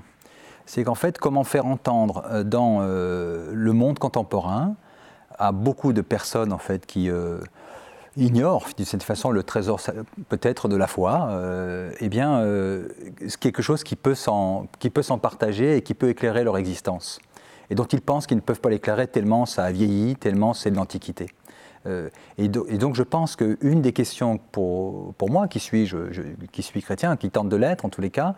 [0.67, 4.77] C'est qu'en fait, comment faire entendre dans le monde contemporain
[5.37, 7.11] à beaucoup de personnes en fait qui
[8.19, 9.81] ignore d'une certaine façon le trésor
[10.29, 12.89] peut-être de la foi, euh, eh bien, euh,
[13.41, 14.69] quelque chose qui peut s'en
[15.21, 17.21] partager et qui peut éclairer leur existence.
[17.71, 20.71] Et dont ils pensent qu'ils ne peuvent pas l'éclairer tellement ça a vieilli, tellement c'est
[20.71, 21.29] de l'Antiquité.
[21.87, 22.09] Euh,
[22.39, 25.99] et, donc je pense qu'une des questions pour, pour moi, qui suis, je,
[26.51, 28.35] qui suis chrétien, qui tente de l'être en tous les cas,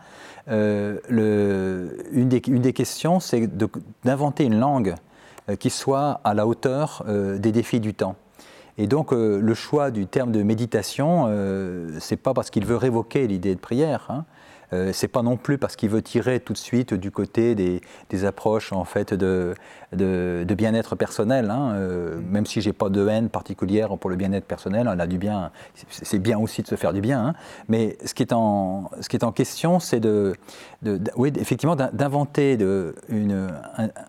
[0.46, 3.48] le, une, des, une, des, questions, c'est
[4.04, 4.94] d'inventer une langue
[5.58, 8.14] qui soit à la hauteur des défis du temps.
[8.80, 12.76] Et donc euh, le choix du terme de méditation, euh, c'est pas parce qu'il veut
[12.76, 14.06] révoquer l'idée de prière.
[14.08, 14.24] Hein.
[14.72, 18.24] Euh, c'est pas non plus parce qu'il veut tirer tout de suite du côté des,
[18.24, 19.54] approches en fait de,
[19.92, 21.50] bien-être personnel.
[21.50, 21.74] Hein.
[22.24, 25.50] même si j'ai pas de haine particulière pour le bien-être personnel, on a du bien.
[25.90, 27.20] C'est bien aussi de se faire du bien.
[27.22, 27.34] Hein.
[27.68, 28.88] Mais ce qui est en,
[29.34, 30.32] question, c'est de,
[31.16, 32.56] oui, effectivement d'inventer
[33.10, 33.50] une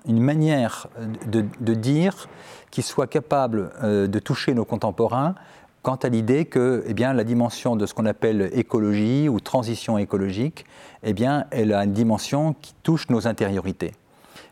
[0.08, 0.88] manière
[1.28, 2.30] de dire
[2.72, 5.36] qui soit capable euh, de toucher nos contemporains
[5.82, 9.98] quant à l'idée que eh bien, la dimension de ce qu'on appelle écologie ou transition
[9.98, 10.66] écologique,
[11.04, 13.94] eh bien, elle a une dimension qui touche nos intériorités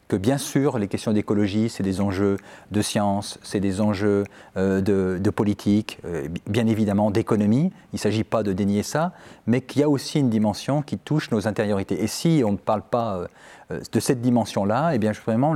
[0.09, 2.37] que bien sûr, les questions d'écologie, c'est des enjeux
[2.71, 4.23] de science, c'est des enjeux
[4.57, 9.13] euh, de, politique, euh, bien évidemment d'économie, il ne s'agit pas de dénier ça,
[9.45, 12.03] mais qu'il y a aussi une dimension qui touche nos intériorités.
[12.03, 13.27] Et si on ne parle pas
[13.69, 15.55] de cette dimension-là, eh bien vraiment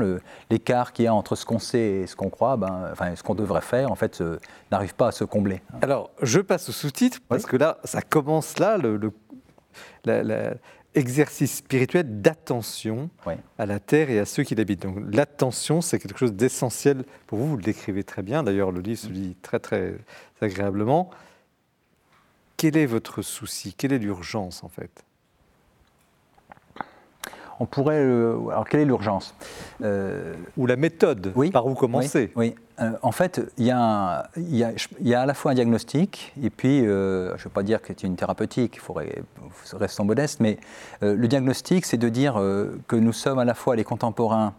[0.50, 3.24] l'écart qu'il y a entre ce qu'on sait et ce qu'on croit, ben, enfin ce
[3.24, 4.24] qu'on devrait faire, en fait,
[4.72, 5.62] n'arrive pas à se combler.
[5.82, 9.12] Alors, je passe au sous-titre, parce que là, ça commence là, le,
[10.06, 10.54] la,
[10.96, 13.10] exercice spirituel d'attention
[13.58, 14.84] à la terre et à ceux qui l'habitent.
[14.84, 18.82] Donc l'attention, c'est quelque chose d'essentiel pour vous, vous le décrivez très bien, d'ailleurs le
[18.82, 19.96] livre se lit très très
[20.42, 21.10] agréablement.
[22.58, 23.74] Quel est votre souci?
[23.74, 25.04] Quelle est l'urgence en fait?
[27.60, 28.02] On pourrait.
[28.02, 29.36] alors, quelle est l'urgence?
[29.84, 32.32] Euh, Ou la méthode oui, Par où commencer?
[32.36, 32.56] Oui.
[32.82, 34.28] Euh, en fait, il y, a,
[35.16, 38.04] à la fois un diagnostic, et puis, euh, je ne veux pas dire que c'est
[38.04, 39.22] une thérapeutique, il faudrait
[39.74, 40.58] rester modeste, mais
[41.02, 42.34] le diagnostic, c'est de dire
[42.88, 44.54] que nous sommes à la fois les contemporains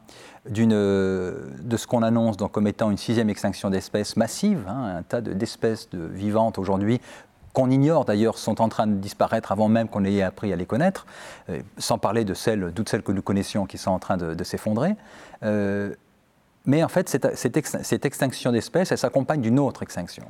[0.49, 5.21] de ce qu'on annonce donc, comme étant une sixième extinction d'espèces massive, hein, un tas
[5.21, 7.01] d'espèces vivantes aujourd'hui
[7.55, 10.67] qu'on ignore d'ailleurs, sont en train de disparaître avant même qu'on ait appris à les
[10.67, 11.07] connaître,
[11.49, 14.45] euh, sans parler de celles, toutes celles que nous connaissions qui sont en train de,
[14.45, 14.97] s'effondrer.
[15.45, 15.95] Euh,
[16.67, 20.25] mais en fait, cette, extinction d'espèces, elle s'accompagne d'une autre extinction,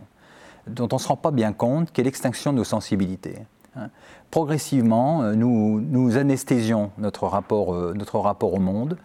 [0.66, 3.38] dont on ne se rend pas bien compte, qui est l'extinction de nos sensibilités.
[3.76, 3.88] Hein.
[4.30, 8.98] Progressivement, euh, nous, nous anesthésions notre rapport, notre rapport au monde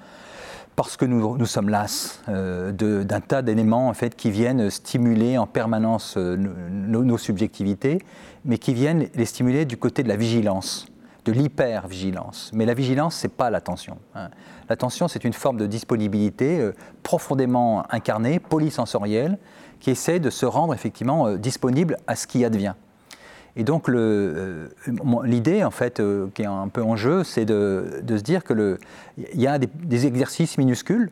[0.80, 5.46] parce que nous, sommes las euh, d'un tas d'éléments en fait, qui viennent stimuler en
[5.46, 8.00] permanence euh, nos, subjectivités,
[8.46, 10.88] mais qui viennent les stimuler du côté de la vigilance,
[11.26, 12.52] de l'hyper-vigilance.
[12.54, 13.98] Mais la vigilance, ce n'est pas l'attention.
[14.16, 14.30] Hein.
[14.70, 16.72] L'attention, c'est une forme de disponibilité euh,
[17.04, 19.38] profondément incarnée, polysensorielle,
[19.82, 22.76] qui essaie de se rendre effectivement disponible à ce qui advient.
[23.60, 24.70] Et donc euh,
[25.26, 28.78] l'idée, en fait, euh, qui est un peu en jeu, c'est de, se dire qu'il
[29.34, 31.10] y a des, exercices minuscules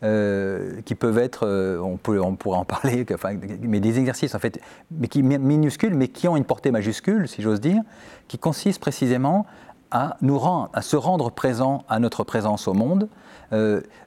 [0.00, 1.44] qui peuvent être,
[1.82, 3.04] on, peut, pourrait en parler,
[3.62, 4.60] mais des exercices en fait,
[4.90, 7.82] minuscules, mais qui ont une portée majuscule, si j'ose dire,
[8.28, 9.44] qui consistent précisément
[9.90, 13.31] à, nous rendre, à se rendre présent à notre présence au monde, euh,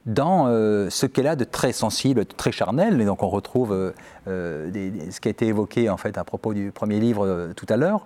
[0.06, 3.00] dans euh, ce qu'elle a de très sensible, de très charnel.
[3.00, 3.94] Et donc on retrouve
[4.28, 4.72] euh,
[5.12, 8.06] ce qui a été évoqué en fait à propos du premier livre tout à l'heure.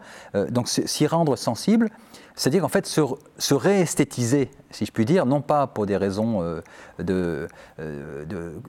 [0.49, 1.89] donc s'y rendre sensible,
[2.35, 3.01] c'est-à-dire en fait se,
[3.37, 6.41] se, réesthétiser, si je puis dire, non pas pour des raisons
[6.99, 7.47] de,
[7.77, 8.61] de,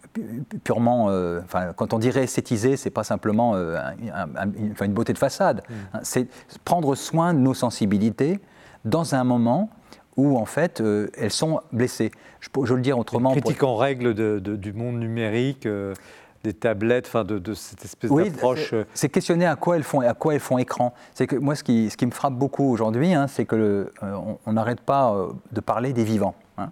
[0.65, 1.07] purement.
[1.45, 5.63] enfin, quand on dit réesthétiser, c'est pas simplement une beauté de façade.
[5.69, 5.75] Mmh.
[5.95, 6.29] Hein, c'est
[6.65, 8.41] prendre soin de nos sensibilités
[8.85, 9.71] dans un moment
[10.17, 12.11] où en fait euh, elles sont blessées.
[12.41, 13.35] Je, veux le dire autrement.
[13.35, 15.67] Une critique en règle du monde numérique.
[15.67, 15.95] euh,
[16.43, 18.73] des tablettes, enfin de, cette espèce oui, d'approche.
[18.73, 18.87] Euh.
[18.95, 20.95] C'est questionner à quoi elles font, à quoi elles font écran.
[21.13, 24.35] C'est que moi, ce qui, ce qui me frappe beaucoup aujourd'hui, hein, c'est que euh,
[24.47, 25.15] on n'arrête pas
[25.53, 26.35] de parler des vivants.
[26.57, 26.71] Hein.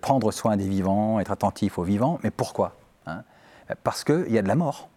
[0.00, 2.76] prendre soin des vivants, être attentif aux vivants, mais pourquoi
[3.08, 3.24] hein?
[3.82, 4.88] Parce qu'il y a de la mort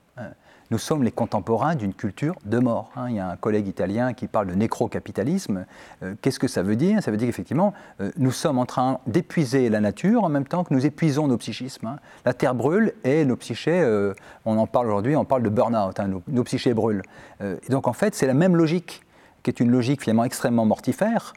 [0.71, 2.91] nous sommes les contemporains d'une culture de mort.
[2.95, 3.07] Hein.
[3.09, 5.65] Il y a un collègue italien qui parle de nécro-capitalisme.
[6.03, 7.01] Euh, qu'est-ce que ça veut dire?
[7.01, 10.63] Ça veut dire qu'effectivement, euh, nous sommes en train d'épuiser la nature en même temps
[10.63, 11.87] que nous épuisons nos psychismes.
[11.87, 11.99] Hein.
[12.25, 14.13] La terre brûle et nos psychés, euh,
[14.45, 17.03] on en parle aujourd'hui, on parle de burn-out, hein, nos, psychés brûlent.
[17.41, 19.03] et donc en fait, c'est la même logique
[19.43, 21.33] qui est une logique finalement extrêmement mortifère,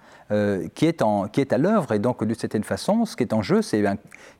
[0.75, 1.93] qui, est en, qui est à l'œuvre.
[1.93, 3.97] Et donc, de certaine façon, ce qui est en jeu, c'est ben,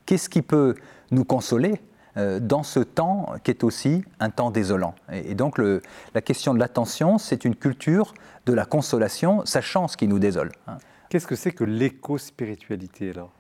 [0.07, 0.75] qu'est-ce qui peut
[1.11, 1.81] nous consoler
[2.17, 4.95] dans ce temps qui est aussi un temps désolant.
[5.13, 8.15] Et, donc la question de l'attention, c'est une culture
[8.47, 10.53] de la consolation, sachant ce qui nous désole.
[10.67, 10.77] Hein.
[11.09, 13.33] Qu'est-ce que c'est que l'éco-spiritualité alors?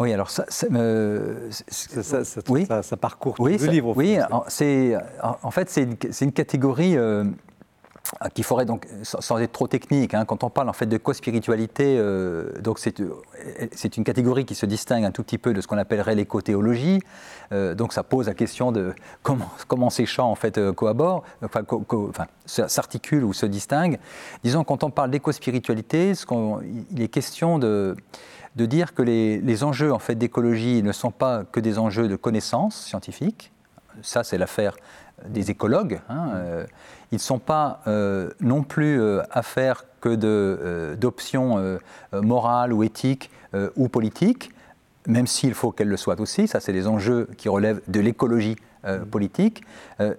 [0.00, 3.96] Oui, alors ça, euh, ça, parcourt tout le livre.
[3.96, 4.18] Oui,
[4.48, 7.24] c'est en fait c'est une, une, catégorie euh,
[8.34, 11.96] qu'il faudrait donc, sans être trop technique, hein, quand on parle en fait de co-spiritualité,
[11.98, 13.08] euh, donc euh,
[13.72, 17.00] c'est une catégorie qui se distingue un tout petit peu de ce qu'on appellerait l'éco-théologie.
[17.52, 23.32] Euh, donc ça pose la question de comment, ces champs en fait enfin, s'articulent ou
[23.32, 23.98] se distinguent.
[24.42, 26.12] Disons quand on parle d'éco-spiritualité,
[26.90, 27.96] il est question de
[28.54, 32.76] dire que les, enjeux en fait d'écologie ne sont pas que des enjeux de connaissances
[32.76, 33.50] scientifiques.
[34.02, 34.76] Ça, c'est l'affaire
[35.28, 36.00] des écologues.
[36.08, 36.64] Hein,
[37.12, 41.78] ils ne sont pas euh, non plus euh, affaires que d'options
[42.12, 43.30] morales ou éthiques
[43.74, 44.50] ou politiques,
[45.06, 46.46] même s'il faut qu'elles le soient aussi.
[46.46, 48.56] Ça, c'est des enjeux qui relèvent de l'écologie
[49.10, 49.62] politique.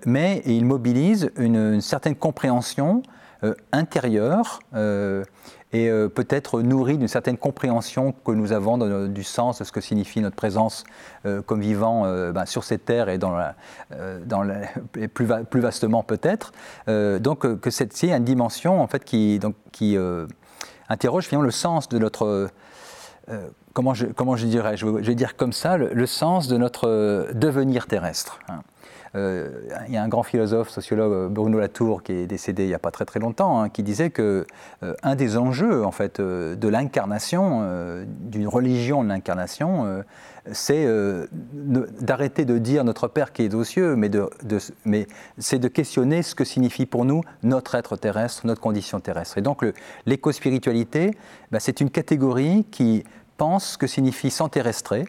[0.08, 3.04] mais ils mobilisent une certaine compréhension
[3.72, 4.60] intérieure
[5.76, 8.78] et euh, peut-être nourri d'une certaine compréhension que nous avons
[9.08, 10.86] du sens de ce que signifie notre présence
[11.26, 13.36] euh, comme vivant euh, ben, sur cette terre et dans
[14.26, 14.48] dans
[15.14, 16.54] plus, plus, vastement peut-être.
[16.88, 19.98] donc que cette une dimension en fait qui, donc, qui
[20.90, 22.50] interroge finalement le sens de notre
[23.74, 28.40] comment comment je dirais, je vais dire comme ça, le, sens de notre devenir terrestre.
[29.16, 29.20] Hein.
[29.20, 29.50] Euh,
[29.88, 32.80] il y a un grand philosophe, sociologue, Bruno Latour, qui est décédé il n'y a
[32.80, 34.46] pas très très longtemps, hein, qui disait que
[34.84, 37.36] euh, un des enjeux en fait euh, de l'incarnation,
[38.08, 40.04] d'une religion de l'incarnation,
[40.52, 40.88] c'est
[41.54, 46.44] d'arrêter de dire notre Père qui est aux cieux, mais, c'est de questionner ce que
[46.44, 49.38] signifie pour nous notre être terrestre, notre condition terrestre.
[49.38, 49.66] Et donc
[50.06, 51.12] l'éco-spiritualité,
[51.52, 53.04] bah, c'est une catégorie qui
[53.38, 55.06] pense ce que signifie s'enterrestrer, euh,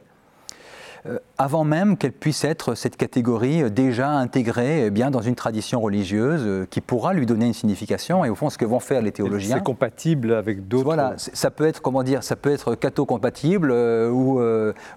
[1.38, 5.80] avant même qu'elle puisse être cette catégorie euh, déjà intégrée eh bien dans une tradition
[5.80, 9.02] religieuse euh, qui pourra lui donner une signification et au fond ce que vont faire
[9.02, 9.56] les théologiens.
[9.56, 10.84] C'est compatible avec d'autres.
[10.84, 14.40] Voilà, ça peut être comment dire, ça peut être catho-compatible ou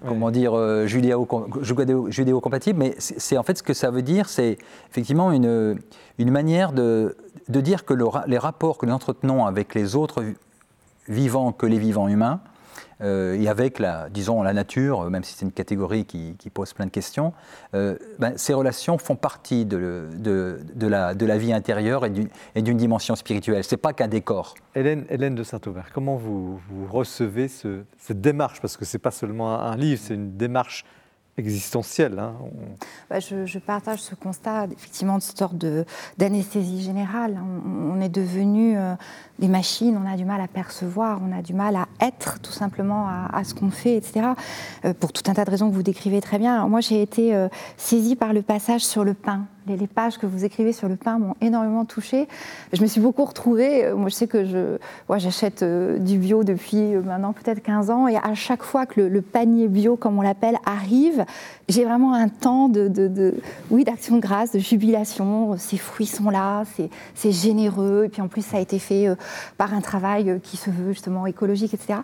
[0.06, 4.58] comment dire judéo-compatible, mais c'est en fait ce que ça veut dire, c'est
[4.90, 5.78] effectivement une,
[6.18, 7.16] une manière de,
[7.48, 7.94] de dire que
[8.26, 10.22] les rapports que nous entretenons avec les autres
[11.08, 12.49] vivants que les vivants humains euh,
[13.02, 16.90] et avec la, disons, la nature, même si c'est une catégorie qui, pose plein de
[16.90, 17.32] questions,
[17.74, 20.08] euh, ben, ces relations font partie de,
[20.80, 23.64] la, vie intérieure et d'une dimension spirituelle.
[23.64, 24.54] Ce n'est pas qu'un décor.
[24.74, 28.60] Hélène, Hélène de Saint-Aubert, comment vous, vous recevez cette démarche?
[28.60, 30.84] Parce que ce n'est pas seulement un livre, c'est une démarche
[31.36, 32.18] existentielle.
[32.18, 32.34] Hein.
[33.08, 35.54] Bah, je, partage ce constat, effectivement, de sorte
[36.18, 37.38] d'anesthésie générale.
[37.66, 38.94] On, est devenu euh,
[39.38, 42.52] des machines, on a du mal à percevoir, on a du mal à être tout
[42.52, 44.28] simplement à, ce qu'on fait, etc.
[44.84, 46.66] Euh, pour tout un tas de raisons que vous décrivez très bien.
[46.68, 50.44] moi, j'ai été euh, saisie par le passage sur le pain les, pages que vous
[50.44, 52.28] écrivez sur le pain m'ont énormément touchée.
[52.72, 53.84] Je me suis beaucoup retrouvée.
[53.84, 54.78] Euh, moi, je sais que je,
[55.18, 58.08] j'achète euh, du bio depuis euh, maintenant peut-être 15 ans.
[58.08, 61.24] Et à chaque fois que le, panier bio, comme on l'appelle, arrive,
[61.68, 63.34] j'ai vraiment un temps de,
[63.70, 65.56] oui, d'action de grâce, de jubilation.
[65.58, 66.64] Ces fruits sont là,
[67.14, 68.04] c'est, généreux.
[68.06, 69.08] Et puis en plus, ça a été fait
[69.56, 72.00] par un travail qui se veut justement écologique, etc.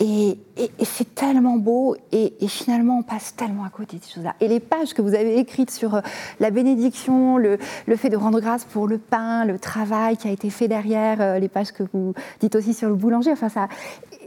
[0.00, 0.38] Et,
[0.82, 4.34] c'est tellement beau, et, finalement, on passe tellement à côté de ces choses-là.
[4.40, 6.00] Et les pages que vous avez écrites sur euh,
[6.38, 7.58] la bénédiction, le,
[7.96, 11.38] fait de rendre grâce pour le pain, le travail qui a été fait derrière, euh,
[11.38, 13.68] les pages que vous dites aussi sur le boulanger, enfin, ça,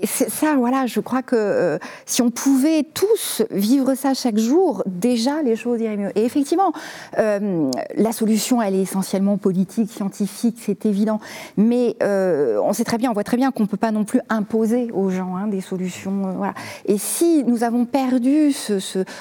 [0.03, 5.41] ça, voilà, je crois que euh, si on pouvait tous vivre ça chaque jour, déjà
[5.43, 6.11] les choses iraient mieux.
[6.15, 6.71] Et effectivement,
[7.15, 11.19] la solution, elle est essentiellement politique, scientifique, c'est évident.
[11.57, 14.21] Mais on sait très bien, on voit très bien qu'on ne peut pas non plus
[14.29, 16.33] imposer aux gens hein, des solutions.
[16.33, 16.53] voilà.
[16.85, 18.79] Et si nous avons perdu ce,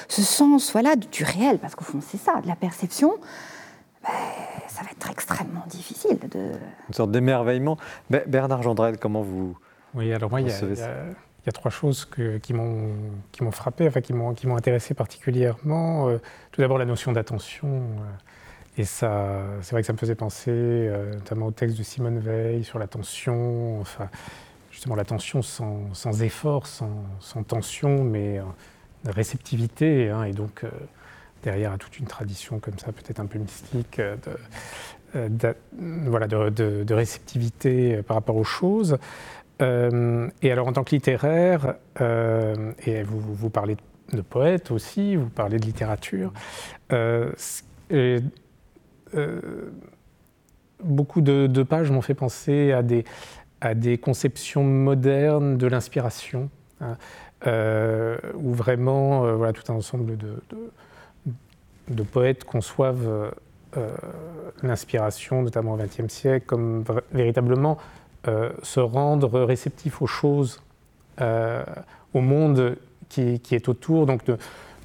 [0.09, 3.13] sens voilà, du réel, parce qu'au fond c'est ça, de la perception,
[4.03, 4.09] ben,
[4.67, 6.19] ça va être extrêmement difficile.
[6.31, 6.51] De...
[6.89, 7.77] Une sorte d'émerveillement.
[8.09, 9.57] Bernard Gendrel, comment vous
[9.95, 12.05] oui, alors moi, il y, a, trois choses
[12.41, 16.09] qui m'ont frappé, enfin, qui m'ont intéressé particulièrement.
[16.09, 16.17] Euh,
[16.51, 17.67] tout d'abord, la notion d'attention.
[17.67, 21.83] Euh, et ça, c'est vrai que ça me faisait penser euh, notamment au texte de
[21.83, 24.09] Simone Veil sur l'attention, enfin,
[24.83, 28.41] justement l'attention sans, sans, effort, sans, tension, mais
[29.05, 30.09] réceptivité.
[30.09, 30.65] Hein, et donc,
[31.41, 34.01] derrière, à toute une tradition comme ça, peut-être un peu mystique,
[35.15, 35.55] de,
[36.05, 38.97] voilà, de, réceptivité par rapport aux choses.
[39.61, 43.77] Euh, et alors en tant que littéraire, euh, et vous, parlez
[44.11, 46.33] de poète aussi, vous parlez de littérature,
[46.91, 47.31] euh,
[50.83, 53.05] beaucoup de, pages m'ont fait penser à des,
[53.63, 56.49] à des conceptions modernes de l'inspiration,
[56.81, 56.97] hein,
[58.35, 63.33] où vraiment voilà, tout un ensemble de, poètes conçoivent
[64.61, 67.77] l'inspiration, notamment au XXe siècle, comme véritablement
[68.29, 70.61] euh, se rendre réceptif aux choses,
[71.19, 71.61] euh,
[72.13, 72.77] au monde
[73.09, 74.21] qui, est autour, donc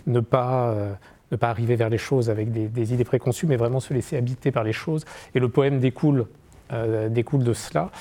[0.08, 0.92] ne, pas, euh,
[1.30, 4.50] ne pas arriver vers les choses avec des, idées préconçues, mais vraiment se laisser habiter
[4.50, 5.04] par les choses.
[5.36, 6.26] Et le poème découle,
[7.10, 7.92] découle de cela.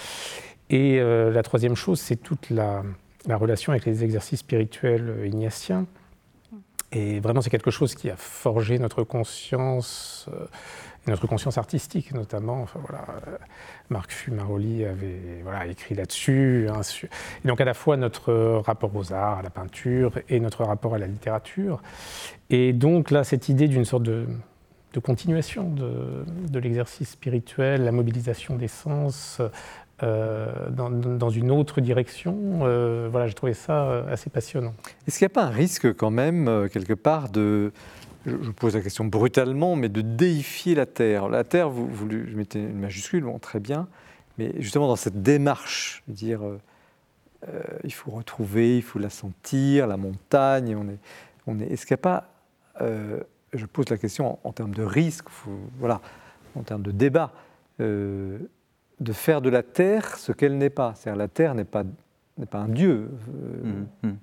[0.70, 2.84] Et la troisième chose, c'est toute la,
[3.26, 5.86] la, relation avec les exercices spirituels ignatiens.
[6.92, 10.30] Et vraiment, c'est quelque chose qui a forgé notre conscience
[11.12, 12.62] notre conscience artistique notamment.
[12.62, 13.38] Enfin, voilà, euh,
[13.90, 16.68] Marc Fumaroli avait voilà, écrit là-dessus.
[16.70, 16.82] Hein,
[17.44, 18.34] et donc à la fois notre
[18.66, 21.82] rapport aux arts, à la peinture, et notre rapport à la littérature.
[22.50, 24.28] Et donc là, cette idée d'une sorte de,
[25.04, 29.40] continuation de, l'exercice spirituel, la mobilisation des sens,
[30.04, 32.60] euh, dans, une autre direction.
[32.62, 34.74] Euh, voilà, j'ai trouvé ça assez passionnant.
[35.08, 37.72] Est-ce qu'il n'y a pas un risque quand même, quelque part, de,
[38.26, 41.30] je vous pose la question brutalement, mais de déifier la Terre?
[41.30, 43.88] La Terre, vous, vous mettez une majuscule, bon, très bien,
[44.38, 46.60] mais justement dans cette démarche, dire euh,
[47.50, 51.00] euh, il faut retrouver, il faut la sentir, la montagne, on est,
[51.48, 52.30] on est, est-ce qu'il n'y a pas,
[52.82, 53.22] euh,
[53.54, 55.28] je pose la question en, termes de risque,
[55.80, 56.02] voilà,
[56.56, 57.32] en termes de débat,
[59.00, 60.94] de faire de la Terre ce qu'elle n'est pas.
[60.96, 61.84] C'est-à-dire la Terre n'est pas,
[62.38, 63.12] n'est pas un Dieu.
[63.64, 64.14] Mmh, mmh.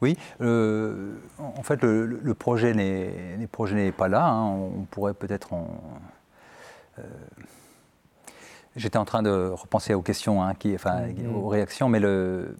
[0.00, 4.26] Oui, euh, en fait, le, projet n'est pas là.
[4.26, 4.44] Hein.
[4.44, 5.80] On pourrait peut-être en.
[6.98, 7.02] Euh,
[8.74, 11.34] j'étais en train de repenser aux questions, hein, qui, enfin, mm-hmm.
[11.34, 12.56] aux réactions, mais le.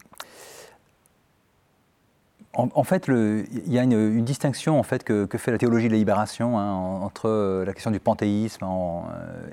[2.59, 5.99] En, fait, il y a une, distinction en fait, que, fait la théologie de la
[5.99, 6.73] libération hein,
[7.03, 8.65] entre la question du panthéisme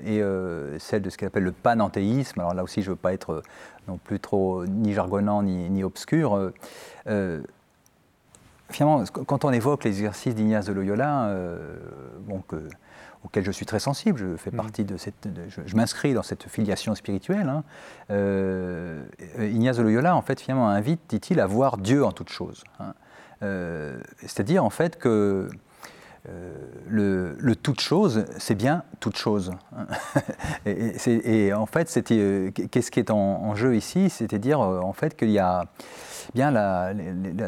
[0.04, 2.40] et euh, celle de ce qu'elle appelle le panenthéisme.
[2.40, 3.42] Alors là aussi, je ne veux pas être
[3.88, 6.52] non plus trop ni jargonnant ni, obscur
[8.70, 11.76] finalement, quand on évoque les exercices d'Ignace de Loyola, euh,
[12.20, 12.42] bon,
[13.24, 14.56] auxquels je suis très sensible, je fais mm.
[14.56, 17.48] partie de cette, je, m'inscris dans cette filiation spirituelle.
[17.48, 17.64] Hein,
[18.10, 19.04] euh,
[19.38, 22.64] Ignace de Loyola, en fait, finalement, invite, dit-il, à voir Dieu en toute chose.
[22.80, 22.94] Hein.
[23.42, 25.48] Euh, c'est-à-dire, en fait, que
[26.88, 29.52] le, le, toute chose, c'est bien toute chose.
[29.76, 29.86] Hein.
[30.66, 35.38] et, en fait, qu'est-ce qui est en, en jeu ici C'est-à-dire, en fait, qu'il y
[35.38, 35.66] a
[36.34, 36.92] bien la,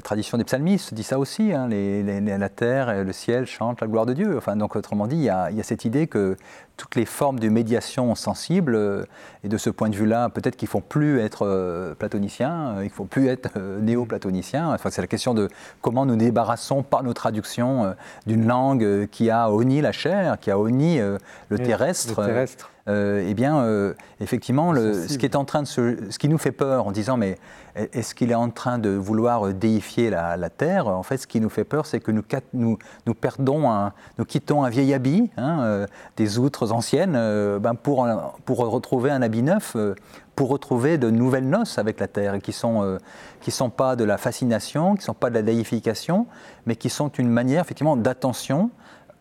[0.02, 4.06] tradition des psalmistes dit ça aussi, hein, la terre et le ciel chantent la gloire
[4.06, 4.36] de Dieu.
[4.36, 6.36] Enfin, donc autrement dit, il y, a, cette idée que
[6.76, 9.04] toutes les formes de médiation sensibles, euh,
[9.44, 12.80] et de ce point de vue-là, peut-être qu'il ne faut plus être euh, platonicien, euh,
[12.82, 14.74] il ne faut plus être néo-platonicien.
[14.74, 15.48] Enfin, c'est la question de
[15.80, 17.94] comment nous débarrassons par nos traductions
[18.26, 22.20] d'une langue qui a honni la chair, qui a honni le terrestre.
[22.20, 22.70] Le terrestre.
[22.88, 26.86] Eh bien, effectivement, le, ce qui est en train de ce qui nous fait peur
[26.86, 27.36] en disant mais
[27.76, 30.88] est-ce qu'il est en train de vouloir déifier la, terre?
[30.88, 32.22] En fait, ce qui nous fait peur, c'est que nous,
[32.54, 35.86] nous, nous, perdons, un, nous quittons un vieil habit, hein, euh,
[36.16, 38.08] des outres anciennes, euh, ben pour,
[38.46, 39.94] pour retrouver un habit neuf, euh,
[40.34, 42.98] pour retrouver de nouvelles noces avec la terre, qui ne sont,
[43.40, 46.26] qui sont pas de la fascination, qui ne sont pas de la déification,
[46.66, 48.70] mais qui sont une manière effectivement d'attention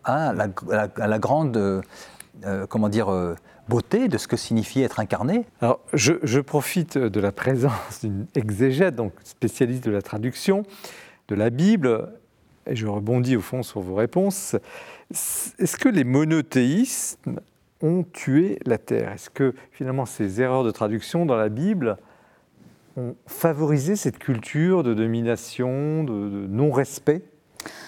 [0.04, 0.48] à la,
[0.98, 1.82] à la, grande,
[2.68, 3.08] comment dire,
[3.68, 5.44] beauté de ce que signifie être incarné.
[5.60, 10.64] Alors, je, profite de la présence d'une exégète, donc spécialiste de la traduction
[11.28, 12.08] de la Bible,
[12.66, 14.56] et je rebondis au fond sur vos réponses.
[15.10, 17.18] Est-ce que les monothéistes
[17.82, 19.12] ont tué la terre?
[19.12, 21.96] Est-ce que finalement ces erreurs de traduction dans la Bible
[22.96, 27.22] ont favorisé cette culture de domination, de, non-respect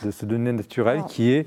[0.05, 1.47] de ce donné naturel qui est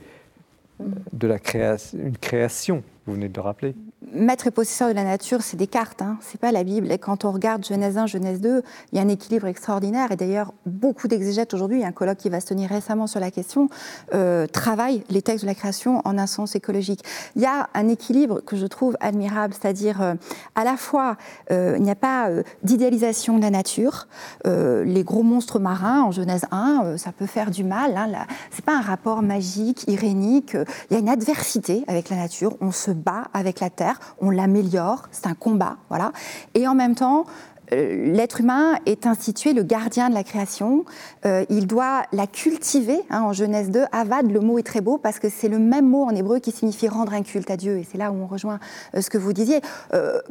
[1.13, 3.75] de la création, une création, vous venez de le rappeler?
[4.13, 6.91] Maître et possesseur de la nature, c'est Descartes, hein, c'est pas la Bible.
[6.91, 10.11] Et quand on regarde Genèse 1, Genèse 2, il y a un équilibre extraordinaire.
[10.11, 13.07] Et d'ailleurs, beaucoup d'exégètes aujourd'hui, il y a un colloque qui va se tenir récemment
[13.07, 13.69] sur la question,
[14.13, 17.03] euh, travaillent les textes de la création en un sens écologique.
[17.35, 20.15] Il y a un équilibre que je trouve admirable, c'est-à-dire euh,
[20.55, 21.17] à la fois,
[21.51, 24.07] euh, il n'y a pas euh, d'idéalisation de la nature.
[24.45, 27.95] les gros monstres marins en Genèse 1, ça peut faire du mal.
[27.95, 30.55] Hein, c'est pas un rapport magique, irénique.
[30.89, 32.55] Il y a une adversité avec la nature.
[32.61, 36.11] On se bat avec la terre on l'améliore, c'est un combat, voilà.
[36.53, 37.25] Et en même temps,
[37.71, 40.85] l'être humain est institué le gardien de la création.
[41.25, 42.99] Euh, il doit la cultiver.
[43.09, 45.87] Hein, en Genèse 2, avad, le mot est très beau parce que c'est le même
[45.87, 47.77] mot en hébreu qui signifie rendre un culte à Dieu.
[47.77, 48.59] Et c'est là où on rejoint
[48.95, 49.61] euh, ce que vous disiez.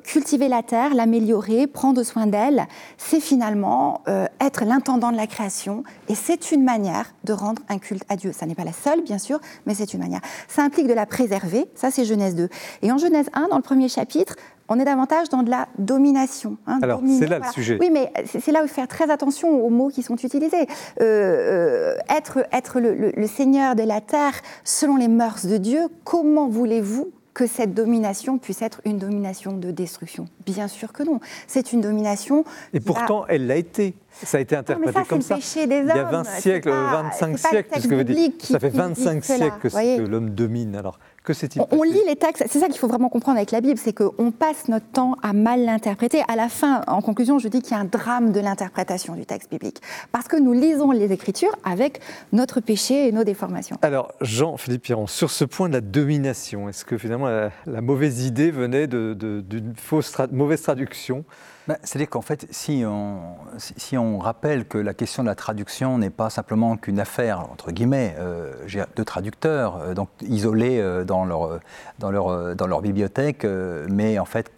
[0.04, 4.02] cultiver la terre, l'améliorer, prendre soin d'elle, c'est finalement
[4.40, 5.84] être l'intendant de la création.
[6.08, 8.32] Et c'est une manière de rendre un culte à Dieu.
[8.32, 10.20] Ça n'est pas la seule, bien sûr, mais c'est une manière.
[10.48, 11.66] Ça implique de la préserver.
[11.74, 12.48] Ça, c'est Genèse 2.
[12.82, 14.36] Et en Genèse 1, dans le premier chapitre,
[14.70, 16.56] on est davantage dans de la domination.
[16.66, 17.76] Hein, Alors, c'est là le sujet.
[17.80, 20.66] Oui, mais c'est là où il faut faire très attention aux mots qui sont utilisés.
[21.00, 25.88] Euh, euh, être être le, le seigneur de la terre selon les mœurs de Dieu,
[26.04, 30.26] comment voulez-vous que cette domination puisse être une domination de destruction?
[30.46, 31.20] Bien sûr que non.
[31.46, 32.44] C'est une domination.
[32.72, 33.94] Et pourtant, elle l'a été.
[34.10, 35.36] Ça a été interprété ça, comme ça.
[35.36, 35.90] Péché des hommes.
[35.90, 39.68] Il y a 20 siècles, 25 siècles, puisque vous dites, ça fait 25 siècles que,
[39.68, 40.76] que l'homme domine.
[40.76, 40.98] Alors,
[41.30, 43.78] que s'est-il On lit les textes, c'est ça qu'il faut vraiment comprendre avec la Bible,
[43.78, 46.22] c'est qu'on passe notre temps à mal l'interpréter.
[46.28, 49.26] À la fin, en conclusion, je dis qu'il y a un drame de l'interprétation du
[49.26, 49.80] texte biblique.
[50.12, 52.00] Parce que nous lisons les Écritures avec
[52.32, 53.76] notre péché et nos déformations.
[53.82, 58.50] Alors, Jean-Philippe Piron, sur ce point de la domination, est-ce que finalement la, mauvaise idée
[58.50, 61.24] venait d'une fausse mauvaise traduction
[61.68, 66.30] bah, c'est-à-dire qu'en fait, si on, rappelle que la question de la traduction n'est pas
[66.30, 68.52] simplement qu'une affaire, entre guillemets, euh,
[68.96, 73.46] de traducteurs, euh, donc isolés euh, dans, leur, bibliothèque,
[73.88, 74.50] mais en fait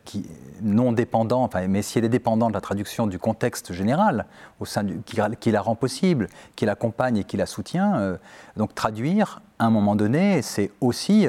[0.62, 4.27] non dépendant, enfin, mais si elle est dépendante de la traduction du contexte général,
[4.61, 8.16] au sein du, qui, la rend possible, qui l'accompagne et qui la soutient,
[8.57, 11.27] donc traduire, à un moment donné, c'est aussi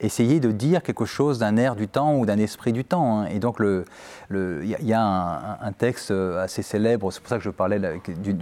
[0.00, 3.20] essayer de dire quelque chose d'un air du temps ou d'un esprit du temps.
[3.20, 3.26] Hein.
[3.26, 3.60] Et donc,
[4.30, 7.80] il y, y, a un, texte euh, assez célèbre, c'est pour ça que je parlais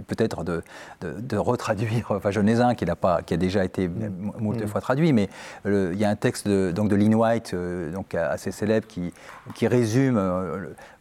[0.07, 0.61] peut-être de,
[1.01, 4.67] de, retraduire, enfin, Genèse qui, pas, qui a déjà été moult mm.
[4.67, 5.29] fois traduit, mais
[5.65, 9.13] il y a un texte de, donc de Lynn White, euh, donc assez célèbre, qui,
[9.55, 10.17] qui résume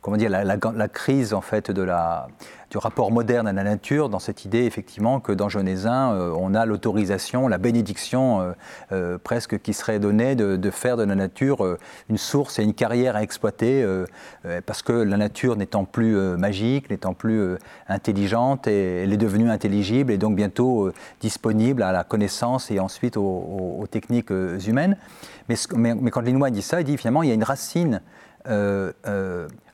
[0.01, 2.28] comment dire, la, la, crise en fait de la,
[2.70, 6.35] du rapport moderne à la nature, dans cette idée effectivement que dans Genèse 1, euh,
[6.39, 8.52] on a l'autorisation, la bénédiction euh,
[8.93, 11.78] euh, presque qui serait donnée de, faire de la nature
[12.09, 13.85] une source et une carrière à exploiter,
[14.66, 17.57] parce que la nature n'étant plus magique, n'étant plus
[17.89, 20.91] intelligente, et, elle est devenue intelligible et donc bientôt
[21.21, 24.31] disponible à la connaissance et ensuite aux, techniques
[24.67, 24.97] humaines.
[25.49, 28.03] Mais, mais, quand Linois dit ça, il dit finalement il y a une racine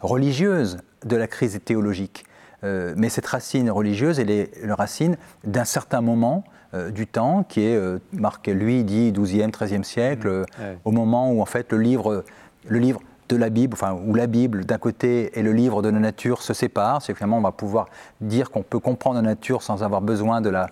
[0.01, 2.25] religieuse de la crise théologique.
[2.65, 7.45] Euh, mais cette racine religieuse, elle est la racine d'un certain moment euh, du temps
[7.45, 10.63] qui est euh, marqué, lui, dit 12e, 13e siècle, mmh.
[10.85, 12.25] au moment où en fait le livre,
[12.67, 15.89] le livre de la Bible, enfin, où la Bible d'un côté et le livre de
[15.89, 17.89] la nature se séparent, c'est finalement on va pouvoir
[18.21, 20.69] dire qu'on peut comprendre la nature sans avoir besoin de la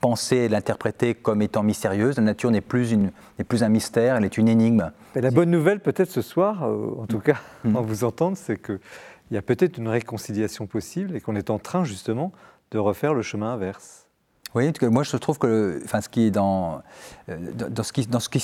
[0.00, 2.16] penser et l'interpréter comme étant mystérieuse.
[2.16, 3.10] La nature n'est plus, une,
[3.48, 4.92] plus un mystère, elle est une énigme.
[5.14, 7.22] Et la bonne nouvelle peut-être ce soir, en tout mmh.
[7.22, 7.76] cas, mmh.
[7.76, 8.80] en vous entendre, c'est que
[9.30, 12.32] il y a peut-être une réconciliation possible et qu'on est en train justement
[12.72, 13.99] de refaire le chemin inverse.
[14.54, 16.82] Oui, moi je trouve que enfin, ce qui est dans,
[17.28, 18.40] euh, dans ce qui, dans ce qui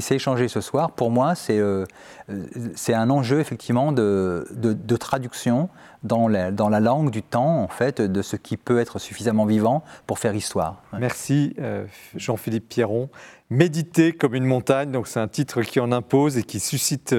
[0.00, 1.84] s'est échangé ce soir, pour moi, c'est euh,
[2.28, 5.68] un enjeu effectivement de, de, traduction
[6.02, 9.44] dans la, dans la, langue du temps, en fait, de ce qui peut être suffisamment
[9.46, 10.82] vivant pour faire histoire.
[10.98, 11.84] Merci euh,
[12.16, 13.08] Jean-Philippe Pierron.
[13.50, 17.14] Méditer comme une montagne, donc c'est un titre qui en impose et qui suscite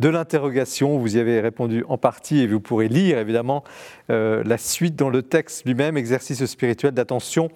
[0.00, 0.98] de l'interrogation.
[0.98, 3.62] Vous y avez répondu en partie et vous pourrez lire évidemment
[4.08, 7.50] euh, la suite dans le texte lui-même, exercice spirituel d'attention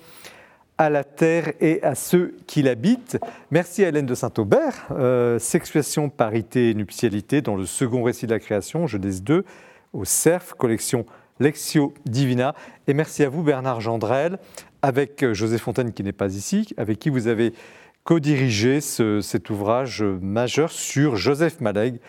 [0.77, 3.19] à la terre et à ceux qui l'habitent.
[3.51, 4.89] Merci à Hélène de Saint-Aubert.
[4.91, 9.45] Euh, sexuation, parité et nuptialité dans le second récit de la création, Genèse 2,
[9.93, 11.07] au CERF, collection
[11.41, 12.55] Lexio Divina.
[12.89, 14.39] Et merci à vous Bernard Gendrel,
[14.83, 17.55] avec José Fontaine qui n'est pas ici, avec qui vous avez
[18.03, 22.01] co-dirigé cet ouvrage majeur sur Joseph Maleg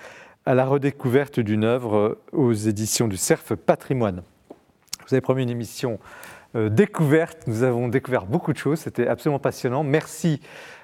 [0.46, 4.22] à la redécouverte d'une œuvre aux éditions du Cerf Patrimoine.
[5.08, 6.00] Vous avez promis une émission
[6.56, 7.48] euh, découverte.
[7.48, 8.80] Nous avons découvert beaucoup de choses.
[8.80, 9.84] C'était absolument passionnant.
[9.84, 10.42] Merci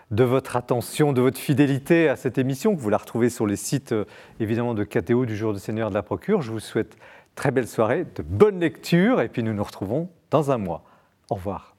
[0.10, 2.74] de votre attention, de votre fidélité à cette émission.
[2.76, 4.06] Vous la retrouvez sur les sites euh,
[4.40, 6.42] évidemment de KTO du jour du Seigneur de la Procure.
[6.42, 6.98] Je vous souhaite
[7.36, 10.84] très belle soirée, de bonnes lectures et puis nous nous retrouvons dans un mois.
[11.30, 11.70] Au revoir.